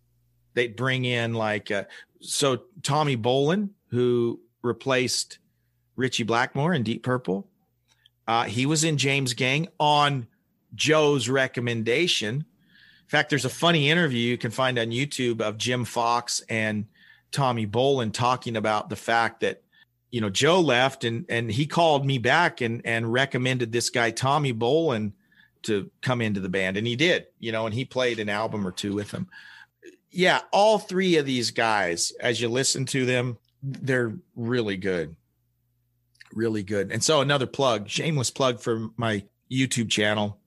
They'd 0.55 0.77
bring 0.77 1.05
in 1.05 1.35
like 1.35 1.71
uh, 1.71 1.85
so 2.21 2.63
Tommy 2.83 3.17
Bolin, 3.17 3.71
who 3.89 4.41
replaced 4.63 5.39
Ritchie 5.97 6.25
Blackmore 6.25 6.75
in 6.75 6.83
Deep 6.83 7.03
Purple. 7.03 7.49
Uh, 8.27 8.45
he 8.45 8.67
was 8.67 8.85
in 8.85 8.97
James 8.97 9.35
Gang 9.35 9.69
on 9.79 10.27
Joe's 10.75 11.29
recommendation. 11.29 12.37
In 12.37 13.09
fact, 13.09 13.31
there's 13.31 13.45
a 13.45 13.51
funny 13.51 13.91
interview 13.91 14.21
you 14.21 14.39
can 14.39 14.51
find 14.51 14.79
on 14.79 14.89
YouTube 14.89 15.41
of 15.41 15.59
Jim 15.59 15.85
Fox 15.85 16.43
and 16.49 16.87
Tommy 17.33 17.67
Bolin 17.67 18.13
talking 18.13 18.57
about 18.57 18.89
the 18.89 18.97
fact 18.97 19.41
that 19.41 19.63
you 20.11 20.21
know 20.21 20.31
Joe 20.31 20.61
left 20.61 21.05
and 21.05 21.25
and 21.29 21.51
he 21.51 21.67
called 21.67 22.05
me 22.05 22.19
back 22.19 22.61
and 22.61 22.83
and 22.85 23.13
recommended 23.13 23.73
this 23.73 23.91
guy 23.91 24.11
Tommy 24.11 24.53
Bolin 24.53 25.13
to 25.63 25.91
come 26.03 26.21
into 26.21 26.41
the 26.41 26.49
band 26.49 26.77
and 26.77 26.87
he 26.87 26.97
did 26.97 27.27
you 27.39 27.53
know 27.53 27.67
and 27.67 27.75
he 27.75 27.85
played 27.85 28.19
an 28.19 28.29
album 28.29 28.67
or 28.67 28.73
two 28.73 28.95
with 28.95 29.11
him. 29.11 29.29
Yeah 30.11 30.41
all 30.53 30.79
three 30.79 31.17
of 31.17 31.27
these 31.27 31.51
guys 31.51 32.13
as 32.21 32.41
you 32.41 32.49
listen 32.49 32.85
to 32.87 33.05
them 33.07 33.39
they're 33.63 34.15
really 34.37 34.77
good. 34.77 35.17
Really 36.33 36.63
good. 36.63 36.93
And 36.93 37.03
so 37.03 37.21
another 37.21 37.47
plug 37.47 37.89
shameless 37.89 38.31
plug 38.31 38.61
for 38.61 38.89
my 38.97 39.25
youtube 39.51 39.91
channel. 39.91 40.39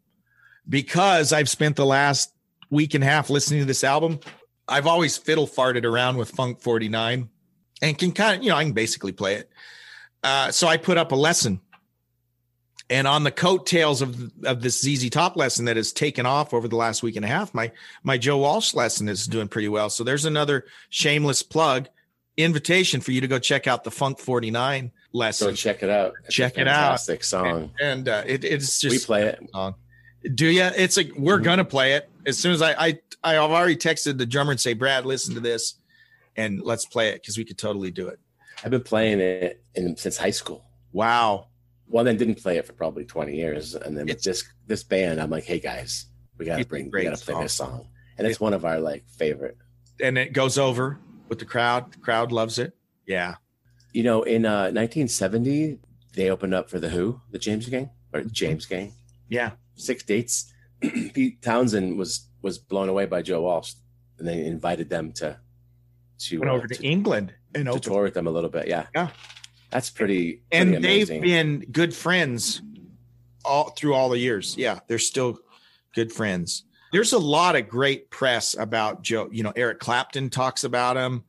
Because 0.67 1.33
i've 1.33 1.49
spent 1.49 1.75
the 1.75 1.85
last 1.85 2.33
week 2.69 2.93
and 2.93 3.03
a 3.03 3.07
half 3.07 3.29
listening 3.29 3.59
to 3.59 3.65
this 3.65 3.83
album 3.83 4.19
i've 4.67 4.87
always 4.87 5.17
fiddle 5.17 5.45
farted 5.45 5.83
around 5.83 6.17
with 6.17 6.31
funk 6.31 6.59
49 6.59 7.29
and 7.83 7.97
can 7.97 8.11
kind 8.11 8.37
of 8.37 8.43
you 8.43 8.49
know 8.49 8.55
i 8.55 8.63
can 8.63 8.73
basically 8.73 9.11
play 9.11 9.35
it. 9.35 9.49
Uh, 10.23 10.49
so 10.51 10.67
i 10.67 10.77
put 10.77 10.97
up 10.97 11.11
a 11.11 11.15
lesson 11.15 11.59
and 12.89 13.07
on 13.07 13.23
the 13.23 13.31
coattails 13.31 14.01
of 14.01 14.31
of 14.45 14.61
this 14.61 14.81
ZZ 14.81 15.09
Top 15.09 15.35
lesson 15.35 15.65
that 15.65 15.77
has 15.77 15.91
taken 15.91 16.25
off 16.25 16.53
over 16.53 16.67
the 16.67 16.75
last 16.75 17.03
week 17.03 17.15
and 17.15 17.25
a 17.25 17.27
half, 17.27 17.53
my 17.53 17.71
my 18.03 18.17
Joe 18.17 18.37
Walsh 18.37 18.73
lesson 18.73 19.07
is 19.09 19.25
doing 19.25 19.47
pretty 19.47 19.69
well. 19.69 19.89
So 19.89 20.03
there's 20.03 20.25
another 20.25 20.65
shameless 20.89 21.43
plug 21.43 21.87
invitation 22.37 23.01
for 23.01 23.11
you 23.11 23.21
to 23.21 23.27
go 23.27 23.39
check 23.39 23.67
out 23.67 23.83
the 23.83 23.91
Funk 23.91 24.19
49 24.19 24.91
lesson. 25.13 25.49
So 25.49 25.53
check 25.53 25.83
it 25.83 25.89
out. 25.89 26.13
It's 26.25 26.35
Check 26.35 26.57
it 26.57 26.67
out. 26.67 26.99
Fantastic 26.99 27.23
song. 27.23 27.71
and 27.79 28.09
uh, 28.09 28.23
it, 28.25 28.43
it's 28.43 28.79
just 28.79 28.91
we 28.91 28.99
play 28.99 29.27
it. 29.27 29.39
song. 29.53 29.75
Do 30.33 30.47
you? 30.47 30.63
It's 30.63 30.97
like 30.97 31.11
we're 31.17 31.39
gonna 31.39 31.65
play 31.65 31.93
it 31.93 32.09
as 32.25 32.37
soon 32.37 32.53
as 32.53 32.61
I 32.61 32.73
I 32.73 32.99
I've 33.23 33.51
already 33.51 33.75
texted 33.77 34.17
the 34.17 34.25
drummer 34.25 34.51
and 34.51 34.59
say, 34.59 34.73
Brad, 34.73 35.05
listen 35.05 35.35
to 35.35 35.39
this, 35.39 35.75
and 36.35 36.61
let's 36.61 36.85
play 36.85 37.09
it 37.09 37.21
because 37.21 37.37
we 37.37 37.45
could 37.45 37.57
totally 37.57 37.91
do 37.91 38.07
it. 38.07 38.19
I've 38.63 38.71
been 38.71 38.83
playing 38.83 39.19
it 39.19 39.63
in, 39.75 39.95
since 39.97 40.17
high 40.17 40.31
school. 40.31 40.65
Wow. 40.91 41.47
Well, 41.93 42.03
then 42.03 42.17
didn't 42.17 42.41
play 42.41 42.57
it 42.57 42.65
for 42.65 42.73
probably 42.73 43.05
20 43.05 43.35
years. 43.35 43.75
And 43.75 43.95
then 43.95 44.07
with 44.07 44.23
this 44.23 44.43
this 44.65 44.83
band, 44.83 45.21
I'm 45.21 45.29
like, 45.29 45.43
hey 45.43 45.59
guys, 45.59 46.07
we 46.39 46.45
gotta 46.47 46.65
bring 46.65 46.89
we 46.91 47.03
gotta 47.03 47.23
play 47.23 47.33
song. 47.35 47.41
this 47.43 47.53
song. 47.53 47.87
And 48.17 48.25
it's 48.25 48.39
one 48.39 48.55
of 48.55 48.65
our 48.65 48.79
like 48.79 49.07
favorite. 49.07 49.57
and 50.01 50.17
it 50.17 50.33
goes 50.33 50.57
over 50.57 50.97
with 51.29 51.37
the 51.37 51.45
crowd. 51.45 51.93
The 51.93 51.99
crowd 51.99 52.31
loves 52.31 52.57
it. 52.57 52.73
Yeah. 53.05 53.35
You 53.91 54.01
know, 54.01 54.23
in 54.23 54.43
uh, 54.43 54.71
1970, 54.73 55.77
they 56.15 56.31
opened 56.31 56.55
up 56.55 56.67
for 56.67 56.79
the 56.79 56.89
Who, 56.89 57.21
the 57.29 57.37
James 57.37 57.69
Gang 57.69 57.91
or 58.11 58.23
James 58.23 58.65
Gang. 58.65 58.93
Yeah. 59.29 59.51
Six 59.75 60.01
dates. 60.01 60.51
Pete 60.81 61.43
Townshend 61.43 61.95
was 61.95 62.27
was 62.41 62.57
blown 62.57 62.89
away 62.89 63.05
by 63.05 63.21
Joe 63.21 63.43
Walsh, 63.43 63.73
and 64.17 64.27
they 64.27 64.43
invited 64.43 64.89
them 64.89 65.11
to 65.13 65.37
to 66.21 66.39
Went 66.39 66.49
uh, 66.49 66.55
over 66.55 66.67
to, 66.67 66.83
England 66.83 67.35
and 67.53 67.71
to 67.71 67.79
tour 67.79 68.01
with 68.01 68.15
them 68.15 68.25
a 68.25 68.31
little 68.31 68.49
bit. 68.49 68.67
Yeah, 68.67 68.87
Yeah. 68.95 69.09
That's 69.73 69.89
pretty. 69.89 70.43
and 70.51 70.73
pretty 70.73 70.81
they've 70.87 71.21
been 71.21 71.65
good 71.71 71.95
friends 71.95 72.61
all 73.43 73.71
through 73.71 73.95
all 73.95 74.09
the 74.09 74.19
years. 74.19 74.55
Yeah, 74.55 74.79
they're 74.87 74.99
still 74.99 75.39
good 75.95 76.11
friends. 76.11 76.63
There's 76.91 77.13
a 77.13 77.17
lot 77.17 77.55
of 77.55 77.67
great 77.67 78.11
press 78.11 78.55
about 78.55 79.01
Joe. 79.01 79.29
You 79.31 79.41
know, 79.41 79.51
Eric 79.55 79.79
Clapton 79.79 80.29
talks 80.29 80.63
about 80.63 80.95
him. 80.95 81.23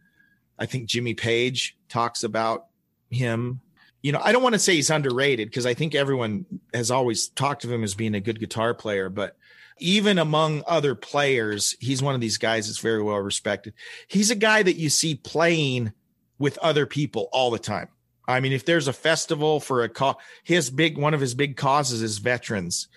I 0.59 0.67
think 0.67 0.91
Jimmy 0.91 1.15
Page 1.15 1.77
talks 1.89 2.23
about 2.23 2.67
him. 3.11 3.61
You 4.03 4.13
know, 4.13 4.21
I 4.23 4.33
don't 4.33 4.43
want 4.43 4.55
to 4.55 4.59
say 4.59 4.75
he's 4.75 4.91
underrated 4.91 5.49
because 5.49 5.65
I 5.65 5.73
think 5.73 5.95
everyone 5.95 6.45
has 6.75 6.91
always 6.91 7.29
talked 7.29 7.65
of 7.65 7.73
him 7.73 7.83
as 7.83 7.95
being 7.95 8.15
a 8.15 8.21
good 8.21 8.39
guitar 8.39 8.75
player, 8.75 9.09
but 9.09 9.39
even 9.79 10.19
among 10.19 10.63
other 10.67 10.95
players, 10.95 11.75
he's 11.81 12.03
one 12.03 12.15
of 12.15 12.21
these 12.21 12.37
guys 12.37 12.67
that's 12.67 12.79
very 12.79 13.03
well 13.03 13.17
respected. 13.17 13.73
He's 14.07 14.31
a 14.31 14.37
guy 14.37 14.63
that 14.63 14.77
you 14.77 14.91
see 14.91 15.15
playing 15.15 15.95
with 16.39 16.59
other 16.59 16.85
people 16.85 17.31
all 17.33 17.51
the 17.51 17.59
time. 17.59 17.89
I 18.27 18.41
mean, 18.41 18.53
if 18.53 18.65
there's 18.65 18.89
a 18.89 18.93
festival 18.93 19.61
for 19.61 19.83
a 19.85 19.89
cause, 19.89 20.17
his 20.43 20.71
big 20.71 20.97
one 20.97 21.15
of 21.15 21.21
his 21.21 21.35
big 21.35 21.57
causes 21.57 22.03
is 22.03 22.19
veterans. 22.19 22.89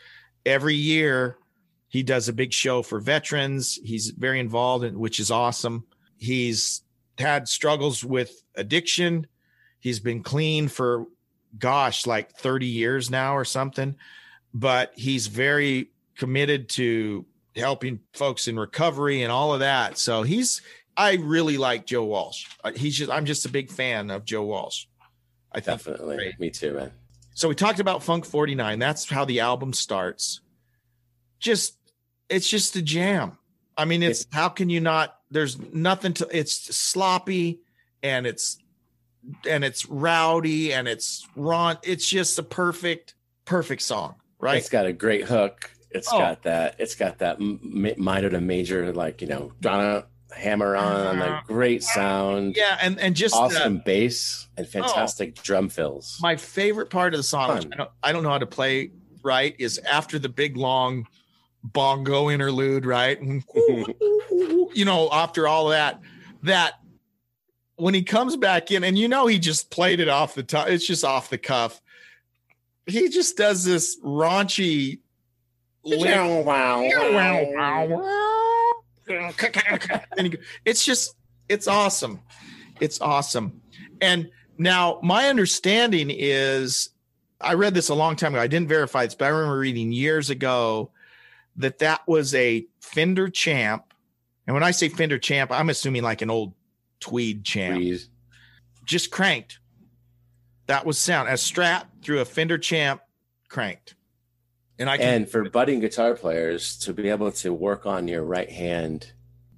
Every 0.46 0.76
year, 0.76 1.38
he 1.90 2.04
does 2.04 2.30
a 2.30 2.34
big 2.34 2.54
show 2.54 2.82
for 2.82 3.00
veterans. 3.00 3.80
He's 3.84 4.12
very 4.12 4.40
involved, 4.40 4.86
in, 4.86 5.00
which 5.00 5.20
is 5.20 5.32
awesome. 5.32 5.86
He's 6.18 6.82
had 7.18 7.48
struggles 7.48 8.04
with 8.04 8.44
addiction. 8.56 9.28
He's 9.80 10.00
been 10.00 10.24
clean 10.24 10.68
for, 10.68 11.06
gosh, 11.58 12.06
like 12.06 12.32
30 12.34 12.66
years 12.66 13.10
now 13.10 13.36
or 13.36 13.46
something. 13.46 13.96
But 14.54 14.94
he's 14.96 15.28
very 15.28 15.92
committed 16.18 16.70
to 16.70 17.26
helping 17.56 18.00
folks 18.14 18.48
in 18.48 18.58
recovery 18.58 19.24
and 19.24 19.32
all 19.32 19.54
of 19.54 19.60
that. 19.60 19.98
So 19.98 20.24
he's, 20.24 20.62
I 20.96 21.16
really 21.16 21.58
like 21.58 21.86
Joe 21.86 22.06
Walsh. 22.06 22.46
Uh, 22.64 22.72
He's 22.76 22.98
just, 22.98 23.12
I'm 23.12 23.26
just 23.26 23.46
a 23.46 23.50
big 23.50 23.70
fan 23.70 24.10
of 24.10 24.26
Joe 24.26 24.44
Walsh. 24.44 24.86
I 25.52 25.60
think 25.60 25.78
definitely. 25.80 26.36
Me 26.40 26.50
too, 26.50 26.74
man. 26.74 26.92
so 27.34 27.48
we 27.50 27.56
talked 27.56 27.80
about 27.80 28.04
Funk 28.04 28.26
49. 28.26 28.80
That's 28.80 29.10
how 29.10 29.26
the 29.26 29.40
album 29.40 29.74
starts. 29.74 30.42
Just 31.40 31.78
it's 32.30 32.50
just 32.50 32.76
a 32.76 32.82
jam. 32.82 33.38
I 33.78 33.86
mean, 33.86 34.02
it's 34.04 34.26
how 34.32 34.50
can 34.50 34.70
you 34.70 34.80
not 34.82 35.18
there's 35.32 35.58
nothing 35.74 36.14
to 36.16 36.28
it's 36.32 36.76
sloppy 36.76 37.60
and 38.02 38.26
it's 38.26 38.58
and 39.48 39.64
it's 39.64 39.86
rowdy 39.86 40.74
and 40.74 40.88
it's 40.88 41.28
raw. 41.36 41.76
It's 41.84 42.08
just 42.10 42.40
a 42.40 42.44
perfect, 42.44 43.14
perfect 43.46 43.82
song, 43.82 44.16
right? 44.40 44.58
It's 44.58 44.70
got 44.70 44.86
a 44.86 44.94
great 44.94 45.26
hook. 45.26 45.72
It's 45.92 46.12
Oh. 46.12 46.18
got 46.18 46.44
that. 46.44 46.76
It's 46.80 46.96
got 46.96 47.20
that 47.20 47.38
minor 47.40 48.30
to 48.30 48.42
major, 48.42 48.92
like 48.94 49.22
you 49.22 49.28
know, 49.28 49.54
Donna 49.62 50.06
hammer 50.36 50.76
on 50.76 51.20
a 51.20 51.42
great 51.48 51.84
sound. 51.84 52.56
Yeah, 52.56 52.78
and 52.82 53.00
and 53.00 53.16
just 53.16 53.36
uh, 53.36 53.40
awesome 53.40 53.82
bass 53.86 54.48
and 54.58 54.68
fantastic 54.68 55.36
drum 55.36 55.70
fills. 55.70 56.18
my 56.22 56.36
favorite 56.36 56.90
part 56.90 57.14
of 57.14 57.20
the 57.20 57.24
song, 57.24 57.56
which 57.56 57.68
I 57.72 57.76
don't, 57.78 57.90
I 58.04 58.12
don't 58.12 58.24
know 58.24 58.30
how 58.30 58.38
to 58.38 58.46
play 58.46 58.92
right, 59.24 59.56
is 59.60 59.78
after 59.80 60.20
the 60.20 60.30
big 60.30 60.58
long 60.58 61.08
bongo 61.64 62.30
interlude, 62.30 62.86
right? 62.86 63.20
you 63.22 64.86
know, 64.86 65.10
after 65.12 65.48
all 65.48 65.68
that, 65.70 66.00
that 66.44 66.74
when 67.76 67.94
he 67.94 68.04
comes 68.04 68.36
back 68.38 68.72
in, 68.72 68.84
and 68.84 68.98
you 68.98 69.08
know, 69.08 69.28
he 69.28 69.38
just 69.40 69.70
played 69.70 70.00
it 70.00 70.08
off 70.10 70.34
the 70.36 70.44
top, 70.44 70.70
it's 70.70 70.86
just 70.88 71.04
off 71.04 71.30
the 71.30 71.38
cuff. 71.38 71.82
He 72.86 73.10
just 73.10 73.36
does 73.38 73.64
this 73.66 74.00
raunchy. 74.02 75.00
lick- 75.84 76.10
and 76.84 76.84
he 76.86 76.92
go- 76.92 77.14
it's 80.66 80.86
just 80.86 81.16
it's 81.50 81.68
awesome. 81.68 82.22
It's 82.80 83.02
awesome. 83.02 83.62
And 84.02 84.30
now 84.58 85.00
my 85.04 85.30
understanding 85.30 86.10
is 86.12 86.90
i 87.40 87.54
read 87.54 87.74
this 87.74 87.90
a 87.90 87.96
long 87.96 88.16
time 88.16 88.34
ago. 88.34 88.42
I 88.42 88.48
didn't 88.48 88.68
verify 88.70 89.06
this 89.06 89.16
but 89.16 89.26
i 89.26 89.30
remember 89.30 89.60
reading 89.60 89.92
years 89.92 90.30
ago 90.30 90.92
that 91.56 91.80
that 91.80 92.08
was 92.08 92.34
a 92.36 92.66
fender 92.80 93.30
champ. 93.30 93.94
And 94.46 94.54
when 94.54 94.64
i 94.64 94.72
say 94.72 94.90
fender 94.90 95.20
champ 95.20 95.52
i'm 95.52 95.70
assuming 95.70 96.04
like 96.04 96.22
an 96.22 96.30
old 96.30 96.54
tweed 97.00 97.44
champ. 97.44 97.78
Please. 97.78 98.10
just 98.86 99.12
cranked. 99.12 99.60
That 100.66 100.86
was 100.86 100.98
sound. 101.00 101.30
A 101.30 101.34
strat 101.34 101.86
through 102.02 102.20
a 102.20 102.26
fender 102.26 102.58
champ 102.58 103.02
cranked 103.48 103.96
and 104.80 104.90
i 104.90 104.98
can 104.98 105.08
And 105.08 105.30
for 105.30 105.50
budding 105.50 105.80
guitar 105.80 106.14
players 106.16 106.78
to 106.80 106.94
be 106.94 107.10
able 107.10 107.32
to 107.32 107.54
work 107.54 107.86
on 107.86 108.08
your 108.08 108.24
right 108.24 108.50
hand 108.50 109.12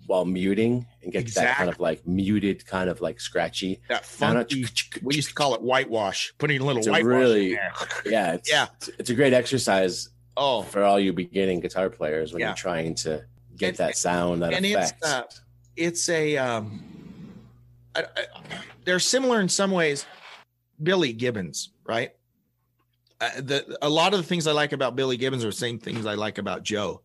while 0.05 0.25
muting 0.25 0.87
and 1.03 1.11
get 1.11 1.27
that 1.35 1.57
kind 1.57 1.69
of 1.69 1.79
like 1.79 2.07
muted, 2.07 2.65
kind 2.65 2.89
of 2.89 2.99
like 2.99 3.19
scratchy. 3.21 3.79
that 3.89 4.03
funky 4.05 4.65
we 5.03 5.13
used 5.15 5.27
to 5.29 5.33
call 5.35 5.53
it 5.53 5.61
whitewash 5.61 6.33
putting 6.39 6.59
a 6.59 6.63
little 6.65 6.79
It's 6.79 6.87
whitewash 6.89 7.03
really- 7.07 7.49
in 7.51 7.55
there. 7.57 7.73
Yeah, 8.05 8.33
it's, 8.33 8.49
Yeah. 8.51 8.67
it's, 8.77 8.87
it's 8.97 9.09
a 9.11 9.13
great 9.13 9.33
exercise 9.33 10.09
oh 10.35 10.63
for 10.63 10.83
all 10.83 10.99
you 10.99 11.13
beginning 11.13 11.59
guitar 11.59 11.89
players 11.91 12.33
when 12.33 12.39
Yeah. 12.39 12.47
you're 12.49 12.55
trying 12.55 12.95
to 12.95 13.23
get 13.55 13.69
And- 13.69 13.77
that 13.77 13.97
sound, 13.97 14.41
that 14.41 14.53
and 14.53 14.65
it's, 14.65 14.75
effect. 14.91 15.03
uh, 15.05 15.23
it's 15.75 16.09
a 16.09 16.37
um 16.37 16.83
I, 17.95 18.01
I, 18.17 18.25
they're 18.85 18.99
similar 18.99 19.39
in 19.41 19.49
some 19.49 19.69
ways 19.71 20.05
billy 20.81 21.13
gibbons 21.13 21.69
right 21.85 22.11
the 23.19 23.77
a 23.81 23.89
lot 23.89 24.13
of 24.13 24.19
the 24.19 24.25
things 24.25 24.47
i 24.47 24.51
like 24.51 24.71
about 24.71 24.95
billy 24.95 25.17
gibbons 25.17 25.43
are 25.43 25.49
the 25.49 25.53
same 25.53 25.79
things 25.79 26.05
i 26.05 26.13
like 26.13 26.37
about 26.37 26.63
joe 26.63 27.01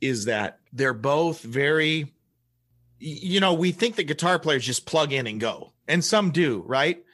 is 0.00 0.26
that 0.26 0.60
they're 0.72 0.94
both 0.94 1.40
very 1.42 2.12
you 2.98 3.40
know 3.40 3.54
we 3.54 3.72
think 3.72 3.96
that 3.96 4.04
guitar 4.04 4.38
players 4.38 4.64
just 4.64 4.86
plug 4.86 5.12
in 5.12 5.26
and 5.26 5.40
go 5.40 5.72
and 5.88 6.04
some 6.04 6.30
do 6.30 6.62
right? 6.66 7.04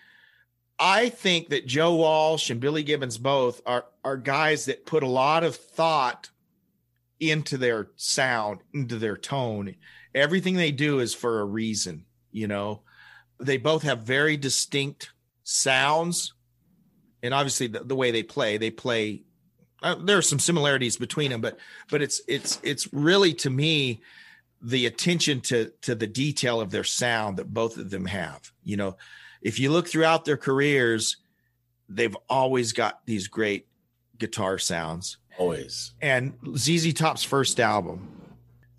I 0.82 1.10
think 1.10 1.50
that 1.50 1.66
joe 1.66 1.94
walsh 1.94 2.50
and 2.50 2.60
billy 2.60 2.82
gibbons 2.82 3.18
both 3.18 3.60
are 3.66 3.86
are 4.04 4.16
guys 4.16 4.64
that 4.66 4.86
put 4.86 5.02
a 5.02 5.08
lot 5.08 5.44
of 5.44 5.56
thought 5.56 6.30
into 7.18 7.58
their 7.58 7.88
sound 7.96 8.60
into 8.72 8.96
their 8.96 9.16
tone. 9.16 9.74
Everything 10.14 10.54
they 10.54 10.72
do 10.72 11.00
is 11.00 11.14
for 11.14 11.40
a 11.40 11.44
reason 11.44 12.06
you 12.32 12.46
know? 12.46 12.82
They 13.38 13.56
both 13.56 13.82
have 13.82 14.00
very 14.00 14.36
distinct 14.36 15.12
sounds 15.42 16.34
and 17.22 17.34
obviously 17.34 17.66
the, 17.66 17.80
the 17.80 17.96
way 17.96 18.10
they 18.10 18.22
play 18.22 18.56
they 18.56 18.70
play 18.70 19.22
uh, 19.82 19.94
there 19.94 20.18
are 20.18 20.22
some 20.22 20.38
similarities 20.38 20.96
between 20.96 21.30
them 21.30 21.40
but 21.40 21.58
but 21.90 22.02
it's 22.02 22.20
it's 22.28 22.60
it's 22.62 22.92
really 22.92 23.32
to 23.32 23.50
me 23.50 24.00
the 24.62 24.86
attention 24.86 25.40
to 25.40 25.72
to 25.80 25.94
the 25.94 26.06
detail 26.06 26.60
of 26.60 26.70
their 26.70 26.84
sound 26.84 27.36
that 27.36 27.52
both 27.52 27.76
of 27.76 27.90
them 27.90 28.06
have 28.06 28.52
you 28.64 28.76
know 28.76 28.96
if 29.42 29.58
you 29.58 29.70
look 29.70 29.88
throughout 29.88 30.24
their 30.24 30.36
careers 30.36 31.16
they've 31.88 32.16
always 32.28 32.72
got 32.72 33.04
these 33.06 33.26
great 33.28 33.66
guitar 34.18 34.58
sounds 34.58 35.18
Always. 35.38 35.92
and 36.02 36.34
ZZ 36.56 36.92
Top's 36.92 37.24
first 37.24 37.58
album, 37.58 38.08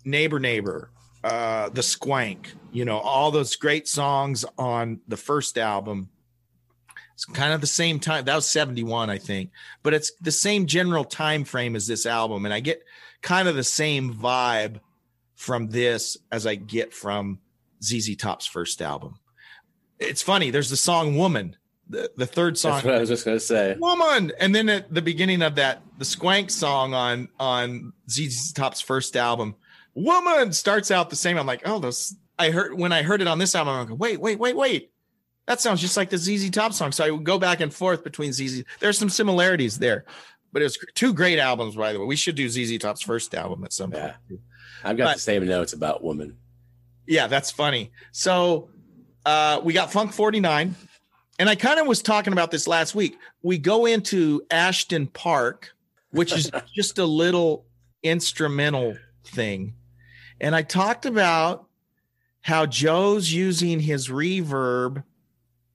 Neighbor 0.04 0.38
Neighbor, 0.38 0.90
uh, 1.24 1.68
The 1.70 1.82
Squank, 1.82 2.46
you 2.70 2.84
know, 2.84 2.98
all 2.98 3.30
those 3.32 3.56
great 3.56 3.88
songs 3.88 4.44
on 4.56 5.00
the 5.08 5.16
first 5.16 5.58
album. 5.58 6.08
It's 7.28 7.38
kind 7.38 7.52
of 7.52 7.60
the 7.60 7.68
same 7.68 8.00
time. 8.00 8.24
That 8.24 8.34
was 8.34 8.46
71, 8.46 9.08
I 9.08 9.18
think, 9.18 9.50
but 9.84 9.94
it's 9.94 10.12
the 10.20 10.32
same 10.32 10.66
general 10.66 11.04
time 11.04 11.44
frame 11.44 11.76
as 11.76 11.86
this 11.86 12.04
album. 12.04 12.44
And 12.44 12.52
I 12.52 12.58
get 12.58 12.82
kind 13.20 13.46
of 13.46 13.54
the 13.54 13.62
same 13.62 14.12
vibe 14.12 14.80
from 15.36 15.68
this 15.68 16.16
as 16.32 16.48
I 16.48 16.56
get 16.56 16.92
from 16.92 17.38
ZZ 17.82 18.16
Top's 18.16 18.46
first 18.46 18.82
album. 18.82 19.20
It's 20.00 20.20
funny, 20.22 20.50
there's 20.50 20.70
the 20.70 20.76
song 20.76 21.16
Woman, 21.16 21.56
the, 21.88 22.10
the 22.16 22.26
third 22.26 22.58
song 22.58 22.72
That's 22.72 22.84
what 22.86 22.94
I 22.96 23.00
was 23.00 23.08
just 23.08 23.24
gonna 23.24 23.38
say. 23.38 23.76
woman 23.78 24.32
and 24.40 24.54
then 24.54 24.68
at 24.68 24.92
the 24.92 25.02
beginning 25.02 25.42
of 25.42 25.56
that 25.56 25.82
the 25.98 26.04
squank 26.04 26.50
song 26.50 26.94
on 26.94 27.28
on 27.38 27.92
ZZ 28.08 28.52
Top's 28.52 28.80
first 28.80 29.16
album 29.16 29.56
woman 29.94 30.52
starts 30.52 30.90
out 30.90 31.10
the 31.10 31.16
same 31.16 31.36
I'm 31.36 31.46
like 31.46 31.62
oh 31.66 31.80
those 31.80 32.16
I 32.38 32.50
heard 32.50 32.74
when 32.74 32.92
I 32.92 33.02
heard 33.02 33.20
it 33.20 33.28
on 33.28 33.38
this 33.38 33.54
album 33.54 33.74
I'm 33.74 33.90
like 33.90 33.98
wait 33.98 34.20
wait 34.20 34.38
wait 34.38 34.56
wait 34.56 34.91
that 35.46 35.60
sounds 35.60 35.80
just 35.80 35.96
like 35.96 36.10
the 36.10 36.18
ZZ 36.18 36.50
Top 36.50 36.72
song 36.72 36.92
so 36.92 37.04
I 37.04 37.10
would 37.10 37.24
go 37.24 37.38
back 37.38 37.60
and 37.60 37.72
forth 37.72 38.04
between 38.04 38.32
ZZ 38.32 38.64
there's 38.80 38.98
some 38.98 39.08
similarities 39.10 39.78
there 39.78 40.04
but 40.52 40.62
it 40.62 40.64
was 40.66 40.78
two 40.94 41.12
great 41.14 41.38
albums 41.38 41.74
by 41.76 41.92
the 41.92 42.00
way 42.00 42.06
we 42.06 42.16
should 42.16 42.34
do 42.34 42.48
ZZ 42.48 42.78
Top's 42.78 43.02
first 43.02 43.34
album 43.34 43.64
at 43.64 43.72
some 43.72 43.90
point 43.90 44.14
Yeah. 44.30 44.36
I've 44.84 44.96
got 44.96 45.04
But- 45.06 45.14
the 45.14 45.20
same 45.20 45.46
notes 45.46 45.72
about 45.72 46.02
woman. 46.02 46.36
yeah, 47.06 47.26
that's 47.28 47.50
funny. 47.50 47.92
So 48.10 48.68
uh, 49.24 49.60
we 49.62 49.72
got 49.72 49.92
Funk 49.92 50.12
49. 50.12 50.74
And 51.38 51.48
I 51.48 51.54
kind 51.54 51.78
of 51.80 51.86
was 51.86 52.02
talking 52.02 52.32
about 52.32 52.50
this 52.50 52.66
last 52.66 52.94
week. 52.94 53.16
We 53.42 53.58
go 53.58 53.86
into 53.86 54.42
Ashton 54.50 55.06
Park, 55.06 55.72
which 56.10 56.32
is 56.32 56.50
just 56.74 56.98
a 56.98 57.04
little 57.06 57.64
instrumental 58.02 58.96
thing. 59.24 59.74
And 60.40 60.54
I 60.54 60.62
talked 60.62 61.06
about 61.06 61.66
how 62.42 62.66
Joe's 62.66 63.32
using 63.32 63.78
his 63.80 64.08
reverb 64.08 65.04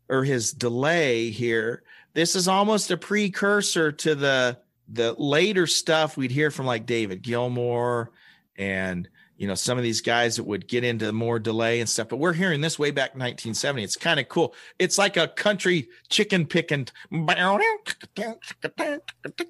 or 0.09 0.23
his 0.23 0.51
delay 0.53 1.29
here. 1.29 1.83
This 2.13 2.35
is 2.35 2.47
almost 2.47 2.91
a 2.91 2.97
precursor 2.97 3.91
to 3.91 4.15
the 4.15 4.57
the 4.89 5.13
later 5.13 5.67
stuff 5.67 6.15
we'd 6.15 6.31
hear 6.31 6.49
from 6.49 6.65
like 6.65 6.85
David 6.85 7.21
Gilmour 7.21 8.09
and 8.57 9.07
you 9.35 9.47
know 9.47 9.53
some 9.55 9.77
of 9.77 9.83
these 9.83 10.01
guys 10.01 10.37
that 10.37 10.45
would 10.45 10.67
get 10.67 10.83
into 10.85 11.11
more 11.11 11.39
delay 11.39 11.81
and 11.81 11.89
stuff 11.89 12.07
but 12.07 12.17
we're 12.17 12.31
hearing 12.31 12.61
this 12.61 12.79
way 12.79 12.89
back 12.89 13.13
in 13.13 13.19
1970 13.19 13.83
it's 13.83 13.97
kind 13.97 14.17
of 14.17 14.29
cool 14.29 14.55
it's 14.79 14.97
like 14.97 15.17
a 15.17 15.27
country 15.27 15.89
chicken 16.09 16.45
picking 16.45 16.87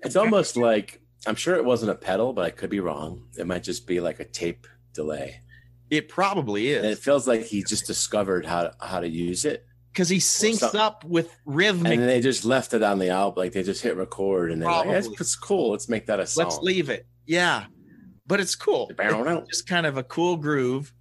It's 0.03 0.16
almost 0.16 0.58
like 0.58 1.01
I'm 1.28 1.36
sure 1.36 1.55
it 1.55 1.66
wasn't 1.66 1.91
a 1.91 1.95
pedal, 1.95 2.32
but 2.32 2.45
I 2.45 2.49
could 2.51 2.70
be 2.70 2.80
wrong. 2.80 3.28
It 3.38 3.45
might 3.45 3.64
just 3.64 3.86
be 3.86 3.99
like 3.99 4.20
a 4.20 4.26
tape 4.26 4.66
delay. 4.93 5.41
it 5.89 6.10
probably 6.10 6.74
And 6.76 6.86
it 6.86 6.97
feels 6.97 7.28
like 7.28 7.43
he 7.43 7.64
just 7.64 7.86
discovered 7.86 8.45
how 8.45 8.72
how 8.80 9.01
to 9.01 9.10
use 9.10 9.45
it. 9.45 9.66
Because 9.98 10.10
he 10.10 10.18
syncs 10.18 10.76
up 10.76 11.04
with 11.04 11.36
rhythmic 11.45 11.98
And 11.98 12.08
they 12.08 12.22
just 12.22 12.45
left 12.45 12.76
it 12.76 12.84
on 12.84 13.00
the 13.00 13.10
album, 13.10 13.43
like 13.43 13.52
they 13.52 13.64
just 13.64 13.82
hit 13.82 13.98
record 13.98 14.52
and 14.52 14.62
they're 14.62 14.70
Probably. 14.70 14.93
"It's 14.93 15.08
it's 15.20 15.36
cool. 15.36 15.72
Let's 15.72 15.89
make 15.89 16.06
that 16.06 16.20
a 16.20 16.28
song." 16.28 16.45
let's 16.45 16.60
leave 16.60 16.89
it 16.91 17.08
yeah 17.26 17.66
but 18.28 18.39
it's 18.39 18.56
cool 18.56 18.91
It's 18.98 19.50
just 19.50 19.68
kind 19.68 19.86
of 19.88 19.98
a 19.98 20.04
cool 20.04 20.38
groove 20.38 20.93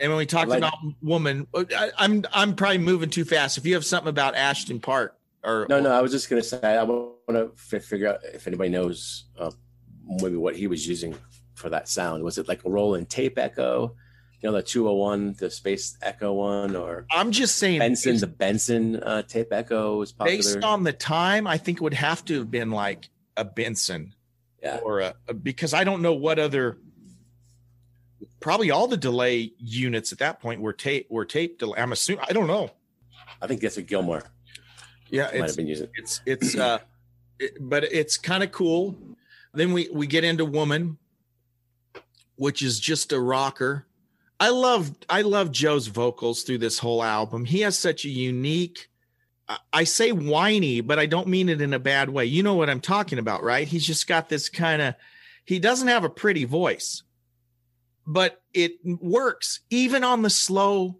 and 0.00 0.10
when 0.10 0.18
we 0.18 0.26
talked 0.26 0.50
Like- 0.50 0.58
about 0.58 0.74
woman 1.00 1.46
I, 1.54 1.90
i'm 1.96 2.24
i'm 2.32 2.54
probably 2.54 2.78
moving 2.78 3.08
too 3.08 3.24
fast 3.24 3.56
if 3.56 3.64
you 3.64 3.72
have 3.74 3.84
something 3.86 4.08
about 4.10 4.34
ashton 4.36 4.80
park 4.80 5.16
or 5.42 5.66
No, 5.70 5.80
no, 5.80 5.90
I 5.92 6.02
was 6.02 6.12
just 6.12 6.28
gonna 6.28 6.42
say 6.42 6.58
I 6.62 6.82
want 6.82 7.14
to 7.30 7.52
f- 7.56 7.84
figure 7.84 8.08
out 8.08 8.18
if 8.34 8.46
anybody 8.46 8.68
knows 8.68 9.26
uh, 9.38 9.50
maybe 10.04 10.36
what 10.36 10.56
he 10.56 10.66
was 10.66 10.86
using 10.86 11.14
for 11.54 11.70
that 11.70 11.88
sound. 11.88 12.22
Was 12.22 12.36
it 12.36 12.48
like 12.48 12.64
a 12.64 12.70
rolling 12.70 13.06
tape 13.06 13.38
echo? 13.38 13.94
You 14.42 14.50
know, 14.50 14.56
the 14.56 14.62
201, 14.62 15.34
the 15.38 15.50
space 15.50 15.96
echo 16.02 16.32
one, 16.34 16.76
or 16.76 17.06
i'm 17.10 17.32
just 17.32 17.56
saying 17.56 17.80
Binson, 17.80 18.12
based- 18.12 18.20
the 18.20 18.26
Binson 18.26 19.02
uh, 19.04 19.22
tape 19.22 19.48
echo 19.52 19.98
was 19.98 20.12
popular. 20.12 20.36
based 20.38 20.62
on 20.62 20.82
the 20.84 20.92
time 20.92 21.46
i 21.46 21.56
think 21.56 21.78
it 21.78 21.80
would 21.82 21.94
have 21.94 22.24
to 22.26 22.38
have 22.38 22.50
been 22.50 22.70
like 22.70 23.08
a 23.36 23.44
binson 23.44 24.12
Yeah. 24.62 24.78
or 24.84 25.00
a, 25.00 25.14
a- 25.28 25.34
because 25.34 25.72
i 25.74 25.84
don't 25.84 26.02
know 26.02 26.12
what 26.12 26.38
other 26.38 26.78
probably 28.40 28.70
all 28.70 28.86
the 28.86 28.96
delay 28.96 29.52
units 29.58 30.12
at 30.12 30.18
that 30.18 30.40
point 30.40 30.60
were 30.60 30.72
tape 30.72 31.06
were 31.10 31.24
tape 31.24 31.58
delay 31.58 31.80
i'm 31.80 31.92
assuming 31.92 32.24
i 32.28 32.32
don't 32.32 32.46
know 32.46 32.70
I 33.40 33.46
think 33.46 33.60
that's 33.60 33.76
a 33.76 33.82
Gilmour 33.82 34.22
yeah 35.10 35.24
might 35.24 35.34
it's 35.34 35.46
have 35.52 35.56
been 35.56 35.66
using. 35.66 35.88
it's 35.94 36.20
it's 36.26 36.56
uh 36.56 36.78
it, 37.38 37.52
but 37.60 37.84
it's 37.84 38.16
kind 38.16 38.42
of 38.42 38.52
cool 38.52 38.96
then 39.54 39.72
we 39.72 39.88
we 39.92 40.06
get 40.06 40.24
into 40.24 40.44
woman 40.44 40.98
which 42.36 42.62
is 42.62 42.78
just 42.78 43.12
a 43.12 43.20
rocker 43.20 43.86
i 44.40 44.48
love 44.48 44.90
i 45.08 45.22
love 45.22 45.50
joe's 45.50 45.86
vocals 45.86 46.42
through 46.42 46.58
this 46.58 46.78
whole 46.78 47.02
album. 47.02 47.44
He 47.44 47.60
has 47.60 47.78
such 47.78 48.04
a 48.04 48.08
unique 48.10 48.88
I- 49.72 49.84
say 49.84 50.12
whiny 50.12 50.80
but 50.80 50.98
i 50.98 51.06
don't 51.06 51.28
mean 51.28 51.48
it 51.48 51.60
in 51.60 51.72
a 51.74 51.78
bad 51.78 52.10
way. 52.10 52.24
You 52.26 52.42
know 52.42 52.54
what 52.54 52.70
i'm 52.70 52.80
talking 52.80 53.18
about 53.18 53.42
right? 53.42 53.66
He's 53.66 53.86
just 53.86 54.06
got 54.06 54.28
this 54.28 54.48
kind 54.48 54.82
of 54.82 54.94
he 55.44 55.58
doesn't 55.58 55.88
have 55.88 56.04
a 56.04 56.10
pretty 56.10 56.44
voice 56.44 57.02
but 58.06 58.40
it 58.54 58.72
works. 58.84 59.60
Even 59.70 60.04
on 60.04 60.22
the 60.22 60.30
slow 60.30 60.98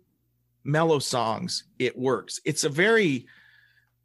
mellow 0.64 0.98
songs 0.98 1.64
it 1.78 1.96
works. 1.96 2.40
It's 2.44 2.64
a 2.64 2.68
very 2.68 3.26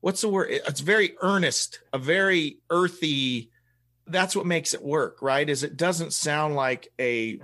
what's 0.01 0.21
the 0.21 0.29
word? 0.29 0.49
It's 0.51 0.81
very 0.81 1.15
earnest 1.21 1.79
a 1.93 1.97
very 1.97 2.57
earthy 2.69 3.49
that's 4.07 4.35
what 4.35 4.45
makes 4.45 4.73
it 4.73 4.83
work 4.83 5.21
right? 5.21 5.47
Is 5.49 5.63
it 5.63 5.77
doesn't 5.77 6.13
sound 6.13 6.55
like 6.55 6.91
a 6.99 7.39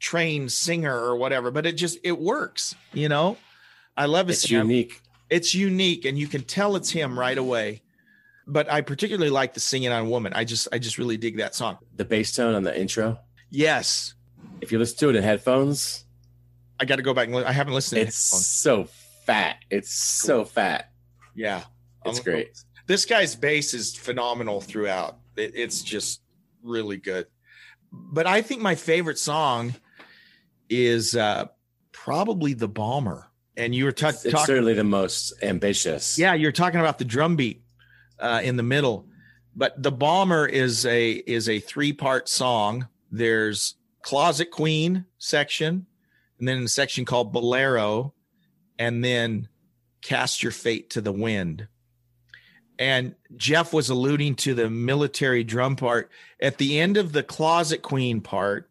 trained 0.00 0.50
singer 0.50 0.94
or 0.96 1.14
whatever 1.14 1.50
but 1.50 1.66
it 1.66 1.72
just 1.72 1.98
it 2.02 2.18
works 2.18 2.74
you 2.92 3.08
know 3.08 3.36
i 3.96 4.06
love 4.06 4.26
his 4.28 4.42
It's 4.44 4.50
unique. 4.50 5.00
it's 5.28 5.54
unique 5.54 6.04
and 6.06 6.18
you 6.18 6.26
can 6.26 6.42
tell 6.42 6.74
it's 6.74 6.90
him 6.90 7.18
right 7.18 7.36
away 7.38 7.82
but 8.46 8.70
i 8.72 8.80
particularly 8.80 9.30
like 9.30 9.52
the 9.54 9.60
singing 9.60 9.90
on 9.92 10.08
woman 10.10 10.32
i 10.34 10.42
just 10.44 10.68
i 10.72 10.78
just 10.78 10.96
really 10.98 11.16
dig 11.18 11.36
that 11.36 11.54
song 11.54 11.76
The 11.96 12.04
bass 12.06 12.34
tone 12.34 12.54
on 12.54 12.62
the 12.62 12.76
intro. 12.78 13.18
yes 13.50 14.14
If 14.62 14.72
you 14.72 14.78
listen 14.78 14.96
to 14.98 15.10
it 15.10 15.16
in 15.16 15.22
headphones, 15.22 16.04
i 16.80 16.84
got 16.86 16.96
to 16.96 17.02
go 17.02 17.12
back 17.14 17.26
and 17.26 17.36
li- 17.36 17.44
i 17.44 17.52
haven't 17.52 17.74
listened 17.74 18.00
to 18.00 18.06
it's 18.08 18.16
it 18.32 18.36
so 18.38 18.84
fat. 19.26 19.56
It's 19.70 19.92
so 19.92 20.44
fat. 20.46 20.90
yeah 21.34 21.62
It's 22.06 22.18
I'm- 22.18 22.24
great. 22.24 22.58
this 22.86 23.04
guy's 23.04 23.36
bass 23.36 23.74
is 23.74 23.94
phenomenal 23.94 24.60
throughout. 24.62 25.18
It, 25.36 25.52
it's 25.54 25.82
just 25.82 26.22
really 26.64 26.96
good. 26.96 27.26
But 27.92 28.26
I 28.26 28.40
think 28.42 28.60
my 28.62 28.74
favorite 28.74 29.18
song 29.18 29.74
is 30.70 31.14
uh, 31.16 31.46
probably 31.92 32.54
the 32.54 32.68
Bomber. 32.68 33.26
And 33.56 33.74
you 33.74 33.84
were 33.84 33.90
It's, 33.90 34.02
it's 34.02 34.22
talking, 34.22 34.46
certainly 34.46 34.72
the 34.72 34.84
most 34.84 35.34
ambitious. 35.42 36.18
yeah, 36.18 36.32
you're 36.32 36.52
talking 36.52 36.80
about 36.80 36.98
the 36.98 37.04
drum 37.04 37.36
beat 37.36 37.62
uh, 38.18 38.40
in 38.42 38.56
the 38.56 38.62
middle. 38.62 39.06
But 39.54 39.82
the 39.82 39.92
Bomber 39.92 40.46
is 40.46 40.86
a 40.86 41.10
is 41.10 41.48
a 41.48 41.58
three 41.58 41.92
part 41.92 42.28
song. 42.28 42.86
There's 43.10 43.74
Closet 44.02 44.50
Queen 44.50 45.04
section, 45.18 45.86
and 46.38 46.48
then 46.48 46.62
a 46.62 46.68
section 46.68 47.04
called 47.04 47.32
Bolero, 47.32 48.14
and 48.78 49.04
then 49.04 49.48
Cast 50.00 50.42
Your 50.42 50.52
Fate 50.52 50.90
to 50.90 51.00
the 51.00 51.12
Wind. 51.12 51.66
And 52.78 53.14
Jeff 53.36 53.74
was 53.74 53.90
alluding 53.90 54.36
to 54.36 54.54
the 54.54 54.70
military 54.70 55.44
drum 55.44 55.76
part. 55.76 56.10
At 56.40 56.56
the 56.56 56.80
end 56.80 56.96
of 56.96 57.12
the 57.12 57.22
Closet 57.22 57.82
Queen 57.82 58.22
part, 58.22 58.69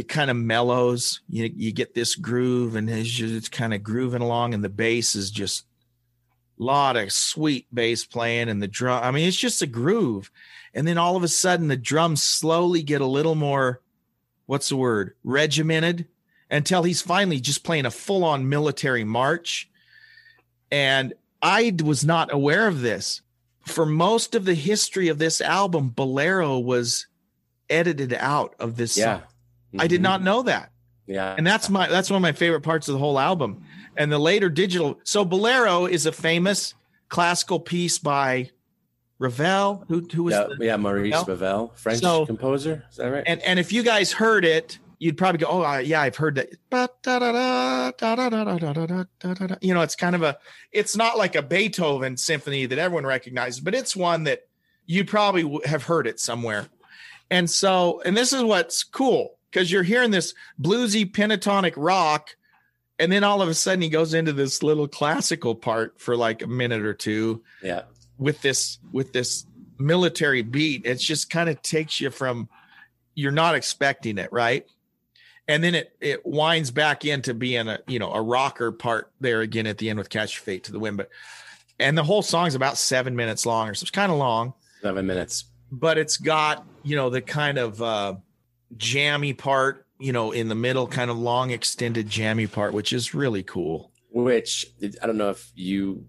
it 0.00 0.08
kind 0.08 0.30
of 0.30 0.36
mellows. 0.36 1.20
You, 1.28 1.50
you 1.54 1.72
get 1.72 1.94
this 1.94 2.14
groove, 2.14 2.74
and 2.74 2.88
it's, 2.88 3.08
just, 3.08 3.34
it's 3.34 3.48
kind 3.50 3.74
of 3.74 3.82
grooving 3.82 4.22
along, 4.22 4.54
and 4.54 4.64
the 4.64 4.70
bass 4.70 5.14
is 5.14 5.30
just 5.30 5.66
a 6.58 6.62
lot 6.62 6.96
of 6.96 7.12
sweet 7.12 7.66
bass 7.72 8.06
playing, 8.06 8.48
and 8.48 8.62
the 8.62 8.66
drum. 8.66 9.04
I 9.04 9.10
mean, 9.10 9.28
it's 9.28 9.36
just 9.36 9.60
a 9.60 9.66
groove. 9.66 10.30
And 10.72 10.88
then 10.88 10.96
all 10.96 11.16
of 11.16 11.22
a 11.22 11.28
sudden, 11.28 11.68
the 11.68 11.76
drums 11.76 12.22
slowly 12.22 12.82
get 12.82 13.02
a 13.02 13.06
little 13.06 13.34
more, 13.34 13.82
what's 14.46 14.70
the 14.70 14.76
word, 14.76 15.16
regimented 15.22 16.06
until 16.50 16.82
he's 16.82 17.02
finally 17.02 17.38
just 17.38 17.62
playing 17.62 17.84
a 17.84 17.90
full 17.90 18.24
on 18.24 18.48
military 18.48 19.04
march. 19.04 19.68
And 20.72 21.12
I 21.42 21.76
was 21.84 22.06
not 22.06 22.32
aware 22.32 22.66
of 22.68 22.80
this. 22.80 23.20
For 23.66 23.84
most 23.84 24.34
of 24.34 24.46
the 24.46 24.54
history 24.54 25.08
of 25.08 25.18
this 25.18 25.42
album, 25.42 25.90
Bolero 25.90 26.58
was 26.58 27.06
edited 27.68 28.14
out 28.14 28.54
of 28.58 28.76
this. 28.76 28.96
Yeah. 28.96 29.18
song. 29.18 29.26
I 29.78 29.86
did 29.86 30.00
Mhm. 30.00 30.04
not 30.04 30.22
know 30.22 30.42
that. 30.42 30.70
Yeah. 31.06 31.34
And 31.36 31.46
that's 31.46 31.68
my 31.68 31.88
that's 31.88 32.10
one 32.10 32.16
of 32.16 32.22
my 32.22 32.32
favorite 32.32 32.60
parts 32.62 32.88
of 32.88 32.92
the 32.94 32.98
whole 32.98 33.18
album. 33.18 33.64
And 33.96 34.10
the 34.12 34.18
later 34.18 34.48
digital. 34.48 34.98
So 35.04 35.24
Bolero 35.24 35.86
is 35.86 36.06
a 36.06 36.12
famous 36.12 36.74
classical 37.08 37.58
piece 37.60 37.98
by 37.98 38.50
Ravel. 39.18 39.84
Who 39.88 40.06
who 40.12 40.22
was 40.24 40.34
yeah, 40.34 40.46
the, 40.58 40.64
yeah, 40.64 40.76
Maurice 40.76 41.12
Ravel? 41.12 41.26
Ravel, 41.34 41.72
French 41.76 42.00
So- 42.00 42.26
composer. 42.26 42.84
Is 42.90 42.96
that 42.96 43.06
right? 43.08 43.24
and 43.26 43.40
and 43.42 43.58
if 43.58 43.72
you 43.72 43.82
guys 43.82 44.12
heard 44.12 44.44
it, 44.44 44.78
you'd 44.98 45.18
probably 45.18 45.38
go, 45.38 45.46
"Oh, 45.48 45.62
uh, 45.64 45.78
yeah, 45.78 46.00
I've 46.02 46.16
heard 46.16 46.36
that." 46.36 46.48
You 49.60 49.74
know, 49.74 49.80
it's 49.82 49.96
kind 49.96 50.14
of 50.14 50.22
a, 50.22 50.38
it's 50.72 50.96
not 50.96 51.18
like 51.18 51.34
a 51.36 51.42
Beethoven 51.42 52.16
symphony 52.16 52.66
that 52.66 52.78
everyone 52.78 53.04
recognizes, 53.06 53.60
but 53.60 53.74
it's 53.74 53.94
one 53.94 54.24
that 54.24 54.42
you 54.86 55.04
probably 55.04 55.60
have 55.66 55.84
heard 55.84 56.06
it 56.06 56.18
somewhere. 56.20 56.66
And 57.30 57.48
so, 57.48 58.00
and 58.04 58.16
this 58.16 58.32
is 58.32 58.42
what's 58.42 58.82
cool 58.82 59.36
because 59.50 59.70
you're 59.70 59.82
hearing 59.82 60.10
this 60.10 60.34
bluesy 60.60 61.10
pentatonic 61.10 61.74
rock, 61.76 62.36
and 63.00 63.10
then 63.10 63.24
all 63.24 63.40
of 63.42 63.48
a 63.48 63.54
sudden 63.54 63.80
he 63.80 63.88
goes 63.88 64.14
into 64.14 64.32
this 64.32 64.62
little 64.62 64.86
classical 64.86 65.54
part 65.54 65.98
for 65.98 66.16
like 66.16 66.42
a 66.42 66.46
minute 66.46 66.82
or 66.82 66.94
two 66.94 67.42
yeah. 67.62 67.82
with 68.18 68.40
this 68.42 68.78
with 68.92 69.12
this 69.12 69.46
military 69.78 70.42
beat 70.42 70.84
it 70.84 70.96
just 70.96 71.30
kind 71.30 71.48
of 71.48 71.60
takes 71.62 72.00
you 72.00 72.10
from 72.10 72.48
you're 73.14 73.32
not 73.32 73.54
expecting 73.54 74.18
it 74.18 74.30
right 74.30 74.66
and 75.48 75.64
then 75.64 75.74
it 75.74 75.96
it 76.00 76.24
winds 76.26 76.70
back 76.70 77.06
into 77.06 77.32
being 77.32 77.66
a 77.66 77.78
you 77.86 77.98
know 77.98 78.12
a 78.12 78.20
rocker 78.20 78.70
part 78.70 79.10
there 79.20 79.40
again 79.40 79.66
at 79.66 79.78
the 79.78 79.88
end 79.88 79.98
with 79.98 80.10
catch 80.10 80.36
your 80.36 80.42
fate 80.42 80.64
to 80.64 80.72
the 80.72 80.78
wind 80.78 80.98
but 80.98 81.08
and 81.78 81.96
the 81.96 82.04
whole 82.04 82.20
song's 82.20 82.54
about 82.54 82.76
seven 82.76 83.16
minutes 83.16 83.46
long 83.46 83.68
or 83.68 83.74
so 83.74 83.82
it's 83.82 83.90
kind 83.90 84.12
of 84.12 84.18
long 84.18 84.52
Seven 84.82 85.06
minutes. 85.06 85.44
but 85.72 85.96
it's 85.96 86.18
got 86.18 86.66
you 86.82 86.96
know 86.96 87.08
the 87.08 87.22
kind 87.22 87.56
of 87.56 87.80
uh 87.80 88.14
jammy 88.76 89.32
part 89.32 89.86
you 89.98 90.12
know 90.12 90.32
in 90.32 90.48
the 90.48 90.54
middle 90.54 90.86
kind 90.86 91.10
of 91.10 91.18
long 91.18 91.50
extended 91.50 92.08
jammy 92.08 92.46
part 92.46 92.72
which 92.72 92.92
is 92.92 93.14
really 93.14 93.42
cool 93.42 93.90
Which 94.12 94.66
I 95.02 95.06
don't 95.06 95.18
know 95.18 95.30
if 95.30 95.50
you 95.54 96.04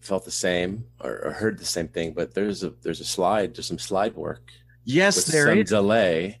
felt 0.00 0.24
the 0.24 0.30
same 0.30 0.84
or, 1.00 1.24
or 1.26 1.30
heard 1.32 1.58
the 1.58 1.64
same 1.64 1.88
thing, 1.88 2.12
but 2.14 2.32
there's 2.32 2.62
a 2.62 2.70
there's 2.82 3.00
a 3.00 3.04
slide, 3.04 3.54
there's 3.54 3.66
some 3.66 3.78
slide 3.78 4.14
work 4.14 4.42
yes 4.84 5.16
with 5.16 5.26
there 5.26 5.48
some 5.48 5.58
is 5.58 5.68
delay, 5.68 6.40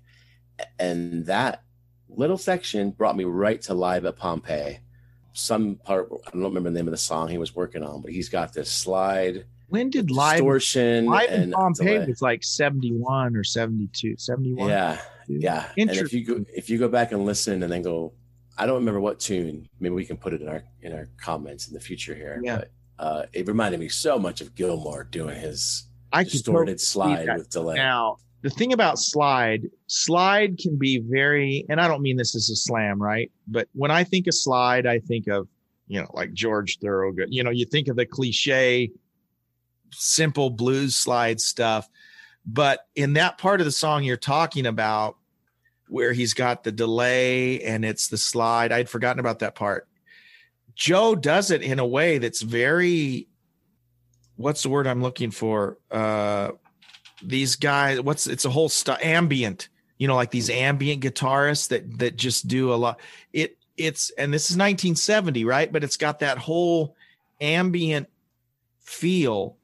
and 0.78 1.26
that 1.26 1.62
little 2.08 2.38
section 2.38 2.92
brought 2.92 3.16
me 3.16 3.24
right 3.24 3.60
to 3.62 3.74
live 3.74 4.04
at 4.06 4.16
Pompeii. 4.16 4.78
Some 5.32 5.76
part 5.84 6.08
I 6.26 6.30
don't 6.30 6.44
remember 6.44 6.70
the 6.70 6.78
name 6.78 6.86
of 6.88 6.92
the 6.92 6.96
song 6.98 7.28
he 7.28 7.38
was 7.38 7.54
working 7.54 7.82
on, 7.82 8.00
but 8.02 8.12
he's 8.12 8.28
got 8.28 8.52
this 8.52 8.70
slide 8.70 9.44
when 9.68 9.90
did 9.90 10.10
live 10.10 10.36
distortion 10.38 11.06
live 11.06 11.30
in 11.30 11.50
pompeii 11.50 11.94
delay. 11.94 12.06
was 12.06 12.22
like 12.22 12.44
71 12.44 13.34
or 13.34 13.42
72 13.42 14.14
71 14.16 14.68
Yeah, 14.68 14.98
yeah. 15.28 15.66
And 15.76 15.90
if 15.90 16.12
you 16.12 16.24
go 16.24 16.44
if 16.54 16.70
you 16.70 16.78
go 16.78 16.88
back 16.88 17.12
and 17.12 17.24
listen 17.24 17.62
and 17.62 17.72
then 17.72 17.82
go 17.82 18.12
I 18.58 18.66
don't 18.66 18.76
remember 18.76 19.00
what 19.00 19.20
tune. 19.20 19.68
Maybe 19.80 19.94
we 19.94 20.04
can 20.04 20.16
put 20.16 20.32
it 20.32 20.40
in 20.40 20.48
our 20.48 20.64
in 20.82 20.92
our 20.92 21.08
comments 21.20 21.68
in 21.68 21.74
the 21.74 21.80
future 21.80 22.14
here. 22.14 22.40
Yeah. 22.42 22.58
But 22.58 22.70
uh, 22.98 23.26
it 23.32 23.46
reminded 23.46 23.80
me 23.80 23.88
so 23.88 24.18
much 24.18 24.40
of 24.40 24.54
Gilmour 24.54 25.10
doing 25.10 25.38
his 25.38 25.84
I 26.12 26.24
distorted 26.24 26.78
totally 26.78 27.24
slide 27.24 27.36
with 27.36 27.50
delay. 27.50 27.76
Now, 27.76 28.16
the 28.42 28.50
thing 28.50 28.72
about 28.72 28.98
slide, 28.98 29.68
slide 29.86 30.58
can 30.58 30.76
be 30.76 30.98
very, 30.98 31.66
and 31.68 31.80
I 31.80 31.88
don't 31.88 32.00
mean 32.00 32.16
this 32.16 32.34
as 32.34 32.48
a 32.48 32.56
slam, 32.56 33.02
right? 33.02 33.30
But 33.46 33.68
when 33.72 33.90
I 33.90 34.04
think 34.04 34.26
of 34.26 34.34
slide, 34.34 34.86
I 34.86 35.00
think 35.00 35.26
of, 35.26 35.48
you 35.88 36.00
know, 36.00 36.08
like 36.14 36.32
George 36.32 36.78
Thorogood. 36.78 37.28
You 37.30 37.42
know, 37.42 37.50
you 37.50 37.66
think 37.66 37.88
of 37.88 37.96
the 37.96 38.06
cliche, 38.06 38.92
simple 39.92 40.50
blues 40.50 40.96
slide 40.96 41.40
stuff. 41.40 41.88
But 42.46 42.86
in 42.94 43.14
that 43.14 43.38
part 43.38 43.60
of 43.60 43.64
the 43.64 43.72
song 43.72 44.04
you're 44.04 44.16
talking 44.16 44.66
about, 44.66 45.16
where 45.88 46.12
he's 46.12 46.34
got 46.34 46.64
the 46.64 46.72
delay 46.72 47.62
and 47.62 47.84
it's 47.84 48.08
the 48.08 48.18
slide, 48.18 48.72
I'd 48.72 48.88
forgotten 48.88 49.20
about 49.20 49.40
that 49.40 49.54
part. 49.54 49.88
Joe 50.74 51.14
does 51.14 51.50
it 51.50 51.62
in 51.62 51.78
a 51.78 51.86
way 51.86 52.18
that's 52.18 52.42
very, 52.42 53.28
what's 54.36 54.62
the 54.62 54.68
word 54.68 54.86
I'm 54.86 55.02
looking 55.02 55.30
for? 55.30 55.78
Uh, 55.90 56.50
these 57.22 57.56
guys 57.56 58.00
what's 58.00 58.26
it's 58.26 58.44
a 58.44 58.50
whole 58.50 58.68
st- 58.68 59.04
ambient 59.04 59.68
you 59.98 60.06
know 60.06 60.14
like 60.14 60.30
these 60.30 60.50
ambient 60.50 61.02
guitarists 61.02 61.68
that 61.68 61.98
that 61.98 62.16
just 62.16 62.46
do 62.46 62.72
a 62.72 62.76
lot 62.76 63.00
it 63.32 63.56
it's 63.76 64.10
and 64.18 64.32
this 64.32 64.50
is 64.50 64.56
1970 64.56 65.44
right 65.44 65.72
but 65.72 65.82
it's 65.82 65.96
got 65.96 66.20
that 66.20 66.38
whole 66.38 66.94
ambient 67.40 68.08
feel 68.80 69.55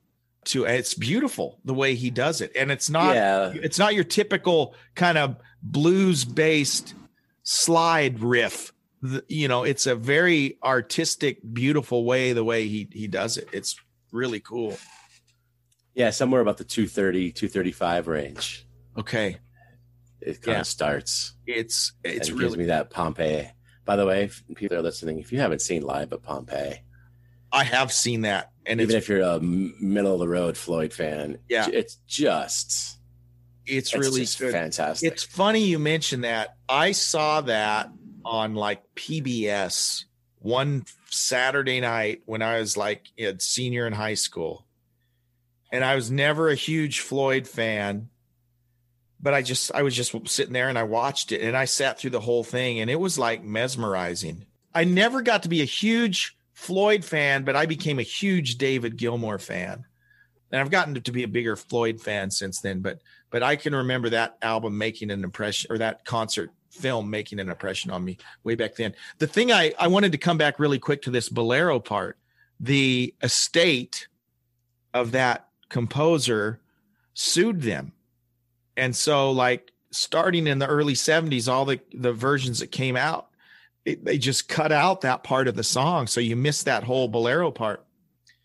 to 0.45 0.64
it's 0.64 0.95
beautiful 0.95 1.61
the 1.64 1.74
way 1.74 1.95
he 1.95 2.11
does 2.11 2.40
it 2.40 2.51
and 2.57 2.70
it's 2.70 2.90
not 2.90 3.14
Yeah. 3.14 3.53
it's 3.55 3.78
not 3.78 3.95
your 3.95 4.05
typical 4.05 4.74
kind 4.95 5.16
of 5.18 5.36
blues 5.62 6.24
based 6.24 6.95
slide 7.45 8.20
riff 8.20 8.72
The- 9.03 9.24
you 9.28 9.47
know 9.49 9.62
it's 9.64 9.86
a 9.86 9.95
very 9.95 10.59
artistic 10.64 11.38
beautiful 11.53 12.05
way 12.05 12.32
the 12.32 12.45
way 12.45 12.66
he 12.66 12.88
he 12.93 13.07
does 13.07 13.36
it 13.36 13.49
it's 13.53 13.76
really 14.11 14.40
cool 14.40 14.76
Yeah, 15.95 16.11
somewhere 16.11 16.40
about 16.40 16.57
the 16.57 16.64
230, 16.64 17.32
235 17.32 18.09
range. 18.09 18.66
okay 18.97 19.38
It 20.20 20.40
kind 20.40 20.57
Yeah. 20.57 20.61
of 20.61 20.66
starts. 20.66 21.34
it's 21.47 21.93
it's 22.05 22.28
it 22.28 22.32
gives 22.32 22.43
really 22.43 22.59
me 22.59 22.64
that 22.66 22.90
Pompeii. 22.90 23.51
By 23.84 23.97
the 23.97 24.07
way, 24.07 24.30
people 24.55 24.76
are 24.76 24.82
listening, 24.82 25.18
if 25.18 25.32
you 25.32 25.40
haven't 25.40 25.61
seen 25.61 25.82
live 25.82 26.12
at 26.12 26.22
Pompeii, 26.22 26.82
I 27.51 27.64
have 27.64 27.93
seen 27.93 28.20
that, 28.22 28.51
and 28.66 28.80
even 28.80 28.96
if 28.96 29.08
you're 29.08 29.20
a 29.22 29.40
middle 29.40 30.14
of 30.14 30.20
the 30.20 30.28
road 30.28 30.56
Floyd 30.56 30.92
fan, 30.92 31.38
Yeah. 31.48 31.68
it's 31.72 31.96
just 32.06 32.98
it's 33.66 33.92
it's 33.92 33.94
really 33.94 34.20
just 34.22 34.38
fantastic. 34.38 35.10
It's 35.12 35.22
funny 35.22 35.64
you 35.64 35.78
mentioned 35.78 36.24
that. 36.24 36.56
I 36.68 36.92
saw 36.92 37.40
that 37.42 37.90
on 38.24 38.54
like 38.54 38.82
PBS 38.94 40.04
one 40.38 40.84
Saturday 41.10 41.80
night 41.80 42.22
when 42.26 42.42
I 42.42 42.58
was 42.58 42.76
like 42.76 43.06
a 43.18 43.38
senior 43.38 43.86
in 43.86 43.92
high 43.92 44.14
school, 44.14 44.66
and 45.70 45.84
I 45.84 45.94
was 45.94 46.10
never 46.10 46.48
a 46.48 46.54
huge 46.54 47.00
Floyd 47.00 47.46
fan. 47.46 48.08
But 49.20 49.34
I 49.34 49.42
just 49.42 49.70
I 49.72 49.82
was 49.82 49.94
just 49.94 50.12
sitting 50.28 50.52
there 50.52 50.68
and 50.68 50.76
I 50.76 50.82
watched 50.82 51.30
it 51.30 51.42
and 51.42 51.56
I 51.56 51.64
sat 51.66 51.98
through 52.00 52.10
the 52.10 52.18
whole 52.20 52.42
thing 52.42 52.80
and 52.80 52.90
it 52.90 52.98
was 52.98 53.16
like 53.18 53.44
mesmerizing. 53.44 54.46
I 54.74 54.82
never 54.82 55.22
got 55.22 55.44
to 55.44 55.48
be 55.48 55.62
a 55.62 55.66
huge 55.66 56.36
Floyd 56.62 57.04
fan, 57.04 57.42
but 57.42 57.56
I 57.56 57.66
became 57.66 57.98
a 57.98 58.04
huge 58.04 58.56
David 58.56 58.96
Gilmour 58.96 59.40
fan. 59.40 59.84
And 60.52 60.60
I've 60.60 60.70
gotten 60.70 60.94
to 60.94 61.12
be 61.12 61.24
a 61.24 61.28
bigger 61.28 61.56
Floyd 61.56 62.00
fan 62.00 62.30
since 62.30 62.60
then, 62.60 62.80
but 62.80 63.00
but 63.30 63.42
I 63.42 63.56
can 63.56 63.74
remember 63.74 64.10
that 64.10 64.36
album 64.42 64.78
making 64.78 65.10
an 65.10 65.24
impression 65.24 65.72
or 65.72 65.78
that 65.78 66.04
concert 66.04 66.52
film 66.70 67.10
making 67.10 67.40
an 67.40 67.48
impression 67.48 67.90
on 67.90 68.04
me 68.04 68.16
way 68.44 68.54
back 68.54 68.76
then. 68.76 68.94
The 69.18 69.26
thing 69.26 69.50
I, 69.50 69.72
I 69.76 69.88
wanted 69.88 70.12
to 70.12 70.18
come 70.18 70.38
back 70.38 70.60
really 70.60 70.78
quick 70.78 71.02
to 71.02 71.10
this 71.10 71.28
bolero 71.28 71.80
part, 71.80 72.16
the 72.60 73.12
estate 73.22 74.06
of 74.94 75.10
that 75.12 75.48
composer 75.68 76.60
sued 77.14 77.62
them. 77.62 77.92
And 78.76 78.94
so 78.94 79.32
like 79.32 79.72
starting 79.90 80.46
in 80.46 80.60
the 80.60 80.68
early 80.68 80.94
70s, 80.94 81.50
all 81.50 81.64
the, 81.64 81.80
the 81.92 82.12
versions 82.12 82.60
that 82.60 82.70
came 82.70 82.96
out, 82.96 83.30
it, 83.84 84.04
they 84.04 84.18
just 84.18 84.48
cut 84.48 84.72
out 84.72 85.00
that 85.02 85.24
part 85.24 85.48
of 85.48 85.56
the 85.56 85.64
song. 85.64 86.06
So 86.06 86.20
you 86.20 86.36
missed 86.36 86.66
that 86.66 86.84
whole 86.84 87.08
bolero 87.08 87.50
part. 87.50 87.84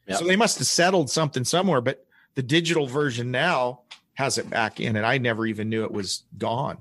Yep. 0.07 0.19
So 0.19 0.25
they 0.25 0.35
must 0.35 0.57
have 0.57 0.67
settled 0.67 1.09
something 1.09 1.43
somewhere, 1.43 1.81
but 1.81 2.05
the 2.35 2.43
digital 2.43 2.87
version 2.87 3.31
now 3.31 3.81
has 4.13 4.37
it 4.37 4.49
back 4.49 4.79
in, 4.79 4.95
and 4.95 5.05
I 5.05 5.17
never 5.17 5.45
even 5.45 5.69
knew 5.69 5.83
it 5.83 5.91
was 5.91 6.23
gone. 6.37 6.77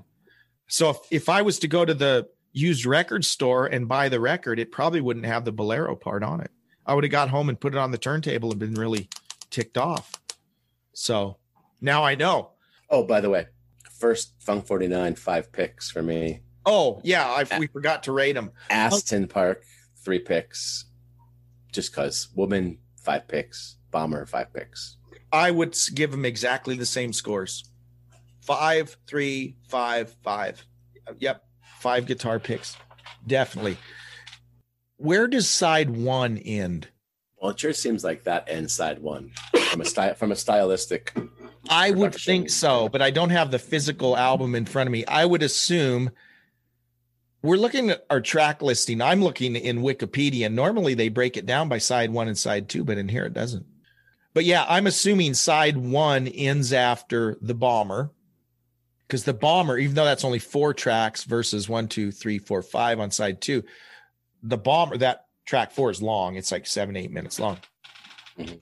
So 0.67 0.89
if, 0.89 0.97
if 1.11 1.29
I 1.29 1.41
was 1.41 1.59
to 1.59 1.67
go 1.67 1.85
to 1.85 1.93
the 1.93 2.27
used 2.51 2.85
record 2.85 3.23
store 3.23 3.67
and 3.67 3.87
buy 3.87 4.09
the 4.09 4.19
record, 4.19 4.59
it 4.59 4.71
probably 4.71 5.01
wouldn't 5.01 5.25
have 5.25 5.45
the 5.45 5.51
bolero 5.51 5.95
part 5.95 6.23
on 6.23 6.41
it. 6.41 6.51
I 6.85 6.93
would 6.93 7.03
have 7.03 7.11
got 7.11 7.29
home 7.29 7.49
and 7.49 7.59
put 7.59 7.73
it 7.73 7.77
on 7.77 7.91
the 7.91 7.97
turntable 7.97 8.51
and 8.51 8.59
been 8.59 8.73
really 8.73 9.09
ticked 9.49 9.77
off. 9.77 10.13
So 10.93 11.37
now 11.81 12.03
I 12.03 12.15
know. 12.15 12.51
oh, 12.89 13.03
by 13.03 13.21
the 13.21 13.29
way, 13.29 13.47
first 13.99 14.33
Funk 14.39 14.65
49, 14.65 15.15
five 15.15 15.51
picks 15.51 15.91
for 15.91 16.01
me. 16.01 16.41
Oh 16.67 16.99
yeah, 17.01 17.25
I 17.25 17.57
we 17.57 17.67
forgot 17.67 18.03
to 18.03 18.11
rate 18.11 18.33
them. 18.33 18.51
Aston 18.69 19.27
Park, 19.27 19.63
three 20.03 20.19
picks. 20.19 20.85
Just 21.71 21.93
cause. 21.93 22.27
Woman, 22.35 22.77
five 23.01 23.27
picks. 23.27 23.77
Bomber, 23.89 24.25
five 24.25 24.51
picks. 24.53 24.97
I 25.31 25.49
would 25.49 25.77
give 25.95 26.11
them 26.11 26.25
exactly 26.25 26.75
the 26.75 26.85
same 26.85 27.13
scores. 27.13 27.63
Five, 28.41 28.97
three, 29.07 29.55
five, 29.69 30.13
five. 30.23 30.65
Yep, 31.19 31.41
five 31.77 32.05
guitar 32.05 32.37
picks, 32.37 32.75
definitely. 33.25 33.77
Where 34.97 35.27
does 35.27 35.49
side 35.49 35.89
one 35.89 36.37
end? 36.37 36.89
Well, 37.41 37.51
it 37.51 37.59
sure 37.59 37.71
seems 37.71 38.03
like 38.03 38.25
that 38.25 38.49
ends 38.49 38.73
side 38.73 38.99
one 38.99 39.31
from 39.69 39.81
a 39.81 39.85
style 39.85 40.15
from 40.15 40.33
a 40.33 40.35
stylistic. 40.35 41.13
I 41.69 41.91
would 41.91 42.13
think 42.13 42.49
so, 42.49 42.89
but 42.89 43.01
I 43.01 43.11
don't 43.11 43.29
have 43.29 43.51
the 43.51 43.59
physical 43.59 44.17
album 44.17 44.53
in 44.53 44.65
front 44.65 44.87
of 44.87 44.91
me. 44.91 45.05
I 45.05 45.25
would 45.25 45.43
assume 45.43 46.11
we're 47.41 47.57
looking 47.57 47.91
at 47.91 48.05
our 48.09 48.21
track 48.21 48.61
listing. 48.61 49.01
I'm 49.01 49.21
looking 49.21 49.55
in 49.55 49.79
Wikipedia. 49.79 50.51
Normally 50.51 50.93
they 50.93 51.09
break 51.09 51.37
it 51.37 51.45
down 51.45 51.69
by 51.69 51.77
side 51.77 52.11
one 52.11 52.27
and 52.27 52.37
side 52.37 52.69
two, 52.69 52.83
but 52.83 52.97
in 52.97 53.07
here 53.07 53.25
it 53.25 53.33
doesn't. 53.33 53.65
But 54.33 54.45
yeah, 54.45 54.65
I'm 54.67 54.87
assuming 54.87 55.33
side 55.33 55.77
one 55.77 56.27
ends 56.27 56.73
after 56.73 57.37
the 57.41 57.55
bomber. 57.55 58.11
Because 59.07 59.23
the 59.23 59.33
bomber, 59.33 59.77
even 59.77 59.95
though 59.95 60.03
that's 60.03 60.25
only 60.25 60.39
four 60.39 60.73
tracks 60.73 61.23
versus 61.23 61.69
one, 61.69 61.87
two, 61.87 62.11
three, 62.11 62.39
four, 62.39 62.61
five 62.61 62.99
on 62.99 63.09
side 63.09 63.39
two, 63.39 63.63
the 64.43 64.57
bomber, 64.57 64.97
that 64.97 65.27
track 65.45 65.71
four 65.71 65.89
is 65.89 66.01
long. 66.01 66.35
It's 66.35 66.51
like 66.51 66.67
seven, 66.67 66.97
eight 66.97 67.11
minutes 67.11 67.39
long. 67.39 67.57
Mhm. 68.37 68.59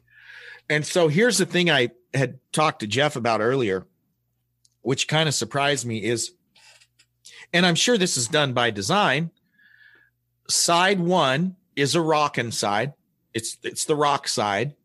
And 0.70 0.86
so 0.86 1.08
here's 1.08 1.38
the 1.38 1.46
thing 1.46 1.70
I 1.70 1.90
had 2.14 2.40
talked 2.52 2.82
to 2.82 2.88
Jeff 2.88 3.16
about 3.16 3.42
earlier, 3.42 3.88
which 4.82 5.08
kind 5.08 5.28
of 5.28 5.36
surprised 5.36 5.86
me 5.86 6.04
is, 6.04 6.32
and 7.56 7.66
I'm 7.66 7.76
sure 7.76 7.98
this 7.98 8.18
is 8.18 8.28
done 8.28 8.52
by 8.52 8.70
design. 8.70 9.32
Side 10.50 11.00
one 11.00 11.56
is 11.78 11.96
a 11.96 12.02
rockin' 12.02 12.52
side. 12.52 12.92
It's 13.34 13.56
it's 13.64 13.86
the 13.86 13.96
rock 13.96 14.28
side. 14.28 14.76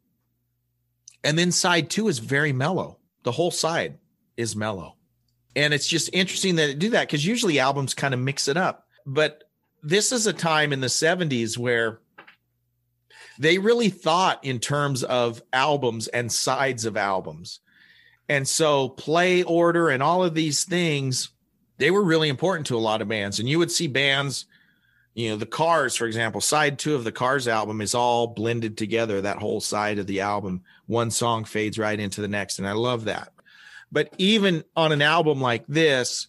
And 1.24 1.36
then 1.36 1.50
side 1.50 1.90
two 1.90 2.06
is 2.06 2.20
very 2.20 2.52
mellow. 2.52 2.98
The 3.24 3.32
whole 3.32 3.50
side 3.50 3.98
is 4.36 4.54
mellow. 4.54 4.94
And 5.56 5.74
it's 5.74 5.88
just 5.88 6.10
interesting 6.12 6.54
that 6.56 6.70
it 6.70 6.78
do 6.78 6.90
that 6.90 7.08
because 7.08 7.26
usually 7.26 7.58
albums 7.58 7.92
kind 7.92 8.14
of 8.14 8.20
mix 8.20 8.46
it 8.46 8.56
up. 8.56 8.86
But 9.04 9.42
this 9.82 10.12
is 10.12 10.28
a 10.28 10.32
time 10.32 10.72
in 10.72 10.80
the 10.80 10.86
70s 10.86 11.58
where 11.58 11.98
they 13.40 13.58
really 13.58 13.90
thought 13.90 14.44
in 14.44 14.60
terms 14.60 15.02
of 15.02 15.42
albums 15.52 16.06
and 16.06 16.30
sides 16.30 16.84
of 16.84 16.96
albums. 16.96 17.58
And 18.28 18.46
so 18.46 18.90
play 18.90 19.42
order 19.42 19.88
and 19.88 20.04
all 20.04 20.22
of 20.22 20.34
these 20.34 20.62
things, 20.62 21.30
they 21.80 21.90
were 21.90 22.02
really 22.02 22.28
important 22.28 22.66
to 22.66 22.76
a 22.76 22.78
lot 22.78 23.00
of 23.00 23.08
bands. 23.08 23.40
And 23.40 23.48
you 23.48 23.58
would 23.58 23.72
see 23.72 23.88
bands, 23.88 24.44
you 25.14 25.30
know, 25.30 25.36
the 25.36 25.46
Cars, 25.46 25.96
for 25.96 26.06
example, 26.06 26.42
side 26.42 26.78
two 26.78 26.94
of 26.94 27.04
the 27.04 27.10
Cars 27.10 27.48
album 27.48 27.80
is 27.80 27.94
all 27.94 28.26
blended 28.26 28.76
together, 28.76 29.22
that 29.22 29.38
whole 29.38 29.62
side 29.62 29.98
of 29.98 30.06
the 30.06 30.20
album. 30.20 30.62
One 30.86 31.10
song 31.10 31.44
fades 31.44 31.78
right 31.78 31.98
into 31.98 32.20
the 32.20 32.28
next. 32.28 32.58
And 32.58 32.68
I 32.68 32.72
love 32.72 33.06
that. 33.06 33.32
But 33.90 34.14
even 34.18 34.62
on 34.76 34.92
an 34.92 35.00
album 35.00 35.40
like 35.40 35.66
this, 35.66 36.28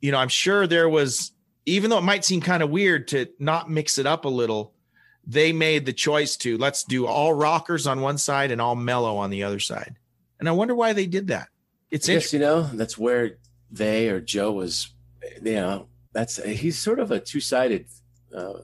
you 0.00 0.12
know, 0.12 0.18
I'm 0.18 0.28
sure 0.28 0.66
there 0.66 0.88
was, 0.88 1.32
even 1.64 1.88
though 1.88 1.98
it 1.98 2.02
might 2.02 2.24
seem 2.24 2.42
kind 2.42 2.62
of 2.62 2.70
weird 2.70 3.08
to 3.08 3.26
not 3.38 3.70
mix 3.70 3.96
it 3.96 4.06
up 4.06 4.26
a 4.26 4.28
little, 4.28 4.74
they 5.26 5.52
made 5.52 5.86
the 5.86 5.92
choice 5.94 6.36
to 6.36 6.58
let's 6.58 6.84
do 6.84 7.06
all 7.06 7.32
rockers 7.32 7.86
on 7.86 8.02
one 8.02 8.18
side 8.18 8.50
and 8.50 8.60
all 8.60 8.76
mellow 8.76 9.16
on 9.16 9.30
the 9.30 9.44
other 9.44 9.60
side. 9.60 9.96
And 10.38 10.48
I 10.48 10.52
wonder 10.52 10.74
why 10.74 10.92
they 10.92 11.06
did 11.06 11.28
that. 11.28 11.48
It's 11.90 12.08
I 12.08 12.12
interesting. 12.12 12.40
guess 12.40 12.46
you 12.46 12.54
know 12.54 12.62
that's 12.76 12.98
where 12.98 13.38
they 13.70 14.08
or 14.08 14.20
Joe 14.20 14.52
was. 14.52 14.92
You 15.42 15.52
know, 15.54 15.88
that's 16.12 16.42
he's 16.42 16.78
sort 16.78 16.98
of 17.00 17.10
a 17.10 17.20
two 17.20 17.40
sided. 17.40 17.86
Uh, 18.34 18.60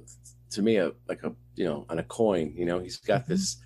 to 0.50 0.62
me, 0.62 0.76
a 0.76 0.92
like 1.08 1.22
a 1.24 1.34
you 1.56 1.64
know 1.64 1.84
on 1.88 1.98
a 1.98 2.04
coin. 2.04 2.54
You 2.56 2.64
know, 2.66 2.78
he's 2.78 2.96
got 2.98 3.22
Mm-hmm. 3.22 3.32
this 3.32 3.56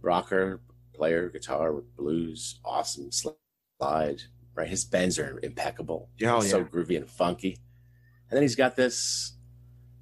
rocker 0.00 0.60
player 0.94 1.28
guitar 1.28 1.74
blues, 1.96 2.60
awesome 2.64 3.10
slide. 3.12 4.22
Right, 4.54 4.68
his 4.68 4.86
bends 4.86 5.18
are 5.18 5.38
impeccable. 5.42 6.08
Oh, 6.24 6.40
so 6.40 6.64
groovy 6.64 6.96
and 6.96 7.08
funky. 7.10 7.58
And 8.30 8.36
then 8.36 8.42
he's 8.42 8.56
got 8.56 8.74
this 8.74 9.36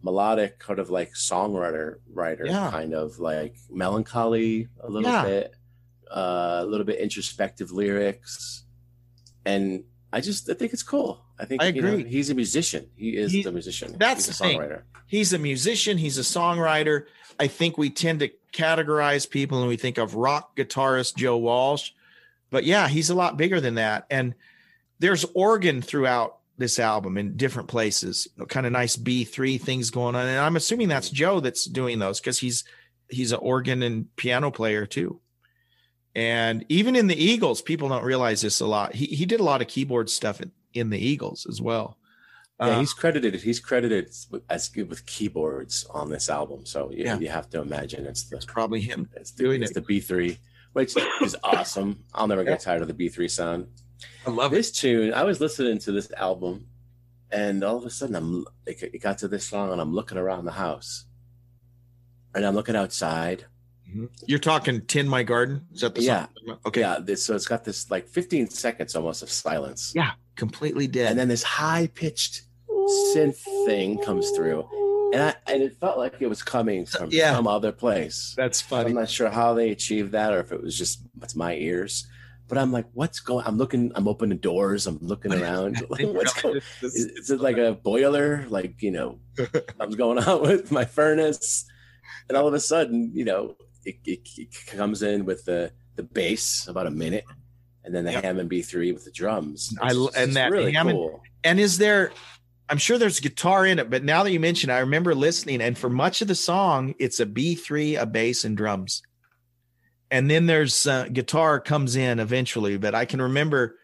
melodic, 0.03 0.61
kind 0.61 0.79
of 0.79 0.91
like 0.91 1.13
songwriter, 1.15 1.97
writer, 2.13 2.47
Yeah. 2.47 2.71
kind 2.71 2.95
of 2.95 3.19
like 3.19 3.57
melancholy 3.71 4.69
a 4.81 4.89
little 4.89 5.11
Yeah. 5.11 5.25
bit, 5.25 5.55
uh, 6.09 6.61
a 6.63 6.67
little 6.67 6.87
bit 6.87 7.01
introspective 7.01 7.73
lyrics, 7.73 8.65
and 9.45 9.83
I 10.15 10.21
just 10.21 10.49
I 10.49 10.55
think 10.55 10.73
it's 10.73 10.83
cool. 10.85 11.25
I 11.39 11.45
think 11.45 11.63
I 11.63 11.67
you 11.69 11.83
know, 11.83 11.97
he's 11.99 12.31
a 12.31 12.35
musician. 12.35 12.87
He 12.97 13.17
is 13.17 13.33
He- 13.33 13.43
the 13.43 13.53
musician. 13.53 13.97
that's 13.99 14.27
he's 14.27 14.41
a 14.41 14.45
thing. 14.45 14.61
songwriter. 14.61 14.83
he's 15.07 15.33
a 15.33 15.39
musician 15.39 15.99
he's 15.99 16.17
a 16.19 16.23
songwriter 16.23 17.05
i 17.41 17.47
think 17.49 17.77
we 17.77 17.91
tend 17.91 18.21
to 18.21 18.31
categorize 18.53 19.29
people 19.29 19.59
and 19.59 19.69
we 19.69 19.77
think 19.77 19.99
of 19.99 20.15
rock 20.15 20.57
guitarist 20.57 21.17
joe 21.17 21.37
walsh 21.37 21.91
but 22.51 22.63
yeah 22.65 22.87
he's 22.89 23.11
a 23.11 23.15
lot 23.15 23.37
bigger 23.37 23.61
than 23.61 23.75
that 23.75 24.07
and 24.11 24.35
there's 25.01 25.25
organ 25.35 25.83
throughout 25.83 26.39
this 26.59 26.79
album 26.79 27.19
in 27.19 27.37
different 27.37 27.69
places 27.69 28.29
kind 28.49 28.65
of 28.67 28.73
nice 28.73 28.97
b3 28.97 29.61
things 29.61 29.91
going 29.91 30.15
on 30.15 30.27
and 30.29 30.39
i'm 30.39 30.55
assuming 30.57 30.87
that's 30.89 31.11
joe 31.11 31.41
that's 31.41 31.65
doing 31.65 31.99
those 31.99 32.21
because 32.21 32.39
he's 32.39 32.63
he's 33.11 33.33
an 33.33 33.41
organ 33.43 33.83
and 33.83 34.15
piano 34.17 34.51
player 34.53 34.87
too 34.87 35.21
and 36.15 36.65
even 36.69 36.95
in 36.97 37.07
the 37.09 37.17
eagles 37.31 37.61
people 37.63 37.89
don't 37.89 38.05
realize 38.05 38.41
this 38.43 38.61
a 38.61 38.67
lot 38.67 38.95
he, 38.95 39.07
he 39.07 39.27
did 39.27 39.41
a 39.41 39.45
lot 39.45 39.61
of 39.63 39.69
keyboard 39.69 40.09
stuff 40.09 40.41
in, 40.41 40.51
in 40.73 40.91
the 40.91 40.99
eagles 40.99 41.47
as 41.49 41.61
well 41.61 41.99
Yeah, 42.61 42.67
Uh, 42.77 42.81
he's 42.81 42.93
credited. 42.95 43.35
He's 43.43 43.59
credited 43.61 44.15
as 44.49 44.69
good 44.69 44.89
with 44.89 45.05
keyboards 45.07 45.85
on 45.91 46.09
this 46.09 46.29
album. 46.31 46.65
So 46.67 46.91
you, 46.93 47.05
Yeah. 47.05 47.19
you 47.19 47.29
have 47.29 47.49
to 47.51 47.61
imagine 47.61 48.07
it's 48.07 48.25
the 48.31 48.39
probably 48.47 48.81
him 48.81 49.09
it's 49.17 49.33
the, 49.33 49.43
doing 49.45 49.61
it's 49.63 49.73
it. 49.73 49.75
the 49.75 49.81
B 49.91 49.99
three, 50.01 50.39
which 50.73 50.95
is 51.27 51.35
awesome. 51.43 51.91
I'll 52.15 52.29
never 52.29 52.45
get 52.45 52.61
tired 52.61 52.83
of 52.83 52.89
the 52.89 52.95
B 52.95 53.09
three 53.09 53.29
sound. 53.29 53.67
i 54.27 54.31
love 54.31 54.53
This 54.53 54.71
tune, 54.71 55.13
I 55.13 55.25
was 55.25 55.41
listening 55.41 55.79
to 55.87 55.91
this 55.93 56.09
album, 56.29 56.55
and 57.31 57.65
all 57.65 57.77
of 57.79 57.85
a 57.85 57.91
sudden, 57.91 58.15
I'm 58.15 58.31
it, 58.71 58.77
it 58.95 59.03
got 59.03 59.19
to 59.19 59.29
this 59.29 59.49
song, 59.49 59.73
and 59.73 59.81
I'm 59.83 59.93
looking 59.99 60.19
around 60.19 60.45
the 60.45 60.59
house, 60.67 61.07
and 62.35 62.45
I'm 62.47 62.55
looking 62.55 62.77
outside. 62.77 63.47
Mm-hmm. 63.95 64.07
You're 64.27 64.39
talking 64.41 64.81
"Tend 64.87 65.09
My 65.09 65.23
Garden." 65.23 65.67
Is 65.73 65.83
that 65.83 65.95
the 65.95 66.03
Yeah. 66.03 66.27
Okay. 66.67 66.81
Yeah, 66.81 66.99
this, 67.01 67.25
so 67.25 67.35
it's 67.35 67.47
got 67.47 67.65
this 67.65 67.91
like 67.91 68.09
15 68.09 68.49
seconds 68.51 68.95
almost 68.97 69.23
of 69.23 69.31
silence. 69.31 69.93
Yeah. 69.95 70.13
Completely 70.37 70.87
dead. 70.87 71.11
and 71.11 71.19
then 71.19 71.29
this 71.29 71.43
high 71.45 71.89
pitched 71.95 72.43
synth 73.15 73.39
thing 73.67 73.99
comes 73.99 74.31
through, 74.33 74.65
and 75.15 75.23
I 75.23 75.35
and 75.53 75.63
it 75.63 75.77
felt 75.81 75.97
like 75.97 76.15
it 76.21 76.27
was 76.27 76.43
coming 76.43 76.83
uh, 76.95 76.99
from 76.99 77.11
Yeah. 77.13 77.35
some 77.35 77.47
other 77.47 77.71
place. 77.73 78.35
That's 78.37 78.61
funny. 78.61 78.91
I'm 78.91 78.97
not 78.97 79.09
sure 79.09 79.31
how 79.31 79.55
they 79.55 79.71
achieved 79.71 80.13
that, 80.13 80.33
or 80.33 80.41
if 80.41 80.51
it 80.53 80.61
was 80.63 80.77
just 80.77 81.01
it's 81.23 81.37
my 81.37 81.55
ears. 81.55 82.07
But 82.47 82.59
I'm 82.59 82.73
like, 82.73 82.85
what's 82.93 83.21
going? 83.21 83.47
I'm 83.47 83.57
looking. 83.57 83.91
I'm 83.95 84.07
opening 84.09 84.39
doors. 84.39 84.87
I'm 84.87 84.99
looking 85.01 85.33
around. 85.41 85.83
Like, 85.89 86.07
what's 86.09 86.43
going? 86.43 86.57
Is, 86.83 86.95
is 86.95 87.31
it 87.31 87.41
like 87.41 87.57
a 87.57 87.73
boiler? 87.73 88.45
Like 88.49 88.83
you 88.83 88.91
know, 88.91 89.19
something's 89.37 89.95
going 89.97 90.19
on 90.19 90.43
with 90.43 90.71
my 90.73 90.85
furnace, 90.85 91.65
and 92.29 92.37
all 92.37 92.47
of 92.49 92.53
a 92.55 92.61
sudden, 92.61 93.13
you 93.15 93.25
know, 93.25 93.57
it, 93.85 93.97
it, 94.05 94.29
it 94.37 94.49
comes 94.67 95.03
in 95.03 95.25
with 95.25 95.45
the 95.45 95.73
the 95.97 96.03
bass 96.03 96.67
about 96.69 96.87
a 96.87 96.91
minute, 96.91 97.25
and 97.85 97.95
then 97.95 98.05
the 98.05 98.13
Yep. 98.13 98.25
Hammond 98.25 98.51
B3 98.51 98.93
with 98.93 99.05
the 99.05 99.11
drums. 99.13 99.75
I 99.81 99.91
It's 99.93 100.17
and 100.17 100.35
that 100.37 100.51
really 100.51 100.73
Hammond- 100.73 100.97
cool. 100.97 101.23
And 101.45 101.61
is 101.61 101.79
there? 101.79 102.11
I'm 102.69 102.79
sure 102.79 102.97
there's 102.97 103.21
guitar 103.21 103.67
in 103.67 103.79
it, 103.79 103.91
but 103.91 104.03
now 104.05 104.23
that 104.23 104.33
you 104.33 104.41
mention, 104.41 104.71
I 104.71 104.79
remember 104.79 105.15
listening, 105.15 105.61
and 105.61 105.77
for 105.77 105.91
much 105.91 106.23
of 106.23 106.29
the 106.29 106.35
song, 106.35 106.95
it's 106.99 107.21
a 107.21 107.27
B3, 107.27 108.01
a 108.01 108.07
bass, 108.07 108.45
and 108.45 108.57
drums. 108.57 109.03
And 110.11 110.31
then 110.31 110.47
there's 110.47 110.87
uh, 110.87 111.09
guitar 111.13 111.61
comes 111.61 111.95
in 111.97 112.19
eventually, 112.21 112.79
but 112.79 112.95
I 112.95 113.05
can 113.05 113.21
remember 113.21 113.77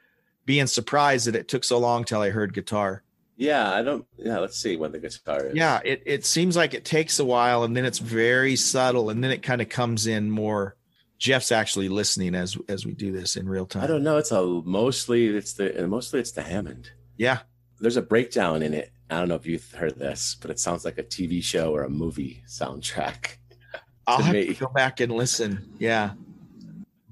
being 0.46 0.66
surprised 0.66 1.26
that 1.26 1.36
it 1.36 1.46
took 1.48 1.62
so 1.64 1.78
long 1.78 2.04
till 2.04 2.20
I 2.22 2.30
heard 2.30 2.54
guitar. 2.54 3.02
Yeah, 3.40 3.72
I 3.72 3.82
don't. 3.82 4.04
Yeah, 4.18 4.38
let's 4.38 4.58
see 4.58 4.76
when 4.76 4.92
the 4.92 4.98
guitar 4.98 5.46
is. 5.46 5.56
Yeah, 5.56 5.80
it 5.82 6.02
it 6.04 6.26
seems 6.26 6.56
like 6.56 6.74
it 6.74 6.84
takes 6.84 7.18
a 7.18 7.24
while, 7.24 7.64
and 7.64 7.74
then 7.74 7.86
it's 7.86 7.98
very 7.98 8.54
subtle, 8.54 9.08
and 9.08 9.24
then 9.24 9.30
it 9.30 9.42
kind 9.42 9.62
of 9.62 9.70
comes 9.70 10.06
in 10.06 10.30
more. 10.30 10.76
Jeff's 11.18 11.50
actually 11.50 11.88
listening 11.88 12.34
as 12.34 12.58
as 12.68 12.84
we 12.84 12.92
do 12.92 13.12
this 13.12 13.36
in 13.36 13.48
real 13.48 13.64
time. 13.64 13.82
I 13.82 13.86
don't 13.86 14.02
know. 14.02 14.18
It's 14.18 14.30
a 14.30 14.42
mostly 14.44 15.28
it's 15.28 15.54
the 15.54 15.86
mostly 15.88 16.20
it's 16.20 16.32
the 16.32 16.42
Hammond. 16.42 16.90
Yeah, 17.16 17.38
There's 17.80 17.96
a 17.96 18.02
breakdown 18.02 18.62
in 18.62 18.74
it. 18.74 18.92
I 19.08 19.18
don't 19.18 19.28
know 19.28 19.36
if 19.36 19.46
you've 19.46 19.72
heard 19.72 19.98
this, 19.98 20.36
but 20.38 20.50
it 20.50 20.60
sounds 20.60 20.84
like 20.84 20.98
a 20.98 21.02
TV 21.02 21.42
show 21.42 21.74
or 21.74 21.84
a 21.84 21.90
movie 21.90 22.42
soundtrack. 22.46 23.36
I'll 24.06 24.20
have 24.20 24.34
me. 24.34 24.48
to 24.48 24.54
go 24.54 24.68
back 24.68 25.00
and 25.00 25.12
listen. 25.12 25.72
Yeah. 25.78 26.10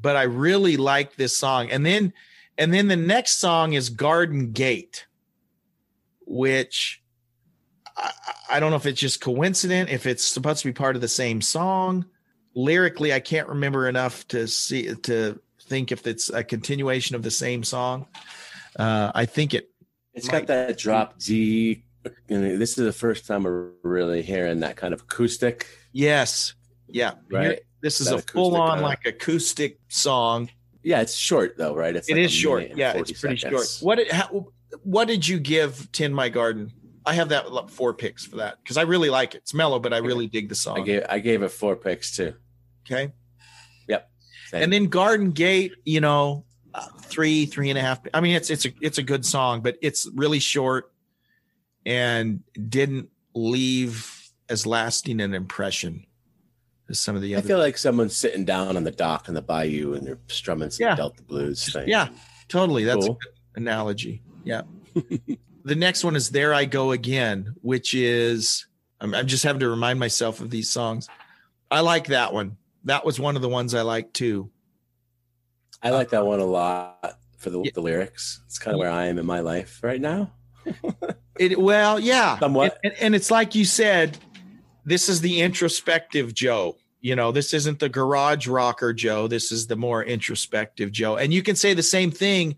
But 0.00 0.16
I 0.16 0.24
really 0.24 0.76
like 0.76 1.16
this 1.16 1.36
song. 1.36 1.70
And 1.70 1.86
then 1.86 2.12
and 2.58 2.72
then 2.74 2.88
the 2.88 2.96
next 2.96 3.38
song 3.38 3.72
is 3.72 3.88
Garden 3.88 4.52
Gate, 4.52 5.06
which 6.28 7.02
I, 7.96 8.12
I 8.50 8.60
don't 8.60 8.70
know 8.70 8.76
if 8.76 8.86
it's 8.86 9.00
just 9.00 9.20
coincident, 9.20 9.90
if 9.90 10.06
it's 10.06 10.24
supposed 10.24 10.60
to 10.62 10.68
be 10.68 10.72
part 10.72 10.94
of 10.94 11.02
the 11.02 11.08
same 11.08 11.40
song. 11.40 12.04
Lyrically, 12.54 13.12
I 13.12 13.20
can't 13.20 13.48
remember 13.48 13.88
enough 13.88 14.26
to 14.28 14.46
see 14.48 14.94
to 14.94 15.38
think 15.62 15.92
if 15.92 16.06
it's 16.06 16.28
a 16.30 16.42
continuation 16.42 17.14
of 17.16 17.22
the 17.22 17.30
same 17.30 17.62
song. 17.62 18.06
Uh, 18.78 19.12
I 19.14 19.26
think 19.26 19.54
it 19.54 19.70
It's 20.14 20.26
Might- 20.26 20.38
got 20.40 20.46
that 20.48 20.78
drop 20.78 21.18
D. 21.18 21.84
This 22.26 22.70
is 22.78 22.84
the 22.84 22.92
first 22.92 23.26
time 23.26 23.42
we're 23.44 23.70
really 23.82 24.22
hearing 24.22 24.60
that 24.60 24.76
kind 24.76 24.94
of 24.94 25.02
acoustic. 25.02 25.66
yes. 25.92 26.54
Yeah. 26.90 27.14
Right. 27.30 27.60
This 27.82 28.00
is 28.00 28.08
That 28.08 28.20
a 28.20 28.22
full 28.22 28.56
on 28.56 28.78
uh, 28.78 28.82
like 28.82 29.04
acoustic 29.04 29.78
song. 29.88 30.48
Yeah, 30.82 31.02
it's 31.02 31.14
short 31.14 31.58
though, 31.58 31.74
right? 31.76 31.94
It's 31.94 32.08
It 32.08 32.14
like 32.14 32.24
is 32.24 32.32
short. 32.32 32.70
Yeah, 32.74 32.92
it's 32.96 33.12
pretty 33.20 33.36
seconds. 33.36 33.76
short. 33.78 33.86
What 33.86 33.96
did 33.96 34.10
how, 34.10 34.46
what 34.82 35.08
did 35.08 35.26
you 35.26 35.38
give 35.38 35.90
Tend 35.92 36.14
My 36.14 36.28
Garden? 36.28 36.72
I 37.06 37.14
have 37.14 37.30
that 37.30 37.70
four 37.70 37.94
picks 37.94 38.24
for 38.26 38.36
that 38.36 38.58
because 38.62 38.76
I 38.76 38.82
really 38.82 39.08
like 39.08 39.34
it. 39.34 39.38
It's 39.38 39.54
mellow, 39.54 39.78
but 39.78 39.92
I 39.94 39.98
really 39.98 40.26
dig 40.26 40.48
the 40.48 40.54
song. 40.54 40.78
I 40.80 40.84
gave 40.84 41.02
I 41.08 41.18
gave 41.20 41.42
it 41.42 41.48
four 41.50 41.74
picks 41.76 42.14
too. 42.16 42.34
okay, 42.86 43.12
Same. 44.50 44.62
and 44.62 44.72
then 44.72 44.86
Garden 44.86 45.30
Gate, 45.32 45.72
you 45.84 46.00
know, 46.00 46.44
uh, 46.74 46.86
three 47.02 47.44
three 47.46 47.68
and 47.70 47.78
a 47.78 47.82
half. 47.82 48.00
I 48.14 48.20
mean, 48.20 48.34
it's 48.34 48.48
it's 48.50 48.64
a 48.66 48.70
it's 48.80 48.96
a 48.98 49.02
good 49.02 49.24
song, 49.26 49.60
but 49.62 49.76
it's 49.82 50.08
really 50.14 50.38
short 50.38 50.90
and 51.86 52.40
didn't 52.68 53.08
leave 53.34 54.30
as 54.48 54.66
lasting 54.66 55.20
an 55.20 55.34
impression 55.34 56.04
as 56.88 56.98
some 56.98 57.14
of 57.16 57.22
the 57.22 57.34
other. 57.34 57.44
I 57.44 57.46
feel 57.48 57.58
like 57.58 57.76
someone's 57.78 58.16
sitting 58.16 58.44
down 58.46 58.76
on 58.76 58.84
the 58.84 58.90
dock 58.90 59.28
in 59.28 59.34
the 59.34 59.42
bayou 59.42 59.92
and 59.94 60.06
they're 60.06 60.18
strumming 60.28 60.70
some 60.70 60.86
Yeah. 60.86 60.94
Delta 60.96 61.22
blues 61.22 61.70
thing. 61.72 61.86
Yeah, 61.88 62.08
totally. 62.48 62.84
That's 62.84 63.06
Cool. 63.06 63.16
a 63.16 63.18
good 63.54 63.62
analogy. 63.62 64.22
Yeah. 64.48 64.62
the 65.64 65.74
next 65.74 66.02
one 66.04 66.16
is 66.16 66.30
There 66.30 66.54
I 66.54 66.64
Go 66.64 66.92
Again, 66.92 67.54
which 67.60 67.94
is, 67.94 68.66
I'm, 69.00 69.14
I'm 69.14 69.26
just 69.26 69.44
having 69.44 69.60
to 69.60 69.68
remind 69.68 70.00
myself 70.00 70.40
of 70.40 70.48
these 70.50 70.70
songs. 70.70 71.08
I 71.70 71.80
like 71.80 72.06
that 72.06 72.32
one. 72.32 72.56
That 72.84 73.04
was 73.04 73.20
one 73.20 73.36
of 73.36 73.42
the 73.42 73.48
ones 73.48 73.74
I 73.74 73.82
liked 73.82 74.14
too. 74.14 74.50
I 75.82 75.90
like 75.90 76.10
that 76.10 76.24
one 76.24 76.40
a 76.40 76.44
lot 76.46 77.18
for 77.36 77.50
the, 77.50 77.60
Yeah. 77.62 77.70
the 77.74 77.82
lyrics. 77.82 78.40
It's 78.46 78.58
kind 78.58 78.74
of 78.74 78.78
where 78.78 78.90
I 78.90 79.04
am 79.06 79.18
in 79.18 79.26
my 79.26 79.40
life 79.40 79.80
right 79.82 80.00
now. 80.00 80.32
It, 81.38 81.56
well, 81.56 82.00
yeah. 82.00 82.36
Somewhat. 82.40 82.78
And, 82.82 82.92
and 83.00 83.14
it's 83.14 83.30
like 83.30 83.54
you 83.54 83.64
said, 83.64 84.18
this 84.84 85.08
is 85.08 85.20
the 85.20 85.40
introspective 85.40 86.34
Joe. 86.34 86.76
You 87.00 87.14
know, 87.14 87.30
this 87.30 87.54
isn't 87.54 87.78
the 87.78 87.88
garage 87.88 88.48
rocker 88.48 88.92
Joe. 88.92 89.28
This 89.28 89.52
is 89.52 89.68
the 89.68 89.76
more 89.76 90.02
introspective 90.02 90.90
Joe. 90.90 91.16
And 91.16 91.32
you 91.32 91.44
can 91.44 91.54
say 91.54 91.74
the 91.74 91.82
same 91.84 92.10
thing 92.10 92.56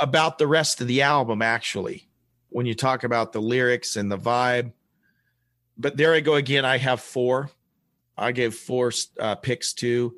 about 0.00 0.38
the 0.38 0.46
rest 0.46 0.80
of 0.80 0.86
the 0.86 1.02
album, 1.02 1.42
actually, 1.42 2.08
when 2.48 2.66
you 2.66 2.74
talk 2.74 3.04
about 3.04 3.32
the 3.32 3.40
lyrics 3.40 3.96
and 3.96 4.10
the 4.10 4.18
vibe. 4.18 4.72
But 5.76 5.96
there 5.96 6.14
I 6.14 6.20
go 6.20 6.34
again. 6.34 6.64
I 6.64 6.78
have 6.78 7.00
four. 7.00 7.50
I 8.16 8.32
gave 8.32 8.54
four 8.54 8.92
uh, 9.18 9.36
picks 9.36 9.72
too. 9.72 10.14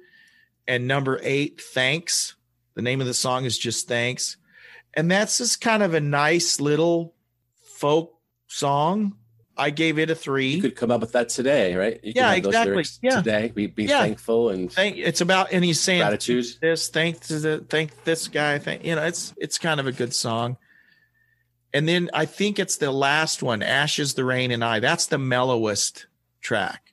And 0.66 0.88
number 0.88 1.20
eight, 1.22 1.60
Thanks. 1.60 2.34
The 2.74 2.82
name 2.82 3.00
of 3.00 3.06
the 3.06 3.14
song 3.14 3.44
is 3.44 3.58
just 3.58 3.88
Thanks. 3.88 4.36
And 4.94 5.10
that's 5.10 5.38
just 5.38 5.60
kind 5.60 5.82
of 5.82 5.94
a 5.94 6.00
nice 6.00 6.60
little 6.60 7.14
folk 7.62 8.14
song. 8.46 9.16
I 9.56 9.70
gave 9.70 9.98
it 9.98 10.08
a 10.10 10.14
three. 10.14 10.48
You 10.54 10.62
could 10.62 10.76
come 10.76 10.90
up 10.90 11.00
with 11.02 11.12
that 11.12 11.28
today, 11.28 11.74
right? 11.76 12.00
You 12.02 12.12
Yeah, 12.16 12.34
could 12.40 12.54
have 12.54 12.66
those 12.66 12.78
exactly. 12.78 13.08
Yeah. 13.08 13.16
Today, 13.16 13.52
be, 13.54 13.66
be 13.66 13.84
Yeah. 13.84 14.00
thankful 14.00 14.48
and 14.50 14.72
thank 14.72 14.96
it's 14.96 15.20
about 15.20 15.52
and 15.52 15.62
he's 15.64 15.78
saying 15.80 16.00
gratitude. 16.00 16.46
this 16.60 16.88
thank 16.88 17.20
to 17.26 17.38
the 17.38 17.64
thank 17.68 18.04
this 18.04 18.28
guy 18.28 18.58
thank 18.58 18.84
you 18.84 18.94
know 18.94 19.02
it's 19.04 19.34
it's 19.36 19.58
kind 19.58 19.78
of 19.80 19.86
a 19.86 19.92
good 19.92 20.14
song 20.14 20.56
and 21.74 21.86
then 21.88 22.08
i 22.14 22.24
think 22.24 22.58
it's 22.58 22.76
the 22.78 22.90
last 22.90 23.42
one 23.42 23.62
ashes 23.62 24.14
the 24.14 24.24
rain 24.24 24.50
and 24.50 24.64
i 24.64 24.80
that's 24.80 25.06
the 25.06 25.18
mellowest 25.18 26.06
track 26.40 26.92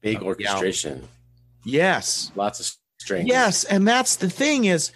Big 0.00 0.22
orchestration, 0.22 1.06
yes 1.64 2.32
lots 2.34 2.58
of 2.60 2.74
strings. 2.98 3.28
yes 3.28 3.64
and 3.64 3.86
that's 3.86 4.16
the 4.16 4.30
thing 4.30 4.64
is 4.64 4.92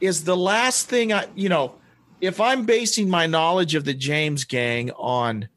is 0.00 0.24
the 0.24 0.36
last 0.36 0.88
thing 0.88 1.12
i 1.12 1.26
you 1.36 1.48
know 1.48 1.74
if 2.20 2.40
i'm 2.40 2.66
basing 2.66 3.08
my 3.08 3.26
knowledge 3.26 3.74
of 3.76 3.84
the 3.84 3.94
james 3.94 4.44
gang 4.44 4.90
on 4.92 5.48